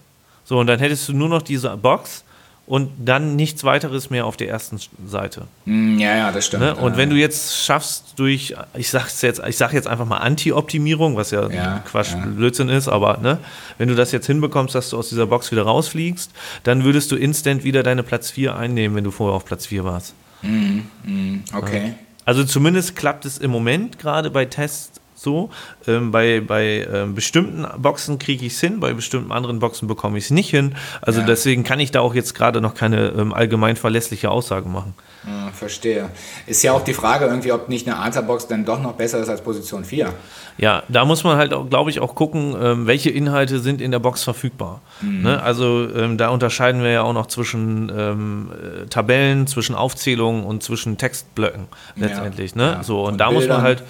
So, 0.44 0.60
und 0.60 0.67
dann 0.67 0.80
hättest 0.80 1.10
du 1.10 1.13
nur 1.13 1.30
noch 1.30 1.41
diese 1.41 1.76
Box 1.76 2.24
und 2.71 2.89
dann 3.03 3.36
nichts 3.36 3.65
weiteres 3.65 4.10
mehr 4.10 4.25
auf 4.25 4.38
der 4.38 4.47
ersten 4.47 4.79
Seite. 5.05 5.45
Hm, 5.65 5.99
ja, 5.99 6.15
ja, 6.15 6.31
das 6.31 6.45
stimmt. 6.45 6.63
Ne? 6.63 6.73
Und 6.73 6.95
wenn 6.95 7.10
du 7.10 7.17
jetzt 7.17 7.65
schaffst 7.65 8.13
durch, 8.15 8.55
ich 8.75 8.89
sag's 8.89 9.21
jetzt, 9.23 9.41
ich 9.45 9.57
sag 9.57 9.73
jetzt 9.73 9.89
einfach 9.89 10.05
mal 10.05 10.19
Anti-Optimierung, 10.19 11.17
was 11.17 11.31
ja, 11.31 11.49
ja 11.49 11.79
Quatsch, 11.79 12.13
ja. 12.13 12.25
Blödsinn 12.25 12.69
ist, 12.69 12.88
aber 12.88 13.17
ne, 13.17 13.39
wenn 13.77 13.89
du 13.89 13.95
das 13.95 14.13
jetzt 14.13 14.25
hinbekommst, 14.25 14.73
dass 14.73 14.89
du 14.89 14.97
aus 14.97 15.10
dieser 15.10 15.27
Box 15.27 15.51
wieder 15.51 15.63
rausfliegst, 15.63 16.31
dann 16.63 16.86
würdest 16.86 17.12
du 17.12 17.17
instant 17.17 17.65
wieder 17.65 17.84
deine 17.84 18.03
Platz 18.03 18.31
4 18.31 18.55
einnehmen, 18.55 18.95
wenn 18.95 19.03
du 19.03 19.12
vorher 19.12 19.36
auf 19.36 19.43
Platz 19.43 19.65
4 19.65 19.84
warst. 19.84 20.13
Mhm, 20.41 20.86
mhm, 21.03 21.43
okay. 21.53 21.88
Ja. 21.88 21.93
Also 22.23 22.45
zumindest 22.45 22.95
klappt 22.95 23.25
es 23.25 23.38
im 23.38 23.51
Moment 23.51 23.99
gerade 23.99 24.31
bei 24.31 24.45
Tests 24.45 25.00
so. 25.21 25.49
Ähm, 25.88 26.12
bei 26.12 26.41
bei 26.41 26.88
ähm, 26.91 27.15
bestimmten 27.15 27.65
Boxen 27.81 28.19
kriege 28.19 28.45
ich 28.45 28.53
es 28.53 28.60
hin, 28.60 28.79
bei 28.79 28.93
bestimmten 28.93 29.31
anderen 29.31 29.60
Boxen 29.60 29.88
bekomme 29.88 30.17
ich 30.17 30.25
es 30.25 30.31
nicht 30.31 30.49
hin. 30.49 30.75
Also 31.01 31.21
ja. 31.21 31.25
deswegen 31.25 31.63
kann 31.63 31.79
ich 31.79 31.91
da 31.91 32.01
auch 32.01 32.15
jetzt 32.15 32.34
gerade 32.34 32.62
noch 32.62 32.73
keine 32.73 33.10
ähm, 33.10 33.34
allgemein 33.34 33.75
verlässliche 33.75 34.31
Aussage 34.31 34.67
machen. 34.67 34.93
Ja, 35.25 35.51
verstehe. 35.51 36.10
Ist 36.47 36.63
ja 36.63 36.73
auch 36.73 36.84
die 36.84 36.95
Frage 36.95 37.25
irgendwie, 37.25 37.51
ob 37.51 37.69
nicht 37.69 37.88
eine 37.88 37.97
Answerbox 37.97 38.47
dann 38.47 38.65
doch 38.65 38.81
noch 38.81 38.93
besser 38.93 39.19
ist 39.19 39.29
als 39.29 39.41
Position 39.41 39.86
4. 39.86 40.12
Ja, 40.57 40.81
da 40.89 41.05
muss 41.05 41.23
man 41.23 41.38
halt, 41.38 41.53
glaube 41.69 41.91
ich, 41.91 41.99
auch 41.99 42.15
gucken, 42.15 42.55
ähm, 42.60 42.88
welche 42.88 43.12
Inhalte 43.12 43.60
sind 43.60 43.81
in 43.81 43.91
der 43.91 43.99
Box 43.99 44.23
verfügbar. 44.23 44.81
Mhm. 45.01 45.21
Ne? 45.21 45.41
Also 45.43 45.88
ähm, 45.95 46.17
da 46.17 46.29
unterscheiden 46.29 46.81
wir 46.81 46.89
ja 46.89 47.01
auch 47.03 47.13
noch 47.13 47.27
zwischen 47.27 47.91
ähm, 47.95 48.51
äh, 48.51 48.88
Tabellen, 48.88 49.45
zwischen 49.45 49.75
Aufzählungen 49.75 50.43
und 50.43 50.63
zwischen 50.63 50.97
Textblöcken 50.97 51.67
letztendlich. 51.95 52.51
Ja, 52.51 52.57
ne? 52.57 52.71
Ja. 52.77 52.84
So, 52.84 53.01
und, 53.01 53.13
und 53.13 53.17
da 53.19 53.29
Bildern. 53.29 53.47
muss 53.47 53.55
man 53.55 53.62
halt 53.62 53.84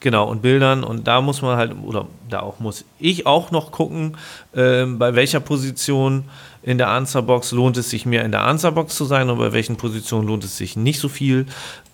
Genau, 0.00 0.28
und 0.28 0.42
Bildern. 0.42 0.84
Und 0.84 1.08
da 1.08 1.20
muss 1.20 1.42
man 1.42 1.56
halt, 1.56 1.74
oder 1.84 2.06
da 2.28 2.40
auch 2.40 2.60
muss 2.60 2.84
ich 2.98 3.26
auch 3.26 3.50
noch 3.50 3.72
gucken, 3.72 4.16
äh, 4.52 4.84
bei 4.84 5.14
welcher 5.14 5.40
Position 5.40 6.24
in 6.62 6.78
der 6.78 6.88
Answerbox 6.88 7.52
lohnt 7.52 7.76
es 7.76 7.90
sich 7.90 8.04
mehr 8.04 8.24
in 8.24 8.30
der 8.30 8.42
Answerbox 8.42 8.94
zu 8.94 9.04
sein 9.04 9.30
und 9.30 9.38
bei 9.38 9.52
welchen 9.52 9.76
Positionen 9.76 10.26
lohnt 10.26 10.44
es 10.44 10.56
sich 10.56 10.76
nicht 10.76 11.00
so 11.00 11.08
viel. 11.08 11.46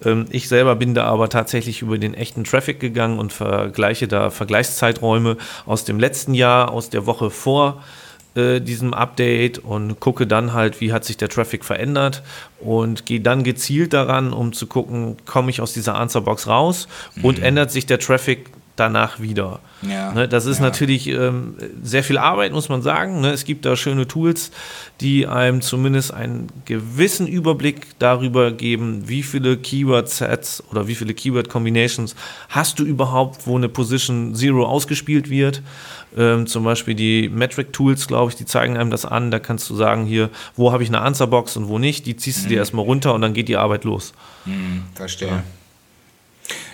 Ähm, 0.04 0.26
ich 0.30 0.48
selber 0.48 0.74
bin 0.76 0.94
da 0.94 1.04
aber 1.04 1.28
tatsächlich 1.28 1.82
über 1.82 1.96
den 1.96 2.14
echten 2.14 2.44
Traffic 2.44 2.80
gegangen 2.80 3.18
und 3.18 3.32
vergleiche 3.32 4.08
da 4.08 4.30
Vergleichszeiträume 4.30 5.36
aus 5.64 5.84
dem 5.84 5.98
letzten 5.98 6.34
Jahr, 6.34 6.72
aus 6.72 6.90
der 6.90 7.06
Woche 7.06 7.30
vor 7.30 7.82
äh, 8.34 8.60
diesem 8.60 8.94
Update 8.94 9.58
und 9.58 10.00
gucke 10.00 10.26
dann 10.26 10.52
halt, 10.52 10.80
wie 10.80 10.92
hat 10.92 11.04
sich 11.04 11.16
der 11.16 11.28
Traffic 11.28 11.64
verändert 11.64 12.22
und 12.60 13.06
gehe 13.06 13.20
dann 13.20 13.44
gezielt 13.44 13.92
daran, 13.92 14.32
um 14.32 14.52
zu 14.52 14.66
gucken, 14.66 15.16
komme 15.24 15.50
ich 15.50 15.60
aus 15.60 15.72
dieser 15.72 15.94
Answerbox 15.96 16.46
raus 16.46 16.88
mhm. 17.14 17.24
und 17.24 17.42
ändert 17.42 17.70
sich 17.70 17.86
der 17.86 17.98
Traffic 17.98 18.50
danach 18.76 19.20
wieder. 19.20 19.60
Ja, 19.82 20.12
ne, 20.12 20.28
das 20.28 20.46
ist 20.46 20.58
ja. 20.58 20.64
natürlich 20.64 21.06
ähm, 21.08 21.56
sehr 21.82 22.02
viel 22.02 22.18
Arbeit, 22.18 22.52
muss 22.52 22.68
man 22.68 22.82
sagen. 22.82 23.20
Ne? 23.20 23.30
Es 23.30 23.44
gibt 23.44 23.64
da 23.64 23.76
schöne 23.76 24.08
Tools, 24.08 24.50
die 25.00 25.26
einem 25.26 25.60
zumindest 25.60 26.12
einen 26.12 26.48
gewissen 26.64 27.26
Überblick 27.26 27.86
darüber 27.98 28.50
geben, 28.50 29.08
wie 29.08 29.22
viele 29.22 29.56
Keyword-Sets 29.56 30.64
oder 30.70 30.88
wie 30.88 30.94
viele 30.94 31.14
Keyword-Combinations 31.14 32.16
hast 32.48 32.78
du 32.78 32.84
überhaupt, 32.84 33.46
wo 33.46 33.56
eine 33.56 33.68
Position 33.68 34.34
Zero 34.34 34.66
ausgespielt 34.66 35.30
wird. 35.30 35.62
Ähm, 36.16 36.46
zum 36.46 36.64
Beispiel 36.64 36.94
die 36.94 37.28
Metric-Tools, 37.28 38.06
glaube 38.06 38.30
ich, 38.30 38.36
die 38.36 38.44
zeigen 38.44 38.76
einem 38.76 38.90
das 38.90 39.04
an. 39.04 39.30
Da 39.30 39.38
kannst 39.38 39.68
du 39.68 39.74
sagen, 39.74 40.06
hier, 40.06 40.30
wo 40.56 40.72
habe 40.72 40.82
ich 40.82 40.88
eine 40.88 41.00
Answerbox 41.00 41.56
und 41.56 41.68
wo 41.68 41.78
nicht. 41.78 42.06
Die 42.06 42.16
ziehst 42.16 42.44
du 42.44 42.48
dir 42.48 42.54
mhm. 42.54 42.60
erstmal 42.60 42.84
runter 42.84 43.14
und 43.14 43.20
dann 43.20 43.34
geht 43.34 43.48
die 43.48 43.56
Arbeit 43.56 43.84
los. 43.84 44.12
Mhm, 44.44 44.84
verstehe. 44.94 45.28
Ja. 45.28 45.42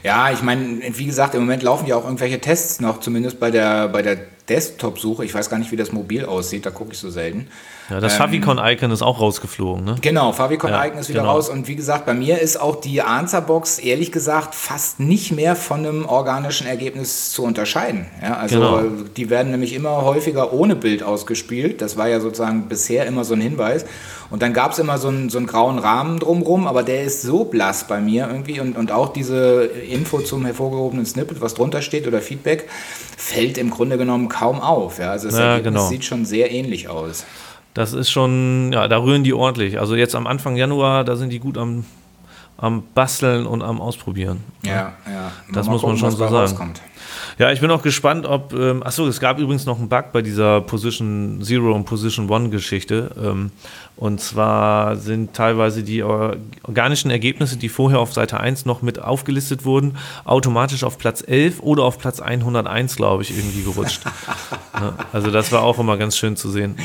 Ja, 0.02 0.32
ich 0.32 0.42
meine, 0.42 0.80
wie 0.96 1.06
gesagt, 1.06 1.34
im 1.34 1.42
Moment 1.42 1.62
laufen 1.62 1.86
ja 1.86 1.96
auch 1.96 2.04
irgendwelche 2.04 2.40
Tests 2.40 2.80
noch, 2.80 3.00
zumindest 3.00 3.38
bei 3.38 3.50
der, 3.50 3.88
bei 3.88 4.02
der 4.02 4.18
Desktop-Suche. 4.48 5.24
Ich 5.24 5.34
weiß 5.34 5.50
gar 5.50 5.58
nicht, 5.58 5.70
wie 5.70 5.76
das 5.76 5.92
mobil 5.92 6.24
aussieht, 6.24 6.66
da 6.66 6.70
gucke 6.70 6.92
ich 6.92 6.98
so 6.98 7.10
selten. 7.10 7.48
Ja, 7.90 8.00
das 8.00 8.12
ähm, 8.12 8.18
Favicon-Icon 8.18 8.90
ist 8.90 9.02
auch 9.02 9.20
rausgeflogen, 9.20 9.84
ne? 9.84 9.96
Genau, 10.00 10.32
Favicon-Icon 10.32 10.94
ja, 10.94 11.00
ist 11.00 11.08
wieder 11.08 11.20
genau. 11.20 11.32
raus. 11.32 11.48
Und 11.48 11.68
wie 11.68 11.76
gesagt, 11.76 12.06
bei 12.06 12.14
mir 12.14 12.38
ist 12.40 12.60
auch 12.60 12.76
die 12.76 13.02
Answer-Box, 13.02 13.78
ehrlich 13.80 14.12
gesagt, 14.12 14.54
fast 14.54 15.00
nicht 15.00 15.32
mehr 15.32 15.56
von 15.56 15.80
einem 15.80 16.06
organischen 16.06 16.66
Ergebnis 16.66 17.32
zu 17.32 17.42
unterscheiden. 17.42 18.06
Ja, 18.22 18.36
also 18.36 18.56
genau. 18.56 18.82
die 19.16 19.28
werden 19.28 19.50
nämlich 19.50 19.74
immer 19.74 20.02
häufiger 20.04 20.52
ohne 20.52 20.76
Bild 20.76 21.02
ausgespielt. 21.02 21.82
Das 21.82 21.96
war 21.96 22.08
ja 22.08 22.20
sozusagen 22.20 22.68
bisher 22.68 23.06
immer 23.06 23.24
so 23.24 23.34
ein 23.34 23.40
Hinweis. 23.40 23.84
Und 24.30 24.42
dann 24.42 24.54
gab 24.54 24.72
es 24.72 24.78
immer 24.78 24.98
so 24.98 25.08
einen, 25.08 25.28
so 25.28 25.38
einen 25.38 25.48
grauen 25.48 25.78
Rahmen 25.80 26.20
drumrum, 26.20 26.68
aber 26.68 26.84
der 26.84 27.02
ist 27.02 27.22
so 27.22 27.44
blass 27.44 27.88
bei 27.88 28.00
mir 28.00 28.28
irgendwie. 28.28 28.60
Und, 28.60 28.76
und 28.76 28.92
auch 28.92 29.12
diese 29.12 29.64
Info 29.64 30.20
zum 30.20 30.44
hervorgehobenen 30.44 31.04
Snippet, 31.04 31.40
was 31.40 31.54
drunter 31.54 31.82
steht 31.82 32.06
oder 32.06 32.20
Feedback, 32.20 32.68
fällt 33.16 33.58
im 33.58 33.70
Grunde 33.70 33.98
genommen 33.98 34.28
kaum 34.28 34.60
auf. 34.60 35.00
Ja? 35.00 35.10
Also 35.10 35.28
das 35.28 35.38
ja, 35.38 35.56
Ergebnis 35.56 35.74
genau. 35.74 35.88
sieht 35.88 36.04
schon 36.04 36.24
sehr 36.24 36.52
ähnlich 36.52 36.88
aus. 36.88 37.24
Das 37.74 37.92
ist 37.92 38.10
schon, 38.10 38.72
ja, 38.72 38.88
da 38.88 38.98
rühren 38.98 39.24
die 39.24 39.32
ordentlich. 39.32 39.78
Also 39.78 39.94
jetzt 39.94 40.14
am 40.14 40.26
Anfang 40.26 40.56
Januar, 40.56 41.04
da 41.04 41.16
sind 41.16 41.30
die 41.30 41.38
gut 41.38 41.56
am, 41.56 41.84
am 42.58 42.82
Basteln 42.94 43.46
und 43.46 43.62
am 43.62 43.80
Ausprobieren. 43.80 44.42
Ja, 44.62 44.94
ja. 45.06 45.32
Das 45.52 45.66
muss 45.66 45.82
gucken, 45.82 45.94
man 45.94 45.98
schon 45.98 46.10
so 46.10 46.16
sagen. 46.18 46.34
Rauskommt. 46.34 46.80
Ja, 47.40 47.50
ich 47.50 47.62
bin 47.62 47.70
auch 47.70 47.80
gespannt, 47.80 48.26
ob. 48.26 48.52
Ähm, 48.52 48.82
achso, 48.82 49.06
es 49.06 49.18
gab 49.18 49.38
übrigens 49.38 49.64
noch 49.64 49.78
einen 49.78 49.88
Bug 49.88 50.12
bei 50.12 50.20
dieser 50.20 50.60
Position 50.60 51.40
Zero 51.40 51.72
und 51.74 51.86
Position 51.86 52.28
One 52.28 52.50
Geschichte. 52.50 53.12
Ähm, 53.18 53.50
und 53.96 54.20
zwar 54.20 54.96
sind 54.96 55.32
teilweise 55.32 55.82
die 55.82 56.02
organischen 56.02 57.10
Ergebnisse, 57.10 57.56
die 57.56 57.70
vorher 57.70 57.98
auf 57.98 58.12
Seite 58.12 58.40
1 58.40 58.66
noch 58.66 58.82
mit 58.82 59.00
aufgelistet 59.00 59.64
wurden, 59.64 59.96
automatisch 60.26 60.84
auf 60.84 60.98
Platz 60.98 61.24
11 61.26 61.60
oder 61.60 61.84
auf 61.84 61.98
Platz 61.98 62.20
101, 62.20 62.96
glaube 62.96 63.22
ich, 63.22 63.30
irgendwie 63.34 63.62
gerutscht. 63.62 64.02
ja, 64.74 64.92
also, 65.14 65.30
das 65.30 65.50
war 65.50 65.62
auch 65.62 65.78
immer 65.78 65.96
ganz 65.96 66.18
schön 66.18 66.36
zu 66.36 66.50
sehen. 66.50 66.76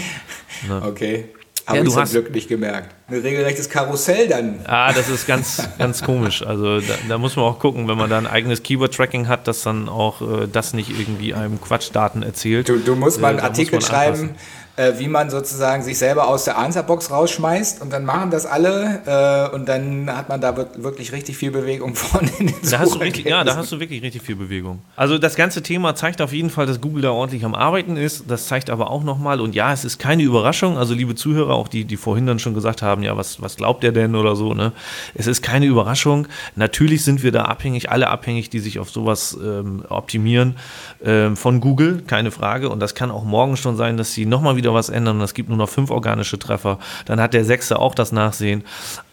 Ja. 0.69 0.85
Okay. 0.87 1.25
Habe 1.67 1.79
ja, 1.79 1.83
ich 1.83 1.89
zum 1.91 2.05
Glück 2.05 2.31
nicht 2.31 2.47
gemerkt. 2.47 2.93
Ein 3.07 3.21
regelrechtes 3.21 3.69
Karussell 3.69 4.27
dann. 4.27 4.59
Ah, 4.65 4.93
das 4.93 5.09
ist 5.09 5.25
ganz, 5.25 5.67
ganz 5.79 6.03
komisch. 6.03 6.45
Also 6.45 6.79
da, 6.79 6.93
da, 7.09 7.17
muss 7.17 7.35
man 7.35 7.45
auch 7.45 7.57
gucken, 7.57 7.87
wenn 7.87 7.97
man 7.97 8.09
da 8.09 8.19
ein 8.19 8.27
eigenes 8.27 8.61
Keyword-Tracking 8.61 9.27
hat, 9.27 9.47
dass 9.47 9.63
dann 9.63 9.89
auch 9.89 10.21
äh, 10.21 10.47
das 10.47 10.73
nicht 10.73 10.91
irgendwie 10.91 11.33
einem 11.33 11.59
Quatschdaten 11.59 12.21
erzählt. 12.21 12.69
Du, 12.69 12.77
du 12.77 12.95
musst 12.95 13.19
mal 13.19 13.29
einen 13.29 13.39
äh, 13.39 13.43
Artikel 13.43 13.81
schreiben, 13.81 14.21
anpassen 14.21 14.35
äh, 14.77 14.93
wie 14.97 15.07
man 15.07 15.29
sozusagen 15.29 15.83
sich 15.83 15.97
selber 15.97 16.27
aus 16.27 16.45
der 16.45 16.57
Answerbox 16.57 17.11
rausschmeißt 17.11 17.81
und 17.81 17.93
dann 17.93 18.05
machen 18.05 18.31
das 18.31 18.45
alle 18.45 19.01
äh, 19.05 19.55
und 19.55 19.67
dann 19.69 20.09
hat 20.15 20.29
man 20.29 20.41
da 20.41 20.55
wirklich 20.57 21.11
richtig 21.11 21.37
viel 21.37 21.51
Bewegung 21.51 21.95
vorne 21.95 22.29
in 22.39 22.47
den 22.47 22.55
da 22.69 22.79
hast 22.79 22.95
du 22.95 22.99
richtig, 22.99 23.25
Ja, 23.25 23.43
da 23.43 23.55
hast 23.55 23.71
du 23.71 23.79
wirklich 23.79 24.01
richtig 24.01 24.21
viel 24.21 24.35
Bewegung. 24.35 24.79
Also 24.95 25.17
das 25.17 25.35
ganze 25.35 25.63
Thema 25.63 25.95
zeigt 25.95 26.21
auf 26.21 26.33
jeden 26.33 26.49
Fall, 26.49 26.65
dass 26.65 26.81
Google 26.81 27.01
da 27.03 27.11
ordentlich 27.11 27.45
am 27.45 27.55
Arbeiten 27.55 27.95
ist. 27.95 28.25
Das 28.27 28.47
zeigt 28.47 28.69
aber 28.69 28.89
auch 28.89 29.03
nochmal, 29.03 29.39
und 29.39 29.55
ja, 29.55 29.71
es 29.71 29.85
ist 29.85 29.97
keine 29.97 30.23
Überraschung, 30.23 30.77
also 30.77 30.93
liebe 30.93 31.15
Zuhörer, 31.15 31.53
auch 31.53 31.67
die, 31.67 31.85
die 31.85 31.97
vorhin 31.97 32.25
dann 32.25 32.39
schon 32.39 32.53
gesagt 32.53 32.81
haben, 32.81 33.03
ja, 33.03 33.15
was, 33.15 33.41
was 33.41 33.55
glaubt 33.55 33.83
der 33.83 33.91
denn 33.91 34.15
oder 34.15 34.35
so, 34.35 34.53
ne? 34.53 34.73
Es 35.13 35.27
ist 35.27 35.41
keine 35.41 35.65
Überraschung. 35.65 36.27
Natürlich 36.55 37.03
sind 37.03 37.23
wir 37.23 37.31
da 37.31 37.43
abhängig, 37.43 37.91
alle 37.91 38.09
abhängig, 38.09 38.49
die 38.49 38.59
sich 38.59 38.79
auf 38.79 38.89
sowas 38.89 39.37
ähm, 39.41 39.83
optimieren, 39.87 40.55
ähm, 41.03 41.37
von 41.37 41.61
Google, 41.61 42.03
keine 42.05 42.31
Frage. 42.31 42.69
Und 42.69 42.79
das 42.79 42.95
kann 42.95 43.11
auch 43.11 43.23
morgen 43.23 43.57
schon 43.57 43.77
sein, 43.77 43.97
dass 43.97 44.13
sie 44.13 44.25
nochmal 44.25 44.55
wieder 44.55 44.64
wieder 44.65 44.73
was 44.73 44.89
ändern 44.89 45.17
und 45.17 45.23
es 45.23 45.33
gibt 45.33 45.49
nur 45.49 45.57
noch 45.57 45.69
fünf 45.69 45.91
organische 45.91 46.39
Treffer, 46.39 46.79
dann 47.05 47.21
hat 47.21 47.33
der 47.33 47.45
Sechste 47.45 47.79
auch 47.79 47.93
das 47.93 48.11
Nachsehen. 48.11 48.63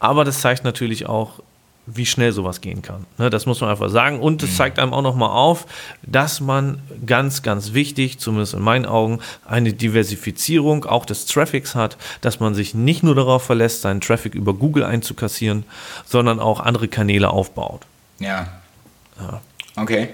Aber 0.01 0.25
das 0.25 0.41
zeigt 0.41 0.65
natürlich 0.65 1.07
auch, 1.07 1.41
wie 1.85 2.07
schnell 2.07 2.33
sowas 2.33 2.61
gehen 2.61 2.81
kann. 2.81 3.07
Ne, 3.19 3.29
das 3.29 3.45
muss 3.45 3.61
man 3.61 3.69
einfach 3.69 3.91
sagen. 3.91 4.21
Und 4.21 4.43
es 4.45 4.57
zeigt 4.57 4.79
einem 4.79 4.95
auch 4.95 5.03
nochmal 5.03 5.31
auf, 5.31 5.67
dass 6.03 6.41
man 6.41 6.81
ganz, 7.05 7.43
ganz 7.43 7.73
wichtig, 7.75 8.21
zumindest 8.21 8.55
in 8.55 8.61
meinen 8.61 8.87
Augen, 8.87 9.19
eine 9.45 9.73
Diversifizierung 9.73 10.85
auch 10.85 11.05
des 11.05 11.27
Traffics 11.27 11.75
hat, 11.75 11.97
dass 12.21 12.39
man 12.39 12.55
sich 12.55 12.75
nicht 12.75 13.03
nur 13.03 13.17
darauf 13.17 13.43
verlässt, 13.43 13.83
seinen 13.83 14.01
Traffic 14.01 14.35
über 14.35 14.55
Google 14.55 14.85
einzukassieren, 14.85 15.65
sondern 16.07 16.39
auch 16.39 16.61
andere 16.61 16.87
Kanäle 16.87 17.31
aufbaut. 17.31 17.83
Ja. 18.21 18.47
ja. 19.21 19.41
Okay. 19.77 20.09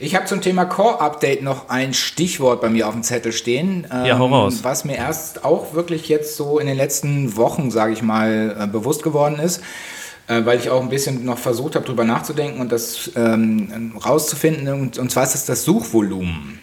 Ich 0.00 0.14
habe 0.14 0.26
zum 0.26 0.40
Thema 0.40 0.64
Core-Update 0.64 1.42
noch 1.42 1.68
ein 1.68 1.94
Stichwort 1.94 2.60
bei 2.60 2.68
mir 2.68 2.88
auf 2.88 2.94
dem 2.94 3.02
Zettel 3.02 3.32
stehen. 3.32 3.86
Ähm, 3.92 4.04
ja, 4.04 4.18
hau 4.18 4.26
raus. 4.26 4.60
Was 4.62 4.84
mir 4.84 4.96
erst 4.96 5.44
auch 5.44 5.74
wirklich 5.74 6.08
jetzt 6.08 6.36
so 6.36 6.58
in 6.58 6.66
den 6.66 6.76
letzten 6.76 7.36
Wochen, 7.36 7.70
sage 7.70 7.92
ich 7.92 8.02
mal, 8.02 8.56
äh, 8.58 8.66
bewusst 8.66 9.02
geworden 9.02 9.38
ist 9.38 9.60
äh, 10.28 10.44
weil 10.44 10.58
ich 10.58 10.70
auch 10.70 10.80
ein 10.80 10.88
bisschen 10.88 11.24
noch 11.24 11.38
versucht 11.38 11.74
habe, 11.74 11.84
darüber 11.84 12.04
nachzudenken 12.04 12.60
und 12.60 12.70
das 12.70 13.10
ähm, 13.16 13.92
rauszufinden. 14.04 14.68
Und, 14.68 14.98
und 14.98 15.10
zwar 15.10 15.24
ist 15.24 15.34
das 15.34 15.44
das 15.44 15.64
Suchvolumen. 15.64 16.60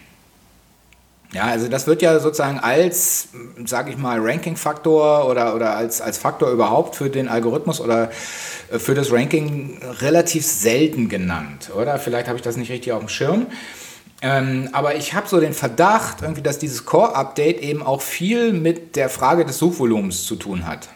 Ja, 1.37 1.43
also 1.43 1.67
das 1.67 1.85
wird 1.85 2.01
ja 2.01 2.17
sozusagen 2.17 2.57
als, 2.57 3.27
sage 3.63 3.91
ich 3.91 3.97
mal, 3.97 4.19
Ranking-Faktor 4.19 5.29
oder, 5.29 5.53
oder 5.53 5.75
als, 5.75 6.01
als 6.01 6.17
Faktor 6.17 6.49
überhaupt 6.49 6.95
für 6.95 7.11
den 7.11 7.27
Algorithmus 7.27 7.79
oder 7.79 8.09
äh, 8.71 8.79
für 8.79 8.95
das 8.95 9.11
Ranking 9.11 9.79
relativ 10.01 10.43
selten 10.43 11.09
genannt, 11.09 11.69
oder? 11.75 11.99
Vielleicht 11.99 12.27
habe 12.27 12.37
ich 12.37 12.41
das 12.41 12.57
nicht 12.57 12.71
richtig 12.71 12.91
auf 12.91 13.01
dem 13.01 13.07
Schirm. 13.07 13.45
Ähm, 14.23 14.69
aber 14.71 14.95
ich 14.95 15.13
habe 15.13 15.27
so 15.27 15.39
den 15.39 15.53
Verdacht, 15.53 16.23
irgendwie, 16.23 16.41
dass 16.41 16.57
dieses 16.57 16.85
Core-Update 16.85 17.61
eben 17.61 17.83
auch 17.83 18.01
viel 18.01 18.51
mit 18.51 18.95
der 18.95 19.07
Frage 19.07 19.45
des 19.45 19.59
Suchvolumens 19.59 20.25
zu 20.25 20.37
tun 20.37 20.65
hat. 20.65 20.89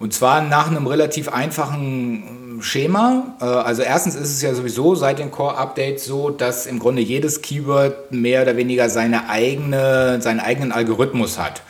Und 0.00 0.14
zwar 0.14 0.40
nach 0.40 0.68
einem 0.68 0.86
relativ 0.86 1.28
einfachen 1.28 2.41
Schema. 2.62 3.36
Äh, 3.40 3.44
also 3.44 3.82
erstens 3.82 4.14
ist 4.14 4.30
es 4.30 4.42
ja 4.42 4.54
sowieso 4.54 4.94
seit 4.94 5.18
den 5.18 5.30
Core-Updates 5.30 6.04
so, 6.04 6.30
dass 6.30 6.66
im 6.66 6.78
Grunde 6.78 7.02
jedes 7.02 7.42
Keyword 7.42 8.12
mehr 8.12 8.42
oder 8.42 8.56
weniger 8.56 8.88
seine 8.88 9.28
eigene, 9.28 10.20
seinen 10.20 10.40
eigenen 10.40 10.72
Algorithmus 10.72 11.38
hat. 11.38 11.62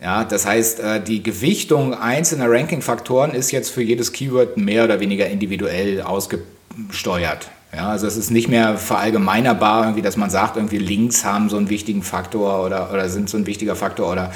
Ja, 0.00 0.24
das 0.24 0.46
heißt, 0.46 0.80
äh, 0.80 1.00
die 1.02 1.22
Gewichtung 1.22 1.94
einzelner 1.94 2.50
Ranking-Faktoren 2.50 3.32
ist 3.32 3.50
jetzt 3.50 3.70
für 3.70 3.82
jedes 3.82 4.12
Keyword 4.12 4.56
mehr 4.56 4.84
oder 4.84 4.98
weniger 5.00 5.26
individuell 5.26 6.00
ausgesteuert. 6.00 7.50
Ja, 7.74 7.90
also 7.90 8.06
es 8.06 8.16
ist 8.16 8.30
nicht 8.30 8.48
mehr 8.48 8.78
verallgemeinerbar, 8.78 9.84
irgendwie, 9.84 10.02
dass 10.02 10.16
man 10.16 10.30
sagt, 10.30 10.56
irgendwie 10.56 10.78
Links 10.78 11.24
haben 11.24 11.48
so 11.50 11.56
einen 11.56 11.70
wichtigen 11.70 12.02
Faktor 12.02 12.64
oder, 12.64 12.90
oder 12.92 13.08
sind 13.08 13.28
so 13.28 13.36
ein 13.36 13.46
wichtiger 13.46 13.76
Faktor 13.76 14.10
oder 14.10 14.32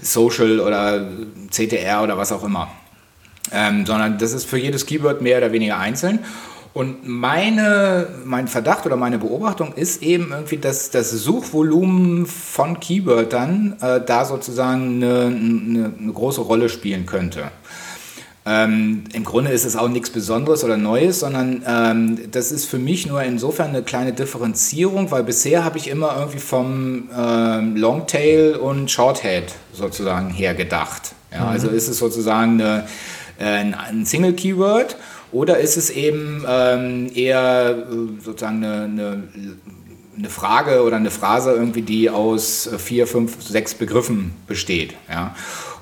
Social 0.00 0.60
oder 0.60 1.08
CTR 1.50 2.02
oder 2.04 2.16
was 2.16 2.30
auch 2.30 2.44
immer. 2.44 2.68
Ähm, 3.52 3.86
sondern 3.86 4.18
das 4.18 4.32
ist 4.32 4.44
für 4.44 4.58
jedes 4.58 4.86
Keyword 4.86 5.22
mehr 5.22 5.38
oder 5.38 5.52
weniger 5.52 5.78
einzeln. 5.78 6.20
Und 6.74 7.08
meine, 7.08 8.06
mein 8.24 8.46
Verdacht 8.46 8.86
oder 8.86 8.96
meine 8.96 9.18
Beobachtung 9.18 9.72
ist 9.72 10.02
eben 10.02 10.30
irgendwie, 10.30 10.58
dass 10.58 10.90
das 10.90 11.10
Suchvolumen 11.10 12.26
von 12.26 12.78
Keywörtern 12.78 13.76
äh, 13.80 14.00
da 14.04 14.24
sozusagen 14.24 15.02
eine, 15.02 15.26
eine, 15.26 15.92
eine 15.98 16.12
große 16.12 16.40
Rolle 16.40 16.68
spielen 16.68 17.06
könnte. 17.06 17.50
Ähm, 18.46 19.04
Im 19.12 19.24
Grunde 19.24 19.50
ist 19.50 19.66
es 19.66 19.76
auch 19.76 19.88
nichts 19.88 20.08
Besonderes 20.08 20.64
oder 20.64 20.76
Neues, 20.76 21.20
sondern 21.20 21.62
ähm, 21.66 22.30
das 22.30 22.50
ist 22.50 22.64
für 22.64 22.78
mich 22.78 23.06
nur 23.06 23.22
insofern 23.22 23.68
eine 23.68 23.82
kleine 23.82 24.12
Differenzierung, 24.12 25.10
weil 25.10 25.22
bisher 25.22 25.64
habe 25.64 25.76
ich 25.76 25.88
immer 25.88 26.16
irgendwie 26.16 26.38
vom 26.38 27.10
ähm, 27.14 27.76
Longtail 27.76 28.56
und 28.56 28.90
Shorthead 28.90 29.52
sozusagen 29.72 30.30
her 30.30 30.54
gedacht. 30.54 31.14
Ja, 31.30 31.42
mhm. 31.42 31.48
Also 31.48 31.68
ist 31.68 31.88
es 31.88 31.98
sozusagen 31.98 32.60
eine, 32.60 32.86
ein 33.44 34.04
Single-Keyword 34.04 34.96
oder 35.30 35.58
ist 35.58 35.76
es 35.76 35.90
eben 35.90 36.44
ähm, 36.48 37.10
eher 37.14 37.86
äh, 37.90 38.22
sozusagen 38.22 38.64
eine, 38.64 39.22
eine 40.16 40.28
Frage 40.28 40.82
oder 40.82 40.96
eine 40.96 41.10
Phrase 41.10 41.52
irgendwie, 41.52 41.82
die 41.82 42.10
aus 42.10 42.68
vier, 42.78 43.06
fünf, 43.06 43.42
sechs 43.42 43.74
Begriffen 43.74 44.32
besteht. 44.46 44.94
Ja. 45.08 45.34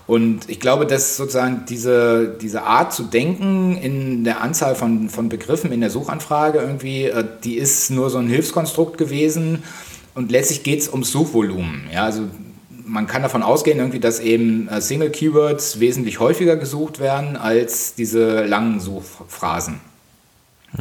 Und 0.06 0.48
ich 0.48 0.60
glaube, 0.60 0.86
dass 0.86 1.16
sozusagen 1.16 1.64
diese, 1.68 2.36
diese 2.40 2.62
Art 2.62 2.92
zu 2.92 3.04
denken 3.04 3.76
in 3.76 4.22
der 4.22 4.40
Anzahl 4.40 4.76
von, 4.76 5.08
von 5.08 5.28
Begriffen 5.28 5.72
in 5.72 5.80
der 5.80 5.90
Suchanfrage 5.90 6.58
irgendwie, 6.58 7.04
äh, 7.04 7.24
die 7.44 7.56
ist 7.56 7.90
nur 7.90 8.10
so 8.10 8.18
ein 8.18 8.28
Hilfskonstrukt 8.28 8.98
gewesen. 8.98 9.64
Und 10.14 10.30
letztlich 10.30 10.62
geht 10.62 10.80
es 10.80 10.88
ums 10.88 11.10
Suchvolumen. 11.10 11.88
Ja, 11.92 12.04
also 12.04 12.22
man 12.86 13.06
kann 13.06 13.22
davon 13.22 13.42
ausgehen, 13.42 13.78
irgendwie, 13.78 14.00
dass 14.00 14.20
eben 14.20 14.68
äh, 14.68 14.80
Single 14.80 15.10
Keywords 15.10 15.80
wesentlich 15.80 16.20
häufiger 16.20 16.56
gesucht 16.56 17.00
werden 17.00 17.36
als 17.36 17.94
diese 17.94 18.44
langen 18.44 18.80
Suchphrasen. 18.80 19.80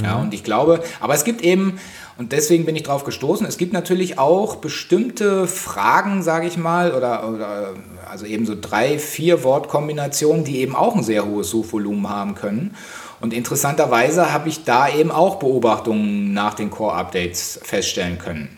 Ja, 0.02 0.16
und 0.16 0.34
ich 0.34 0.44
glaube, 0.44 0.84
aber 1.00 1.14
es 1.14 1.24
gibt 1.24 1.42
eben, 1.42 1.80
und 2.18 2.32
deswegen 2.32 2.66
bin 2.66 2.76
ich 2.76 2.84
drauf 2.84 3.06
gestoßen, 3.06 3.46
es 3.46 3.58
gibt 3.58 3.72
natürlich 3.72 4.20
auch 4.20 4.58
bestimmte 4.58 5.48
Fragen, 5.48 6.22
sage 6.22 6.48
ich 6.48 6.58
mal, 6.58 6.94
oder, 6.94 7.30
oder 7.30 7.74
also 8.10 8.26
eben 8.26 8.46
so 8.46 8.56
drei, 8.60 9.00
vier 9.00 9.44
Wortkombinationen, 9.44 10.44
die 10.44 10.60
eben 10.60 10.76
auch 10.76 10.96
ein 10.96 11.04
sehr 11.04 11.26
hohes 11.26 11.50
Suchvolumen 11.50 12.10
haben 12.10 12.36
können. 12.36 12.76
Und 13.22 13.34
interessanterweise 13.34 14.34
habe 14.34 14.50
ich 14.50 14.66
da 14.66 14.90
eben 14.90 15.12
auch 15.12 15.38
Beobachtungen 15.38 16.34
nach 16.34 16.56
den 16.56 16.70
Core-Updates 16.70 17.62
feststellen 17.64 18.18
können. 18.18 18.50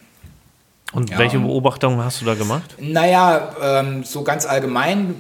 Und 0.93 1.09
ja, 1.09 1.17
welche 1.17 1.39
Beobachtungen 1.39 2.03
hast 2.03 2.21
du 2.21 2.25
da 2.25 2.35
gemacht? 2.35 2.75
Naja, 2.79 3.55
ähm, 3.61 4.03
so 4.03 4.23
ganz 4.23 4.45
allgemein 4.45 5.15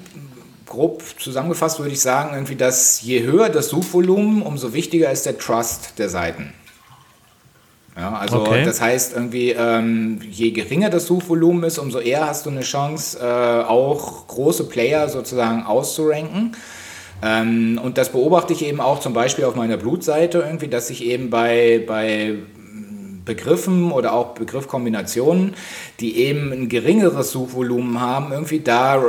grob 0.65 1.03
zusammengefasst 1.19 1.79
würde 1.79 1.91
ich 1.91 2.01
sagen, 2.01 2.33
irgendwie, 2.33 2.55
dass 2.55 3.01
je 3.01 3.23
höher 3.23 3.49
das 3.49 3.69
Suchvolumen, 3.69 4.41
umso 4.41 4.73
wichtiger 4.73 5.11
ist 5.11 5.25
der 5.25 5.37
Trust 5.37 5.97
der 5.97 6.09
Seiten. 6.09 6.53
Ja, 7.95 8.13
also 8.13 8.41
okay. 8.41 8.63
das 8.63 8.79
heißt 8.79 9.13
irgendwie, 9.13 9.51
ähm, 9.51 10.19
je 10.29 10.51
geringer 10.51 10.91
das 10.91 11.07
Suchvolumen 11.07 11.63
ist, 11.63 11.79
umso 11.79 11.99
eher 11.99 12.27
hast 12.27 12.45
du 12.45 12.51
eine 12.51 12.61
Chance, 12.61 13.17
äh, 13.19 13.63
auch 13.63 14.27
große 14.27 14.65
Player 14.65 15.09
sozusagen 15.09 15.63
auszuranken. 15.63 16.55
Ähm, 17.23 17.79
und 17.83 17.97
das 17.97 18.09
beobachte 18.09 18.53
ich 18.53 18.63
eben 18.63 18.79
auch 18.79 18.99
zum 18.99 19.13
Beispiel 19.13 19.45
auf 19.45 19.55
meiner 19.55 19.77
Blutseite 19.77 20.39
irgendwie, 20.39 20.67
dass 20.67 20.91
ich 20.91 21.03
eben 21.03 21.31
bei, 21.31 21.83
bei 21.87 22.35
Begriffen 23.27 23.91
oder 23.91 24.13
auch 24.13 24.33
Begriffkombinationen, 24.33 25.53
die 25.99 26.17
eben 26.17 26.51
ein 26.51 26.69
geringeres 26.69 27.31
Suchvolumen 27.31 28.01
haben, 28.01 28.31
irgendwie 28.31 28.61
da 28.61 29.03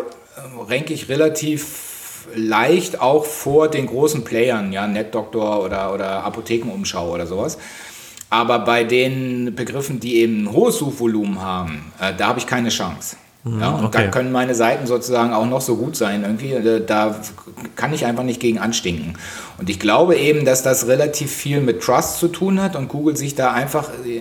renke 0.68 0.92
ich 0.92 1.08
relativ 1.08 2.26
leicht 2.34 3.00
auch 3.00 3.24
vor 3.24 3.68
den 3.68 3.86
großen 3.86 4.24
Playern, 4.24 4.72
ja, 4.72 4.86
NetDoktor 4.86 5.64
oder, 5.64 5.94
oder 5.94 6.24
Apothekenumschau 6.24 7.14
oder 7.14 7.26
sowas. 7.26 7.56
Aber 8.30 8.58
bei 8.58 8.84
den 8.84 9.54
Begriffen, 9.54 10.00
die 10.00 10.16
eben 10.16 10.44
ein 10.44 10.52
hohes 10.52 10.78
Suchvolumen 10.78 11.40
haben, 11.40 11.92
äh, 11.98 12.12
da 12.14 12.28
habe 12.28 12.38
ich 12.38 12.46
keine 12.46 12.68
Chance. 12.68 13.16
Mhm, 13.48 13.60
ja, 13.60 13.70
und 13.70 13.84
okay. 13.86 14.04
da 14.04 14.10
können 14.10 14.32
meine 14.32 14.54
Seiten 14.54 14.86
sozusagen 14.86 15.32
auch 15.32 15.46
noch 15.46 15.60
so 15.60 15.76
gut 15.76 15.96
sein. 15.96 16.22
Irgendwie, 16.22 16.52
äh, 16.52 16.84
da 16.84 17.16
kann 17.76 17.92
ich 17.92 18.04
einfach 18.04 18.24
nicht 18.24 18.40
gegen 18.40 18.58
anstinken. 18.58 19.14
Und 19.58 19.70
ich 19.70 19.80
glaube 19.80 20.16
eben, 20.16 20.44
dass 20.44 20.62
das 20.62 20.86
relativ 20.86 21.30
viel 21.30 21.60
mit 21.60 21.82
Trust 21.82 22.18
zu 22.18 22.28
tun 22.28 22.60
hat 22.62 22.76
und 22.76 22.88
Google 22.88 23.16
sich 23.16 23.34
da 23.34 23.52
einfach 23.52 23.90
äh, 24.04 24.20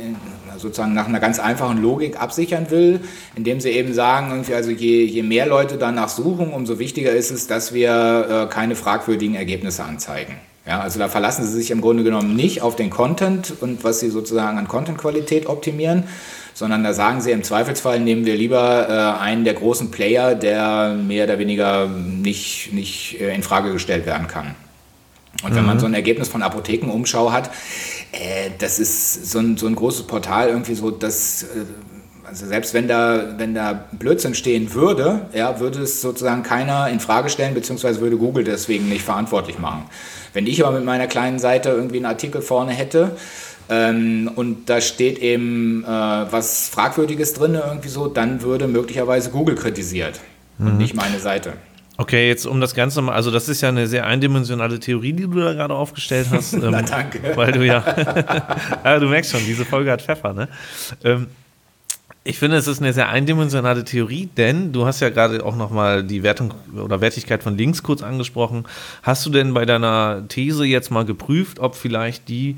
sozusagen 0.58 0.94
nach 0.94 1.08
einer 1.08 1.20
ganz 1.20 1.40
einfachen 1.40 1.82
Logik 1.82 2.20
absichern 2.20 2.70
will, 2.70 3.02
indem 3.36 3.60
sie 3.60 3.70
eben 3.70 3.94
sagen, 3.94 4.32
irgendwie 4.32 4.54
also 4.56 4.72
je, 4.72 5.04
je 5.04 5.24
mehr 5.24 5.46
Leute 5.46 5.78
danach 5.78 6.10
suchen, 6.10 6.52
umso 6.52 6.80
wichtiger 6.80 7.12
ist 7.12 7.32
es, 7.32 7.48
dass 7.48 7.74
wir 7.74 8.48
äh, 8.50 8.54
keine 8.54 8.76
fragwürdigen 8.76 9.36
Ergebnisse 9.36 9.84
anzeigen. 9.84 10.36
Ja, 10.68 10.82
also 10.82 11.00
da 11.00 11.08
verlassen 11.08 11.46
sie 11.46 11.54
sich 11.54 11.72
im 11.72 11.80
Grunde 11.80 12.04
genommen 12.04 12.36
nicht 12.36 12.62
auf 12.62 12.76
den 12.76 12.90
Content 12.90 13.54
und 13.62 13.86
was 13.86 14.02
sie 14.02 14.10
sozusagen 14.10 14.58
an 14.58 14.68
Content-Qualität 14.68 15.46
optimieren, 15.46 16.04
sondern 16.54 16.84
da 16.84 16.94
sagen 16.94 17.22
sie 17.22 17.32
im 17.32 17.44
Zweifelsfall 17.44 18.02
nehmen 18.02 18.26
wir 18.26 18.36
lieber 18.36 18.90
äh, 18.90 19.22
einen 19.22 19.46
der 19.46 19.54
großen 19.54 19.92
Player, 19.92 20.36
der 20.36 20.96
mehr 20.96 21.24
oder 21.24 21.40
weniger 21.40 21.88
nicht, 21.88 22.74
nicht 22.74 23.22
äh, 23.22 23.34
in 23.34 23.44
Frage 23.44 23.72
gestellt 23.72 24.06
werden 24.06 24.28
kann. 24.28 24.56
Und 25.44 25.56
wenn 25.56 25.62
mhm. 25.62 25.68
man 25.68 25.80
so 25.80 25.86
ein 25.86 25.94
Ergebnis 25.94 26.28
von 26.28 26.42
Apothekenumschau 26.42 27.32
hat, 27.32 27.50
äh, 28.12 28.50
das 28.58 28.80
ist 28.80 29.32
so 29.32 29.40
ein, 29.40 29.56
so 29.56 29.68
ein 29.68 29.76
großes 29.76 30.08
Portal 30.08 30.50
irgendwie 30.50 30.76
so, 30.76 30.92
dass 30.92 31.44
äh, 31.44 31.66
also 32.28 32.46
selbst 32.46 32.74
wenn 32.74 32.90
da, 32.90 33.38
wenn 33.38 33.54
da 33.54 33.88
Blödsinn 33.94 34.36
stehen 34.36 34.74
würde, 34.74 35.28
ja, 35.34 35.62
würde 35.62 35.80
es 35.80 36.02
sozusagen 36.02 36.44
keiner 36.44 36.90
in 36.90 37.00
Frage 37.00 37.30
stellen, 37.30 37.54
beziehungsweise 37.54 38.02
würde 38.02 38.18
Google 38.18 38.44
deswegen 38.44 38.90
nicht 38.90 39.04
verantwortlich 39.04 39.60
machen. 39.60 39.86
Wenn 40.38 40.46
ich 40.46 40.64
aber 40.64 40.78
mit 40.78 40.86
meiner 40.86 41.08
kleinen 41.08 41.40
Seite 41.40 41.70
irgendwie 41.70 41.96
einen 41.96 42.06
Artikel 42.06 42.44
vorne 42.44 42.72
hätte 42.72 43.18
ähm, 43.70 44.30
und 44.36 44.70
da 44.70 44.82
steht 44.82 45.18
eben 45.18 45.84
äh, 45.84 45.88
was 45.88 46.70
Fragwürdiges 46.70 47.34
drin, 47.34 47.56
irgendwie 47.56 47.90
so, 47.90 48.06
dann 48.06 48.44
würde 48.44 48.68
möglicherweise 48.68 49.32
Google 49.32 49.56
kritisiert 49.56 50.20
mhm. 50.60 50.68
und 50.68 50.78
nicht 50.78 50.94
meine 50.94 51.18
Seite. 51.18 51.54
Okay, 51.98 52.28
jetzt 52.28 52.46
um 52.46 52.62
das 52.62 52.76
Ganze 52.76 53.02
mal, 53.02 53.14
also 53.14 53.32
das 53.32 53.50
ist 53.50 53.62
ja 53.62 53.70
eine 53.70 53.88
sehr 53.88 54.06
eindimensionale 54.06 54.80
Theorie, 54.80 55.14
die 55.14 55.24
du 55.24 55.40
da 55.40 55.54
gerade 55.54 55.74
aufgestellt 55.74 56.28
hast. 56.30 56.54
Ähm, 56.58 56.70
Na, 56.70 56.84
danke. 56.84 57.36
Weil 57.36 57.54
du 57.54 57.66
ja, 57.66 57.84
ja, 58.84 59.00
du 59.00 59.08
merkst 59.08 59.32
schon, 59.32 59.44
diese 59.44 59.66
Folge 59.66 59.92
hat 59.92 60.04
Pfeffer, 60.04 60.34
ne? 60.34 60.50
Ähm, 61.04 61.26
ich 62.28 62.40
finde, 62.40 62.58
es 62.58 62.68
ist 62.68 62.82
eine 62.82 62.92
sehr 62.92 63.08
eindimensionale 63.08 63.86
Theorie, 63.86 64.28
denn 64.36 64.74
du 64.74 64.86
hast 64.86 65.00
ja 65.00 65.10
gerade 65.10 65.46
auch 65.46 65.56
nochmal 65.56 66.04
die 66.04 66.24
Wertung 66.24 66.54
oder 66.76 67.00
Wertigkeit 67.00 67.42
von 67.42 67.58
Links 67.58 67.84
kurz 67.84 68.04
angesprochen. 68.04 68.66
Hast 69.02 69.26
du 69.26 69.30
denn 69.30 69.54
bei 69.54 69.66
deiner 69.66 70.28
These 70.28 70.66
jetzt 70.66 70.92
mal 70.92 71.06
geprüft, 71.06 71.60
ob 71.60 71.76
vielleicht 71.76 72.28
die 72.28 72.58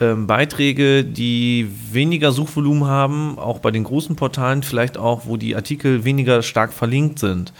ähm, 0.00 0.26
Beiträge, 0.26 1.04
die 1.04 1.70
weniger 1.92 2.32
Suchvolumen 2.32 2.86
haben, 2.86 3.38
auch 3.38 3.58
bei 3.58 3.70
den 3.70 3.84
großen 3.84 4.16
Portalen 4.16 4.62
vielleicht 4.62 4.96
auch, 4.96 5.26
wo 5.26 5.36
die 5.36 5.54
Artikel 5.56 6.04
weniger 6.04 6.40
stark 6.42 6.72
verlinkt 6.72 7.18
sind. 7.18 7.52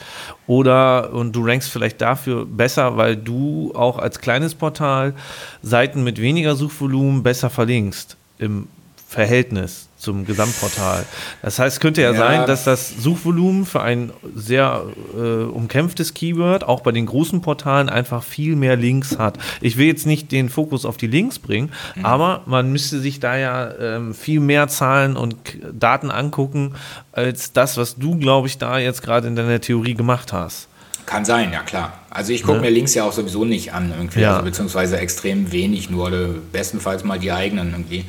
Oder 0.46 1.12
und 1.12 1.36
du 1.36 1.44
rankst 1.44 1.70
vielleicht 1.70 2.00
dafür 2.00 2.46
besser, 2.46 2.96
weil 2.96 3.14
du 3.14 3.72
auch 3.74 3.98
als 3.98 4.20
kleines 4.20 4.54
Portal 4.54 5.12
Seiten 5.60 6.02
mit 6.02 6.18
weniger 6.18 6.56
Suchvolumen 6.56 7.22
besser 7.22 7.50
verlinkst 7.50 8.16
im 8.38 8.68
Verhältnis 9.06 9.90
zum 10.02 10.26
Gesamtportal. 10.26 11.06
Das 11.42 11.58
heißt, 11.58 11.80
könnte 11.80 12.02
ja, 12.02 12.12
ja, 12.12 12.18
sein, 12.18 12.46
dass 12.46 12.64
das 12.64 12.90
Suchvolumen 12.90 13.64
für 13.64 13.82
ein 13.82 14.12
sehr 14.34 14.82
äh, 15.16 15.44
umkämpftes 15.44 16.12
Keyword 16.12 16.64
auch 16.64 16.80
bei 16.80 16.92
den 16.92 17.06
großen 17.06 17.40
Portalen 17.40 17.88
einfach 17.88 18.22
viel 18.24 18.56
mehr 18.56 18.76
Links 18.76 19.18
hat. 19.18 19.38
Ich 19.60 19.76
will 19.76 19.86
jetzt 19.86 20.06
nicht 20.06 20.32
den 20.32 20.48
Fokus 20.48 20.84
auf 20.84 20.96
die 20.96 21.06
Links 21.06 21.38
bringen, 21.38 21.70
mhm. 21.94 22.04
aber 22.04 22.42
man 22.46 22.72
müsste 22.72 22.98
sich 22.98 23.20
da 23.20 23.36
ja 23.36 23.70
ähm, 23.78 24.14
viel 24.14 24.40
mehr 24.40 24.68
Zahlen 24.68 25.16
und 25.16 25.36
Daten 25.72 26.10
angucken, 26.10 26.74
als 27.12 27.52
das, 27.52 27.76
was 27.76 27.96
du, 27.96 28.16
glaube 28.16 28.48
ich, 28.48 28.58
da 28.58 28.78
jetzt 28.78 29.02
gerade 29.02 29.28
in 29.28 29.36
deiner 29.36 29.60
Theorie 29.60 29.94
gemacht 29.94 30.32
hast. 30.32 30.68
Kann 31.06 31.24
sein, 31.24 31.52
ja 31.52 31.62
klar. 31.62 31.98
Also 32.10 32.32
ich 32.32 32.42
gucke 32.42 32.58
ne? 32.58 32.62
mir 32.62 32.70
Links 32.70 32.94
ja 32.94 33.04
auch 33.04 33.12
sowieso 33.12 33.44
nicht 33.44 33.72
an, 33.72 33.92
irgendwie, 33.96 34.20
ja. 34.20 34.32
also, 34.32 34.44
beziehungsweise 34.44 34.98
extrem 34.98 35.50
wenig 35.52 35.90
nur, 35.90 36.06
oder 36.06 36.28
bestenfalls 36.52 37.04
mal 37.04 37.18
die 37.18 37.32
eigenen 37.32 37.72
irgendwie. 37.72 38.04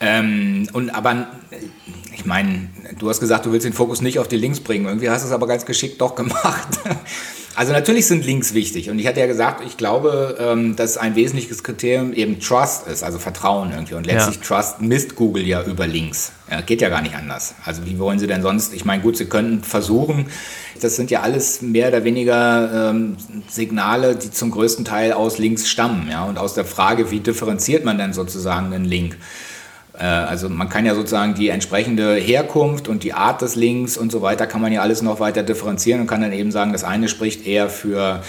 Ähm, 0.00 0.68
und 0.72 0.90
aber 0.90 1.28
ich 2.14 2.26
meine, 2.26 2.68
du 2.98 3.08
hast 3.08 3.20
gesagt, 3.20 3.46
du 3.46 3.52
willst 3.52 3.66
den 3.66 3.72
Fokus 3.72 4.02
nicht 4.02 4.18
auf 4.18 4.28
die 4.28 4.36
Links 4.36 4.60
bringen. 4.60 4.86
Irgendwie 4.86 5.10
hast 5.10 5.22
du 5.22 5.28
es 5.28 5.32
aber 5.32 5.46
ganz 5.46 5.64
geschickt 5.64 6.00
doch 6.00 6.14
gemacht. 6.14 6.68
Also 7.58 7.72
natürlich 7.72 8.06
sind 8.06 8.26
Links 8.26 8.52
wichtig. 8.52 8.90
Und 8.90 8.98
ich 8.98 9.06
hatte 9.06 9.18
ja 9.18 9.26
gesagt, 9.26 9.62
ich 9.64 9.78
glaube, 9.78 10.36
ähm, 10.38 10.76
dass 10.76 10.98
ein 10.98 11.16
wesentliches 11.16 11.62
Kriterium 11.62 12.12
eben 12.12 12.38
Trust 12.38 12.86
ist, 12.86 13.02
also 13.02 13.18
Vertrauen 13.18 13.70
irgendwie. 13.72 13.94
Und 13.94 14.04
letztlich 14.04 14.36
ja. 14.36 14.42
Trust 14.42 14.82
misst 14.82 15.16
Google 15.16 15.46
ja 15.46 15.62
über 15.62 15.86
Links. 15.86 16.32
Ja, 16.50 16.60
geht 16.60 16.82
ja 16.82 16.90
gar 16.90 17.00
nicht 17.00 17.14
anders. 17.14 17.54
Also 17.64 17.86
wie 17.86 17.98
wollen 17.98 18.18
sie 18.18 18.26
denn 18.26 18.42
sonst? 18.42 18.74
Ich 18.74 18.84
meine, 18.84 19.02
gut, 19.02 19.16
sie 19.16 19.24
könnten 19.24 19.64
versuchen. 19.64 20.26
Das 20.82 20.96
sind 20.96 21.10
ja 21.10 21.22
alles 21.22 21.62
mehr 21.62 21.88
oder 21.88 22.04
weniger 22.04 22.90
ähm, 22.90 23.16
Signale, 23.48 24.16
die 24.16 24.30
zum 24.30 24.50
größten 24.50 24.84
Teil 24.84 25.14
aus 25.14 25.38
Links 25.38 25.66
stammen. 25.66 26.08
Ja, 26.10 26.24
und 26.24 26.36
aus 26.36 26.52
der 26.52 26.66
Frage, 26.66 27.10
wie 27.10 27.20
differenziert 27.20 27.86
man 27.86 27.96
denn 27.96 28.12
sozusagen 28.12 28.66
einen 28.66 28.84
Link? 28.84 29.16
Äh, 29.98 30.04
also 30.04 30.48
man 30.48 30.68
kann 30.68 30.86
ja 30.86 30.94
sozusagen 30.94 31.34
die 31.34 31.48
entsprechende 31.48 32.14
Herkunft 32.14 32.88
und 32.88 33.02
die 33.02 33.12
Art 33.12 33.42
des 33.42 33.54
Links 33.54 33.96
und 33.96 34.12
so 34.12 34.22
weiter 34.22 34.46
kann 34.46 34.60
man 34.60 34.72
ja 34.72 34.82
alles 34.82 35.02
noch 35.02 35.20
weiter 35.20 35.42
differenzieren 35.42 36.00
und 36.00 36.06
kann 36.06 36.20
dann 36.20 36.32
eben 36.32 36.50
sagen, 36.50 36.72
das 36.72 36.84
eine 36.84 37.08
spricht 37.08 37.46
eher 37.46 37.68
für 37.68 38.22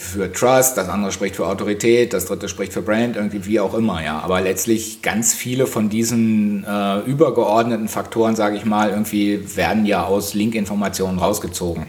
für 0.00 0.32
Trust, 0.32 0.78
das 0.78 0.88
andere 0.88 1.12
spricht 1.12 1.36
für 1.36 1.46
Autorität, 1.46 2.14
das 2.14 2.24
dritte 2.24 2.48
spricht 2.48 2.72
für 2.72 2.80
Brand, 2.80 3.16
irgendwie 3.16 3.44
wie 3.44 3.60
auch 3.60 3.74
immer, 3.74 4.02
ja. 4.02 4.18
Aber 4.20 4.40
letztlich 4.40 5.02
ganz 5.02 5.34
viele 5.34 5.66
von 5.66 5.90
diesen 5.90 6.64
äh, 6.64 7.00
übergeordneten 7.00 7.86
Faktoren, 7.86 8.34
sage 8.34 8.56
ich 8.56 8.64
mal, 8.64 8.90
irgendwie 8.90 9.56
werden 9.56 9.84
ja 9.84 10.04
aus 10.04 10.32
Link-Informationen 10.32 11.18
rausgezogen. 11.18 11.84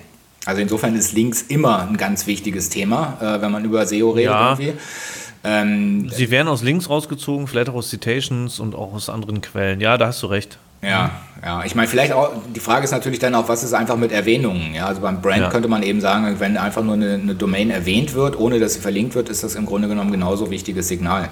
Also 0.45 0.61
insofern 0.61 0.95
ist 0.95 1.13
Links 1.13 1.43
immer 1.43 1.87
ein 1.87 1.95
ganz 1.95 2.27
wichtiges 2.27 2.69
Thema, 2.69 3.17
äh, 3.21 3.41
wenn 3.41 3.51
man 3.51 3.63
über 3.63 3.85
SEO 3.85 4.09
redet 4.09 4.31
ja. 4.31 4.49
irgendwie. 4.51 4.73
Ähm, 5.43 6.09
Sie 6.09 6.29
werden 6.29 6.47
aus 6.47 6.61
Links 6.61 6.89
rausgezogen, 6.89 7.47
vielleicht 7.47 7.69
auch 7.69 7.75
aus 7.75 7.89
Citations 7.89 8.59
und 8.59 8.75
auch 8.75 8.93
aus 8.93 9.09
anderen 9.09 9.41
Quellen. 9.41 9.81
Ja, 9.81 9.97
da 9.97 10.07
hast 10.07 10.21
du 10.21 10.27
recht. 10.27 10.57
Ja, 10.83 11.11
ja. 11.43 11.63
Ich 11.63 11.75
meine, 11.75 11.87
vielleicht 11.87 12.11
auch, 12.11 12.31
die 12.55 12.59
Frage 12.59 12.85
ist 12.85 12.91
natürlich 12.91 13.19
dann 13.19 13.35
auch, 13.35 13.47
was 13.47 13.63
ist 13.63 13.73
einfach 13.73 13.97
mit 13.97 14.11
Erwähnungen? 14.11 14.73
Ja, 14.73 14.87
also 14.87 15.01
beim 15.01 15.21
Brand 15.21 15.41
ja. 15.41 15.49
könnte 15.49 15.67
man 15.67 15.83
eben 15.83 16.01
sagen, 16.01 16.39
wenn 16.39 16.57
einfach 16.57 16.83
nur 16.83 16.95
eine, 16.95 17.13
eine, 17.13 17.35
Domain 17.35 17.69
erwähnt 17.69 18.13
wird, 18.13 18.39
ohne 18.39 18.59
dass 18.59 18.73
sie 18.73 18.79
verlinkt 18.79 19.13
wird, 19.13 19.29
ist 19.29 19.43
das 19.43 19.55
im 19.55 19.65
Grunde 19.65 19.87
genommen 19.87 20.11
genauso 20.11 20.49
wichtiges 20.49 20.87
Signal. 20.87 21.29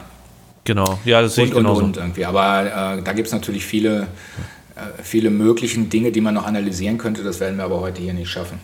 Genau, 0.65 0.99
ja, 1.03 1.21
das 1.21 1.35
sehe 1.35 1.45
ich 1.45 1.51
und, 1.55 1.63
genauso. 1.63 1.83
Und, 1.83 1.97
irgendwie. 1.97 2.25
Aber 2.25 2.97
äh, 2.99 3.01
da 3.01 3.13
gibt 3.13 3.27
es 3.27 3.33
natürlich 3.33 3.65
viele, 3.65 4.01
äh, 4.75 5.01
viele 5.01 5.31
möglichen 5.31 5.89
Dinge, 5.89 6.11
die 6.11 6.21
man 6.21 6.35
noch 6.35 6.45
analysieren 6.45 6.99
könnte. 6.99 7.23
Das 7.23 7.39
werden 7.39 7.57
wir 7.57 7.63
aber 7.63 7.79
heute 7.79 8.01
hier 8.01 8.13
nicht 8.13 8.29
schaffen. 8.29 8.59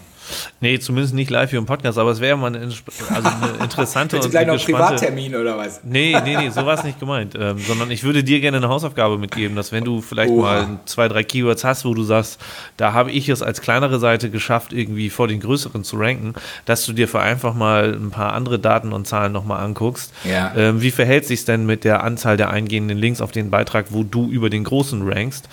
Nee, 0.59 0.79
zumindest 0.79 1.13
nicht 1.13 1.29
live 1.29 1.49
hier 1.49 1.59
im 1.59 1.65
Podcast, 1.65 1.97
aber 1.97 2.11
es 2.11 2.19
wäre 2.19 2.37
mal 2.37 2.47
eine, 2.47 2.59
also 2.59 2.79
eine 3.09 3.53
interessante 3.63 4.19
und 4.19 4.29
gleich 4.29 4.47
noch 4.47 4.63
Privattermin 4.63 5.35
oder 5.35 5.57
was? 5.57 5.81
Nee, 5.83 6.15
nee, 6.23 6.37
nee, 6.37 6.49
so 6.49 6.65
war 6.65 6.75
es 6.75 6.83
nicht 6.83 6.99
gemeint. 6.99 7.35
Ähm, 7.39 7.57
sondern 7.59 7.91
ich 7.91 8.03
würde 8.03 8.23
dir 8.23 8.39
gerne 8.39 8.57
eine 8.57 8.69
Hausaufgabe 8.69 9.17
mitgeben, 9.17 9.55
dass 9.55 9.71
wenn 9.71 9.83
du 9.83 10.01
vielleicht 10.01 10.31
Oha. 10.31 10.41
mal 10.41 10.79
zwei, 10.85 11.07
drei 11.07 11.23
Keywords 11.23 11.63
hast, 11.63 11.85
wo 11.85 11.93
du 11.93 12.03
sagst, 12.03 12.39
da 12.77 12.93
habe 12.93 13.11
ich 13.11 13.29
es 13.29 13.41
als 13.41 13.61
kleinere 13.61 13.99
Seite 13.99 14.29
geschafft, 14.29 14.73
irgendwie 14.73 15.09
vor 15.09 15.27
den 15.27 15.39
größeren 15.39 15.83
zu 15.83 15.97
ranken, 15.97 16.33
dass 16.65 16.85
du 16.85 16.93
dir 16.93 17.07
für 17.07 17.19
einfach 17.19 17.53
mal 17.53 17.93
ein 17.93 18.11
paar 18.11 18.33
andere 18.33 18.59
Daten 18.59 18.93
und 18.93 19.07
Zahlen 19.07 19.31
nochmal 19.31 19.63
anguckst. 19.63 20.13
Ja. 20.23 20.53
Ähm, 20.55 20.81
wie 20.81 20.91
verhält 20.91 21.25
sich 21.25 21.45
denn 21.45 21.65
mit 21.65 21.83
der 21.83 22.03
Anzahl 22.03 22.37
der 22.37 22.49
eingehenden 22.49 22.97
Links 22.97 23.21
auf 23.21 23.31
den 23.31 23.49
Beitrag, 23.49 23.87
wo 23.89 24.03
du 24.03 24.29
über 24.29 24.49
den 24.49 24.63
großen 24.63 25.07
rankst? 25.07 25.49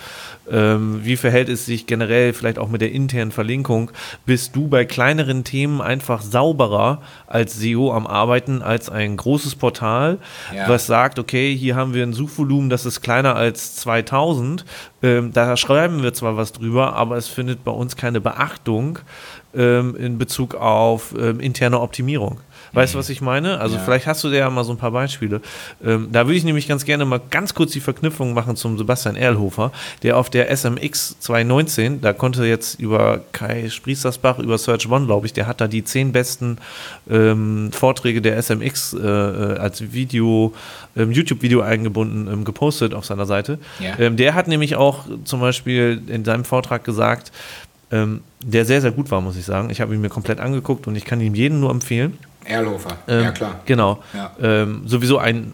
Ähm, 0.51 0.99
wie 1.03 1.15
verhält 1.15 1.47
es 1.47 1.65
sich 1.65 1.87
generell 1.87 2.33
vielleicht 2.33 2.59
auch 2.59 2.67
mit 2.67 2.81
der 2.81 2.91
internen 2.91 3.31
Verlinkung? 3.31 3.91
Bist 4.25 4.55
du 4.55 4.62
bei 4.67 4.85
kleineren 4.85 5.43
Themen 5.43 5.81
einfach 5.81 6.21
sauberer 6.21 7.01
als 7.27 7.59
SEO 7.59 7.91
am 7.93 8.07
Arbeiten 8.07 8.61
als 8.61 8.89
ein 8.89 9.17
großes 9.17 9.55
Portal, 9.55 10.19
ja. 10.53 10.67
was 10.67 10.85
sagt, 10.85 11.19
okay, 11.19 11.55
hier 11.55 11.75
haben 11.75 11.93
wir 11.93 12.03
ein 12.03 12.13
Suchvolumen, 12.13 12.69
das 12.69 12.85
ist 12.85 13.01
kleiner 13.01 13.35
als 13.35 13.75
2000. 13.77 14.65
Ähm, 15.01 15.33
da 15.33 15.57
schreiben 15.57 16.03
wir 16.03 16.13
zwar 16.13 16.37
was 16.37 16.53
drüber, 16.53 16.95
aber 16.95 17.17
es 17.17 17.27
findet 17.27 17.63
bei 17.63 17.71
uns 17.71 17.95
keine 17.95 18.21
Beachtung 18.21 18.99
ähm, 19.55 19.95
in 19.95 20.17
Bezug 20.17 20.55
auf 20.55 21.13
ähm, 21.17 21.39
interne 21.39 21.79
Optimierung. 21.79 22.39
Weißt 22.73 22.95
du, 22.95 22.97
was 22.97 23.09
ich 23.09 23.21
meine? 23.21 23.59
Also 23.59 23.75
ja. 23.75 23.81
vielleicht 23.81 24.07
hast 24.07 24.23
du 24.23 24.29
da 24.29 24.35
ja 24.35 24.49
mal 24.49 24.63
so 24.63 24.71
ein 24.71 24.77
paar 24.77 24.91
Beispiele. 24.91 25.41
Ähm, 25.85 26.09
da 26.11 26.25
würde 26.25 26.37
ich 26.37 26.43
nämlich 26.43 26.67
ganz 26.67 26.85
gerne 26.85 27.05
mal 27.05 27.21
ganz 27.29 27.53
kurz 27.53 27.71
die 27.71 27.79
Verknüpfung 27.79 28.33
machen 28.33 28.55
zum 28.55 28.77
Sebastian 28.77 29.15
Erlhofer, 29.15 29.71
der 30.01 30.17
auf 30.17 30.29
der 30.29 30.49
SMX 30.55 31.19
219, 31.19 32.01
da 32.01 32.13
konnte 32.13 32.45
jetzt 32.45 32.79
über 32.79 33.21
Kai 33.31 33.69
Spriestersbach, 33.69 34.39
über 34.39 34.57
Search 34.57 34.89
One, 34.89 35.05
glaube 35.05 35.27
ich, 35.27 35.33
der 35.33 35.45
hat 35.45 35.61
da 35.61 35.67
die 35.67 35.83
zehn 35.83 36.11
besten 36.11 36.57
ähm, 37.09 37.71
Vorträge 37.71 38.21
der 38.21 38.41
SMX 38.41 38.93
äh, 38.93 38.97
äh, 38.97 39.57
als 39.59 39.93
Video, 39.93 40.53
ähm, 40.95 41.11
YouTube-Video 41.11 41.61
eingebunden, 41.61 42.27
ähm, 42.31 42.43
gepostet 42.43 42.95
auf 42.95 43.05
seiner 43.05 43.27
Seite. 43.27 43.59
Ja. 43.79 43.99
Ähm, 43.99 44.17
der 44.17 44.33
hat 44.33 44.47
nämlich 44.47 44.75
auch 44.75 45.05
zum 45.25 45.41
Beispiel 45.41 46.01
in 46.07 46.25
seinem 46.25 46.43
Vortrag 46.43 46.83
gesagt, 46.83 47.31
ähm, 47.91 48.21
der 48.43 48.65
sehr, 48.65 48.81
sehr 48.81 48.91
gut 48.91 49.11
war, 49.11 49.21
muss 49.21 49.37
ich 49.37 49.45
sagen. 49.45 49.69
Ich 49.69 49.79
habe 49.79 49.93
ihn 49.93 50.01
mir 50.01 50.09
komplett 50.09 50.39
angeguckt 50.39 50.87
und 50.87 50.95
ich 50.95 51.05
kann 51.05 51.21
ihm 51.21 51.35
jeden 51.35 51.59
nur 51.59 51.69
empfehlen. 51.69 52.17
Erlhofer, 52.45 52.97
ähm, 53.07 53.23
ja 53.23 53.31
klar. 53.31 53.59
Genau. 53.65 54.03
Ja. 54.13 54.31
Ähm, 54.41 54.83
sowieso 54.85 55.17
ein, 55.17 55.53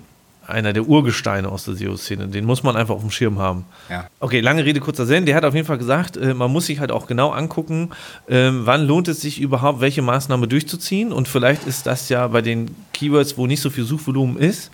einer 0.50 0.74
der 0.74 0.88
Urgesteine 0.88 1.50
aus 1.50 1.66
der 1.66 1.76
SEO-Szene. 1.76 2.28
Den 2.28 2.45
muss 2.45 2.64
man 2.64 2.76
einfach 2.76 2.95
auf 2.95 3.02
dem 3.02 3.12
Schirm 3.12 3.39
haben. 3.39 3.66
Ja. 3.89 4.08
Okay, 4.20 4.39
lange 4.39 4.66
Rede, 4.66 4.80
kurzer 4.80 5.06
Sinn. 5.06 5.26
Der 5.26 5.36
hat 5.36 5.45
auf 5.45 5.56
jeden 5.56 5.68
Fall 5.68 5.78
gesagt, 5.78 6.18
äh, 6.18 6.34
man 6.34 6.52
muss 6.52 6.66
sich 6.66 6.80
halt 6.80 6.91
auch 6.91 7.08
genau 7.08 7.30
angucken, 7.30 7.91
äh, 8.28 8.50
wann 8.52 8.86
lohnt 8.86 9.08
es 9.08 9.22
sich 9.22 9.39
überhaupt, 9.39 9.82
welche 9.82 10.02
Maßnahme 10.02 10.47
durchzuziehen. 10.47 11.12
Und 11.12 11.28
vielleicht 11.28 11.66
ist 11.66 11.86
das 11.86 12.10
ja 12.10 12.28
bei 12.28 12.41
den 12.41 12.76
Keywords, 12.93 13.38
wo 13.38 13.47
nicht 13.47 13.62
so 13.62 13.70
viel 13.70 13.86
Suchvolumen 13.86 14.38
ist, 14.38 14.72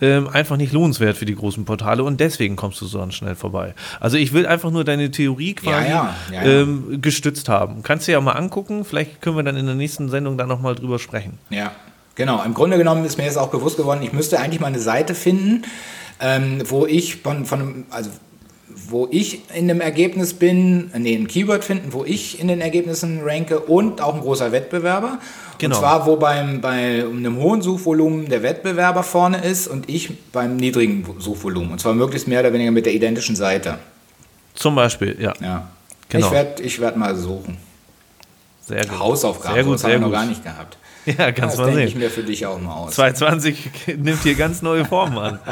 ähm, 0.00 0.28
einfach 0.28 0.56
nicht 0.56 0.72
lohnenswert 0.72 1.16
für 1.16 1.24
die 1.24 1.34
großen 1.34 1.64
Portale 1.64 2.04
und 2.04 2.20
deswegen 2.20 2.56
kommst 2.56 2.80
du 2.80 2.86
so 2.86 3.10
schnell 3.10 3.34
vorbei. 3.34 3.74
Also 4.00 4.16
ich 4.16 4.32
will 4.32 4.46
einfach 4.46 4.70
nur 4.70 4.84
deine 4.84 5.10
Theorie 5.10 5.54
quasi 5.54 5.90
ja, 5.90 6.14
ja, 6.30 6.42
ja, 6.42 6.42
ähm, 6.42 7.00
gestützt 7.00 7.48
haben. 7.48 7.82
Kannst 7.82 8.08
du 8.08 8.12
ja 8.12 8.20
mal 8.20 8.32
angucken, 8.32 8.84
vielleicht 8.84 9.22
können 9.22 9.36
wir 9.36 9.42
dann 9.42 9.56
in 9.56 9.66
der 9.66 9.74
nächsten 9.74 10.08
Sendung 10.08 10.36
da 10.36 10.46
nochmal 10.46 10.74
drüber 10.74 10.98
sprechen. 10.98 11.38
Ja, 11.50 11.72
genau. 12.16 12.42
Im 12.42 12.54
Grunde 12.54 12.76
genommen 12.76 13.04
ist 13.04 13.16
mir 13.16 13.24
jetzt 13.24 13.38
auch 13.38 13.50
bewusst 13.50 13.76
geworden, 13.76 14.02
ich 14.02 14.12
müsste 14.12 14.40
eigentlich 14.40 14.60
mal 14.60 14.66
eine 14.66 14.80
Seite 14.80 15.14
finden, 15.14 15.62
ähm, 16.20 16.62
wo 16.66 16.86
ich 16.86 17.16
von, 17.16 17.46
von 17.46 17.84
also 17.90 18.10
wo 18.88 19.08
ich 19.10 19.40
in 19.54 19.68
dem 19.68 19.80
Ergebnis 19.80 20.34
bin, 20.34 20.90
nee, 20.96 21.16
ein 21.16 21.26
Keyword 21.26 21.64
finden, 21.64 21.92
wo 21.92 22.04
ich 22.04 22.40
in 22.40 22.48
den 22.48 22.60
Ergebnissen 22.60 23.20
ranke 23.22 23.60
und 23.60 24.00
auch 24.00 24.14
ein 24.14 24.20
großer 24.20 24.52
Wettbewerber. 24.52 25.18
Genau. 25.58 25.74
Und 25.74 25.80
zwar, 25.80 26.06
wo 26.06 26.16
beim, 26.16 26.60
bei 26.60 27.04
einem 27.04 27.38
hohen 27.38 27.62
Suchvolumen 27.62 28.28
der 28.28 28.42
Wettbewerber 28.42 29.02
vorne 29.02 29.38
ist 29.38 29.66
und 29.66 29.88
ich 29.88 30.12
beim 30.30 30.56
niedrigen 30.56 31.06
Suchvolumen. 31.18 31.72
Und 31.72 31.80
zwar 31.80 31.94
möglichst 31.94 32.28
mehr 32.28 32.40
oder 32.40 32.52
weniger 32.52 32.70
mit 32.70 32.86
der 32.86 32.92
identischen 32.92 33.34
Seite. 33.34 33.78
Zum 34.54 34.74
Beispiel, 34.74 35.16
ja. 35.20 35.32
ja. 35.40 35.68
Genau. 36.08 36.26
Ich 36.26 36.32
werde 36.32 36.62
ich 36.62 36.80
werd 36.80 36.96
mal 36.96 37.16
suchen. 37.16 37.56
Sehr 38.60 38.84
gut. 38.84 38.98
Hausaufgaben, 38.98 39.54
sehr 39.54 39.64
gut, 39.64 39.74
das 39.74 39.84
habe 39.84 39.94
ich 39.94 40.00
noch 40.00 40.12
gar 40.12 40.26
nicht 40.26 40.42
gehabt. 40.42 40.76
Ja, 41.06 41.32
kannst 41.32 41.58
mal 41.58 41.66
sehen. 41.66 41.76
Das 41.76 41.90
ich 41.90 41.94
mir 41.94 42.10
für 42.10 42.22
dich 42.22 42.46
auch 42.46 42.60
mal 42.60 42.72
aus. 42.72 42.94
2020 42.94 43.96
nimmt 43.98 44.22
hier 44.22 44.34
ganz 44.34 44.62
neue 44.62 44.84
Formen 44.84 45.18
an. 45.18 45.38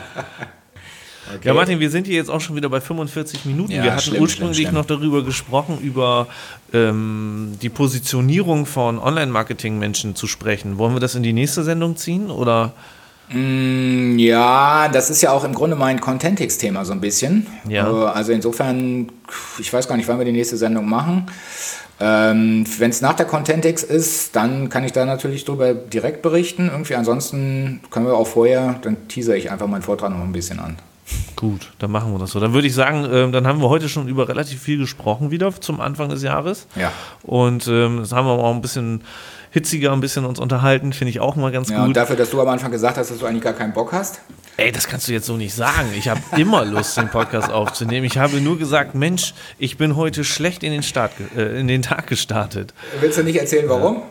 Okay. 1.26 1.48
Ja, 1.48 1.54
Martin, 1.54 1.80
wir 1.80 1.88
sind 1.88 2.06
hier 2.06 2.16
jetzt 2.16 2.28
auch 2.30 2.42
schon 2.42 2.54
wieder 2.54 2.68
bei 2.68 2.82
45 2.82 3.46
Minuten. 3.46 3.72
Ja, 3.72 3.82
wir 3.82 3.92
hatten 3.92 4.02
schlimm, 4.02 4.20
ursprünglich 4.20 4.58
schlimm, 4.58 4.66
schlimm. 4.68 4.74
noch 4.74 4.84
darüber 4.84 5.24
gesprochen, 5.24 5.78
über 5.80 6.26
ähm, 6.74 7.56
die 7.62 7.70
Positionierung 7.70 8.66
von 8.66 8.98
Online-Marketing-Menschen 8.98 10.16
zu 10.16 10.26
sprechen. 10.26 10.76
Wollen 10.76 10.94
wir 10.94 11.00
das 11.00 11.14
in 11.14 11.22
die 11.22 11.32
nächste 11.32 11.64
Sendung 11.64 11.96
ziehen 11.96 12.30
oder? 12.30 12.74
Mm, 13.30 14.18
ja, 14.18 14.88
das 14.88 15.10
ist 15.10 15.22
ja 15.22 15.32
auch 15.32 15.44
im 15.44 15.54
Grunde 15.54 15.76
mein 15.76 16.00
Contentix-Thema 16.00 16.84
so 16.84 16.92
ein 16.92 17.00
bisschen. 17.00 17.46
Ja. 17.68 17.88
Äh, 17.88 18.06
also 18.08 18.32
insofern, 18.32 19.10
ich 19.58 19.72
weiß 19.72 19.88
gar 19.88 19.96
nicht, 19.96 20.08
wann 20.08 20.18
wir 20.18 20.24
die 20.24 20.32
nächste 20.32 20.56
Sendung 20.56 20.88
machen. 20.88 21.26
Ähm, 22.00 22.64
Wenn 22.78 22.90
es 22.90 23.00
nach 23.00 23.14
der 23.14 23.26
Contentix 23.26 23.82
ist, 23.82 24.34
dann 24.34 24.68
kann 24.68 24.84
ich 24.84 24.92
da 24.92 25.04
natürlich 25.04 25.44
drüber 25.44 25.74
direkt 25.74 26.22
berichten. 26.22 26.68
Irgendwie 26.68 26.96
ansonsten 26.96 27.80
können 27.90 28.06
wir 28.06 28.14
auch 28.14 28.26
vorher, 28.26 28.76
dann 28.82 29.08
teaser 29.08 29.36
ich 29.36 29.50
einfach 29.50 29.68
meinen 29.68 29.82
Vortrag 29.82 30.10
noch 30.10 30.20
ein 30.20 30.32
bisschen 30.32 30.58
an. 30.58 30.76
Gut, 31.36 31.72
dann 31.78 31.90
machen 31.90 32.12
wir 32.12 32.18
das 32.18 32.30
so. 32.30 32.40
Dann 32.40 32.54
würde 32.54 32.66
ich 32.66 32.74
sagen, 32.74 33.06
ähm, 33.12 33.30
dann 33.30 33.46
haben 33.46 33.60
wir 33.60 33.68
heute 33.68 33.88
schon 33.88 34.08
über 34.08 34.28
relativ 34.28 34.62
viel 34.62 34.78
gesprochen 34.78 35.30
wieder 35.30 35.52
zum 35.60 35.80
Anfang 35.80 36.08
des 36.08 36.22
Jahres. 36.22 36.66
Ja. 36.76 36.90
Und 37.22 37.68
ähm, 37.68 37.98
das 37.98 38.12
haben 38.12 38.26
wir 38.26 38.32
auch 38.32 38.54
ein 38.54 38.62
bisschen 38.62 39.02
hitziger, 39.54 39.92
ein 39.92 40.00
bisschen 40.00 40.24
uns 40.24 40.40
unterhalten, 40.40 40.92
finde 40.92 41.10
ich 41.10 41.20
auch 41.20 41.36
mal 41.36 41.52
ganz 41.52 41.68
ja, 41.70 41.78
gut. 41.78 41.86
Und 41.86 41.96
dafür, 41.96 42.16
dass 42.16 42.30
du 42.30 42.40
am 42.40 42.48
Anfang 42.48 42.72
gesagt 42.72 42.98
hast, 42.98 43.12
dass 43.12 43.18
du 43.18 43.26
eigentlich 43.26 43.44
gar 43.44 43.52
keinen 43.52 43.72
Bock 43.72 43.92
hast. 43.92 44.20
Ey, 44.56 44.72
das 44.72 44.88
kannst 44.88 45.06
du 45.06 45.12
jetzt 45.12 45.26
so 45.26 45.36
nicht 45.36 45.54
sagen. 45.54 45.90
Ich 45.96 46.08
habe 46.08 46.20
immer 46.36 46.64
Lust, 46.64 46.96
den 46.96 47.08
Podcast 47.08 47.52
aufzunehmen. 47.52 48.04
Ich 48.04 48.18
habe 48.18 48.40
nur 48.40 48.58
gesagt, 48.58 48.96
Mensch, 48.96 49.32
ich 49.58 49.78
bin 49.78 49.94
heute 49.94 50.24
schlecht 50.24 50.64
in 50.64 50.72
den, 50.72 50.82
Start, 50.82 51.12
äh, 51.36 51.60
in 51.60 51.68
den 51.68 51.82
Tag 51.82 52.08
gestartet. 52.08 52.74
Willst 53.00 53.16
du 53.16 53.22
nicht 53.22 53.38
erzählen, 53.38 53.68
warum? 53.68 54.02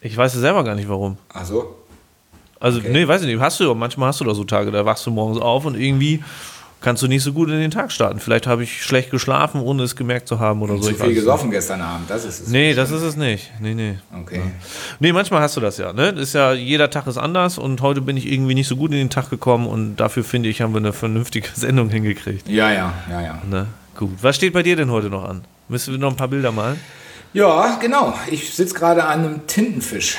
Ich 0.00 0.16
weiß 0.16 0.32
ja 0.34 0.40
selber 0.40 0.64
gar 0.64 0.74
nicht, 0.74 0.88
warum. 0.88 1.18
Ach 1.34 1.44
so. 1.44 1.76
Also, 2.58 2.78
okay. 2.78 2.88
nee, 2.92 3.06
weiß 3.06 3.20
ich 3.20 3.26
nicht. 3.26 3.38
Hast 3.38 3.60
du, 3.60 3.74
manchmal 3.74 4.08
hast 4.08 4.20
du 4.20 4.24
da 4.24 4.34
so 4.34 4.44
Tage, 4.44 4.70
da 4.70 4.86
wachst 4.86 5.04
du 5.04 5.10
morgens 5.10 5.38
auf 5.38 5.66
und 5.66 5.78
irgendwie 5.78 6.24
kannst 6.86 7.02
du 7.02 7.08
nicht 7.08 7.24
so 7.24 7.32
gut 7.32 7.48
in 7.48 7.58
den 7.58 7.72
Tag 7.72 7.90
starten. 7.90 8.20
Vielleicht 8.20 8.46
habe 8.46 8.62
ich 8.62 8.84
schlecht 8.84 9.10
geschlafen, 9.10 9.60
ohne 9.60 9.82
es 9.82 9.96
gemerkt 9.96 10.28
zu 10.28 10.38
haben 10.38 10.62
oder 10.62 10.74
und 10.74 10.84
so. 10.84 10.92
Zu 10.92 10.94
viel 10.94 11.14
gesoffen 11.14 11.48
nicht. 11.48 11.56
gestern 11.56 11.80
Abend, 11.80 12.08
das 12.08 12.24
ist 12.24 12.42
es. 12.42 12.48
Nee, 12.48 12.74
das 12.74 12.92
ist 12.92 13.02
es 13.02 13.16
nicht. 13.16 13.50
Nee, 13.58 13.74
nee. 13.74 13.98
Okay. 14.16 14.36
Ja. 14.36 14.42
Nee, 15.00 15.12
manchmal 15.12 15.40
hast 15.40 15.56
du 15.56 15.60
das 15.60 15.78
ja. 15.78 15.92
Ne? 15.92 16.10
ist 16.10 16.34
ja, 16.34 16.52
jeder 16.52 16.88
Tag 16.88 17.08
ist 17.08 17.18
anders 17.18 17.58
und 17.58 17.80
heute 17.80 18.02
bin 18.02 18.16
ich 18.16 18.30
irgendwie 18.30 18.54
nicht 18.54 18.68
so 18.68 18.76
gut 18.76 18.92
in 18.92 18.98
den 18.98 19.10
Tag 19.10 19.30
gekommen 19.30 19.66
und 19.66 19.96
dafür 19.96 20.22
finde 20.22 20.48
ich, 20.48 20.62
haben 20.62 20.74
wir 20.74 20.78
eine 20.78 20.92
vernünftige 20.92 21.48
Sendung 21.54 21.88
hingekriegt. 21.88 22.48
Ja, 22.48 22.70
ja, 22.70 22.94
ja, 23.10 23.20
ja. 23.20 23.42
Ne? 23.50 23.66
Gut. 23.96 24.12
Was 24.22 24.36
steht 24.36 24.52
bei 24.52 24.62
dir 24.62 24.76
denn 24.76 24.92
heute 24.92 25.10
noch 25.10 25.28
an? 25.28 25.42
Müssen 25.66 25.92
wir 25.92 25.98
noch 25.98 26.10
ein 26.10 26.16
paar 26.16 26.28
Bilder 26.28 26.52
malen? 26.52 26.78
Ja, 27.32 27.78
genau. 27.80 28.14
Ich 28.30 28.54
sitze 28.54 28.76
gerade 28.76 29.02
an 29.02 29.24
einem 29.24 29.46
Tintenfisch, 29.48 30.18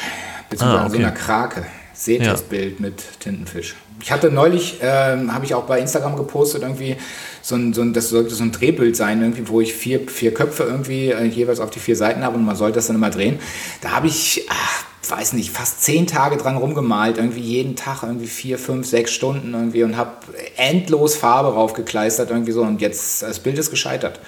beziehungsweise 0.50 0.82
ah, 0.82 0.86
okay. 0.86 0.86
an 0.86 0.92
so 0.92 0.98
einer 0.98 1.12
Krake. 1.12 1.66
Seht 1.94 2.24
ja. 2.24 2.32
das 2.32 2.42
Bild 2.42 2.82
mit 2.82 3.22
Tintenfisch. 3.22 3.76
Ich 4.02 4.12
hatte 4.12 4.30
neulich, 4.30 4.78
ähm, 4.82 5.34
habe 5.34 5.46
ich 5.46 5.54
auch 5.54 5.64
bei 5.64 5.80
Instagram 5.80 6.16
gepostet, 6.16 6.62
irgendwie 6.62 6.98
so 7.42 7.56
ein, 7.56 7.74
so 7.74 7.82
ein, 7.82 7.94
das 7.94 8.10
sollte 8.10 8.36
so 8.36 8.44
ein 8.44 8.52
Drehbild 8.52 8.96
sein, 8.96 9.22
irgendwie, 9.22 9.48
wo 9.48 9.62
ich 9.62 9.74
vier, 9.74 10.08
vier 10.08 10.34
Köpfe 10.34 10.64
irgendwie 10.64 11.12
äh, 11.12 11.24
jeweils 11.24 11.60
auf 11.60 11.70
die 11.70 11.80
vier 11.80 11.96
Seiten 11.96 12.24
habe 12.24 12.36
und 12.36 12.46
man 12.46 12.56
sollte 12.56 12.76
das 12.76 12.88
dann 12.88 12.96
immer 12.96 13.10
drehen. 13.10 13.40
Da 13.82 13.92
habe 13.92 14.08
ich, 14.08 14.46
ach, 14.50 14.86
weiß 15.10 15.34
nicht, 15.34 15.52
fast 15.52 15.84
zehn 15.84 16.08
Tage 16.08 16.38
dran 16.38 16.58
rumgemalt, 16.58 17.18
irgendwie 17.18 17.40
jeden 17.40 17.76
Tag 17.76 18.04
irgendwie 18.04 18.28
vier, 18.28 18.58
fünf, 18.58 18.88
sechs 18.88 19.14
Stunden 19.14 19.54
irgendwie 19.54 19.84
und 19.84 19.98
habe 19.98 20.12
endlos 20.58 21.16
Farbe 21.16 21.54
raufgekleistert 21.54 22.30
irgendwie 22.30 22.52
so 22.52 22.62
und 22.62 22.82
jetzt, 22.82 23.22
das 23.22 23.40
Bild 23.40 23.58
ist 23.58 23.70
gescheitert. 23.70 24.20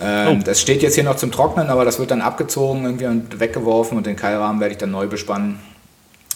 Ähm, 0.00 0.38
oh. 0.40 0.42
Das 0.44 0.60
steht 0.60 0.82
jetzt 0.82 0.94
hier 0.94 1.04
noch 1.04 1.16
zum 1.16 1.30
Trocknen, 1.30 1.68
aber 1.68 1.84
das 1.84 1.98
wird 1.98 2.10
dann 2.10 2.22
abgezogen 2.22 2.84
irgendwie 2.84 3.06
und 3.06 3.40
weggeworfen 3.40 3.98
und 3.98 4.06
den 4.06 4.16
Keilrahmen 4.16 4.60
werde 4.60 4.72
ich 4.72 4.78
dann 4.78 4.90
neu 4.90 5.06
bespannen. 5.06 5.60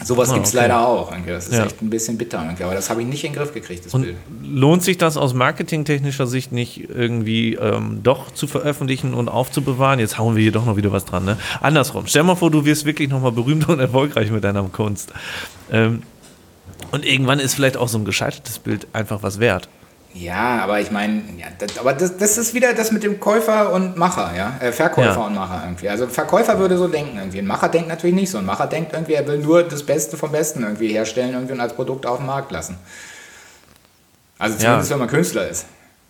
Sowas 0.03 0.29
ah, 0.29 0.33
gibt 0.33 0.45
es 0.45 0.53
okay. 0.53 0.63
leider 0.63 0.85
auch. 0.85 1.13
Das 1.25 1.47
ist 1.47 1.53
ja. 1.53 1.65
echt 1.65 1.81
ein 1.81 1.89
bisschen 1.89 2.17
bitter. 2.17 2.39
Aber 2.39 2.73
das 2.73 2.89
habe 2.89 3.01
ich 3.01 3.07
nicht 3.07 3.23
in 3.23 3.31
den 3.31 3.39
Griff 3.39 3.53
gekriegt, 3.53 3.85
das 3.85 3.93
Und 3.93 4.01
Bild. 4.01 4.17
Lohnt 4.43 4.83
sich 4.83 4.97
das 4.97 5.15
aus 5.15 5.33
marketingtechnischer 5.33 6.27
Sicht 6.27 6.51
nicht 6.51 6.89
irgendwie 6.89 7.53
ähm, 7.53 8.01
doch 8.03 8.31
zu 8.31 8.45
veröffentlichen 8.47 9.13
und 9.13 9.29
aufzubewahren? 9.29 9.99
Jetzt 9.99 10.17
hauen 10.17 10.35
wir 10.35 10.43
hier 10.43 10.51
doch 10.51 10.65
noch 10.65 10.75
wieder 10.75 10.91
was 10.91 11.05
dran. 11.05 11.23
Ne? 11.23 11.37
Andersrum. 11.61 12.07
Stell 12.07 12.23
mal 12.23 12.35
vor, 12.35 12.51
du 12.51 12.65
wirst 12.65 12.83
wirklich 12.83 13.09
nochmal 13.09 13.31
berühmt 13.31 13.69
und 13.69 13.79
erfolgreich 13.79 14.31
mit 14.31 14.43
deiner 14.43 14.63
Kunst. 14.63 15.13
Ähm, 15.71 16.03
und 16.91 17.05
irgendwann 17.05 17.39
ist 17.39 17.53
vielleicht 17.55 17.77
auch 17.77 17.87
so 17.87 17.97
ein 17.97 18.05
gescheitertes 18.05 18.59
Bild 18.59 18.87
einfach 18.91 19.23
was 19.23 19.39
wert. 19.39 19.69
Ja, 20.15 20.63
aber 20.63 20.79
ich 20.79 20.91
meine, 20.91 21.23
ja, 21.37 21.47
das, 21.57 21.77
aber 21.77 21.91
das, 21.91 22.15
das 22.15 22.37
ist 22.37 22.53
wieder 22.53 22.73
das 22.73 22.93
mit 22.93 23.03
dem 23.03 23.19
Käufer 23.19 23.73
und 23.73 23.97
Macher, 23.97 24.33
ja, 24.35 24.55
äh, 24.61 24.71
Verkäufer 24.71 25.19
ja. 25.19 25.25
und 25.25 25.35
Macher 25.35 25.61
irgendwie. 25.65 25.89
Also 25.89 26.07
Verkäufer 26.07 26.57
würde 26.57 26.77
so 26.77 26.87
denken 26.87 27.17
irgendwie. 27.17 27.39
Ein 27.39 27.45
Macher 27.45 27.67
denkt 27.67 27.89
natürlich 27.89 28.15
nicht 28.15 28.31
so. 28.31 28.37
Ein 28.37 28.45
Macher 28.45 28.67
denkt 28.67 28.93
irgendwie, 28.93 29.13
er 29.13 29.27
will 29.27 29.39
nur 29.39 29.63
das 29.63 29.83
Beste 29.83 30.15
vom 30.15 30.31
Besten 30.31 30.63
irgendwie 30.63 30.87
herstellen 30.87 31.33
irgendwie 31.33 31.51
und 31.51 31.59
als 31.59 31.73
Produkt 31.73 32.05
auf 32.05 32.19
den 32.19 32.27
Markt 32.27 32.49
lassen. 32.51 32.77
Also 34.39 34.57
zumindest 34.57 34.89
ja. 34.89 34.93
wenn 34.93 34.99
man 35.01 35.09
Künstler 35.09 35.49
ist, 35.49 35.65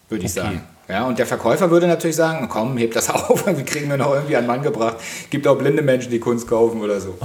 würde 0.08 0.24
ich 0.24 0.32
okay. 0.32 0.40
sagen. 0.40 0.62
Ja, 0.88 1.08
und 1.08 1.18
der 1.18 1.26
Verkäufer 1.26 1.72
würde 1.72 1.88
natürlich 1.88 2.16
sagen, 2.16 2.48
komm, 2.48 2.78
heb 2.78 2.94
das 2.94 3.10
auf, 3.10 3.46
wir 3.46 3.66
kriegen 3.66 3.90
wir 3.90 3.98
noch 3.98 4.14
irgendwie 4.14 4.36
einen 4.36 4.48
Mann 4.48 4.62
gebracht. 4.62 4.98
Gibt 5.30 5.48
auch 5.48 5.58
blinde 5.58 5.82
Menschen, 5.82 6.12
die 6.12 6.20
Kunst 6.20 6.48
kaufen 6.48 6.82
oder 6.82 7.00
so. 7.00 7.18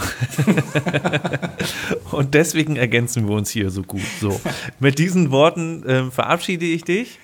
und 2.11 2.35
deswegen 2.35 2.77
ergänzen 2.77 3.29
wir 3.29 3.37
uns 3.37 3.51
hier 3.51 3.71
so 3.71 3.83
gut. 3.83 4.01
So, 4.21 4.41
mit 4.79 4.99
diesen 4.99 5.31
Worten 5.31 5.85
äh, 5.85 6.11
verabschiede 6.11 6.65
ich 6.65 6.85
dich 6.85 7.19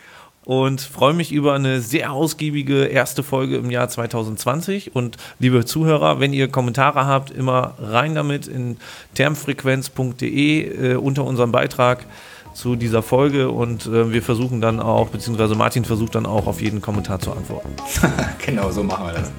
und 0.46 0.80
freue 0.80 1.12
mich 1.12 1.32
über 1.32 1.54
eine 1.54 1.80
sehr 1.80 2.12
ausgiebige 2.12 2.84
erste 2.84 3.24
Folge 3.24 3.56
im 3.56 3.70
Jahr 3.70 3.88
2020. 3.88 4.94
Und 4.94 5.16
liebe 5.40 5.64
Zuhörer, 5.64 6.20
wenn 6.20 6.32
ihr 6.32 6.48
Kommentare 6.48 7.04
habt, 7.06 7.30
immer 7.30 7.74
rein 7.80 8.14
damit 8.14 8.46
in 8.46 8.76
termfrequenz.de 9.14 10.92
äh, 10.92 10.94
unter 10.96 11.24
unserem 11.24 11.50
Beitrag 11.50 12.06
zu 12.56 12.74
dieser 12.74 13.02
Folge 13.02 13.50
und 13.50 13.86
äh, 13.86 14.12
wir 14.12 14.22
versuchen 14.22 14.60
dann 14.60 14.80
auch, 14.80 15.08
beziehungsweise 15.08 15.54
Martin 15.54 15.84
versucht 15.84 16.14
dann 16.14 16.26
auch 16.26 16.46
auf 16.46 16.60
jeden 16.62 16.80
Kommentar 16.80 17.20
zu 17.20 17.32
antworten. 17.32 17.68
genau, 18.44 18.70
so 18.70 18.82
machen 18.82 19.06
wir 19.06 19.12
das. 19.12 19.30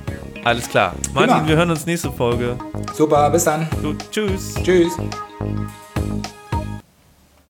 Alles 0.43 0.69
klar. 0.69 0.93
Martin, 1.13 1.33
Prima. 1.33 1.47
wir 1.47 1.55
hören 1.57 1.71
uns 1.71 1.85
nächste 1.85 2.11
Folge. 2.11 2.55
Super, 2.93 3.29
bis 3.31 3.43
dann. 3.43 3.67
Gut, 3.81 4.05
tschüss. 4.11 4.53
Tschüss. 4.63 4.93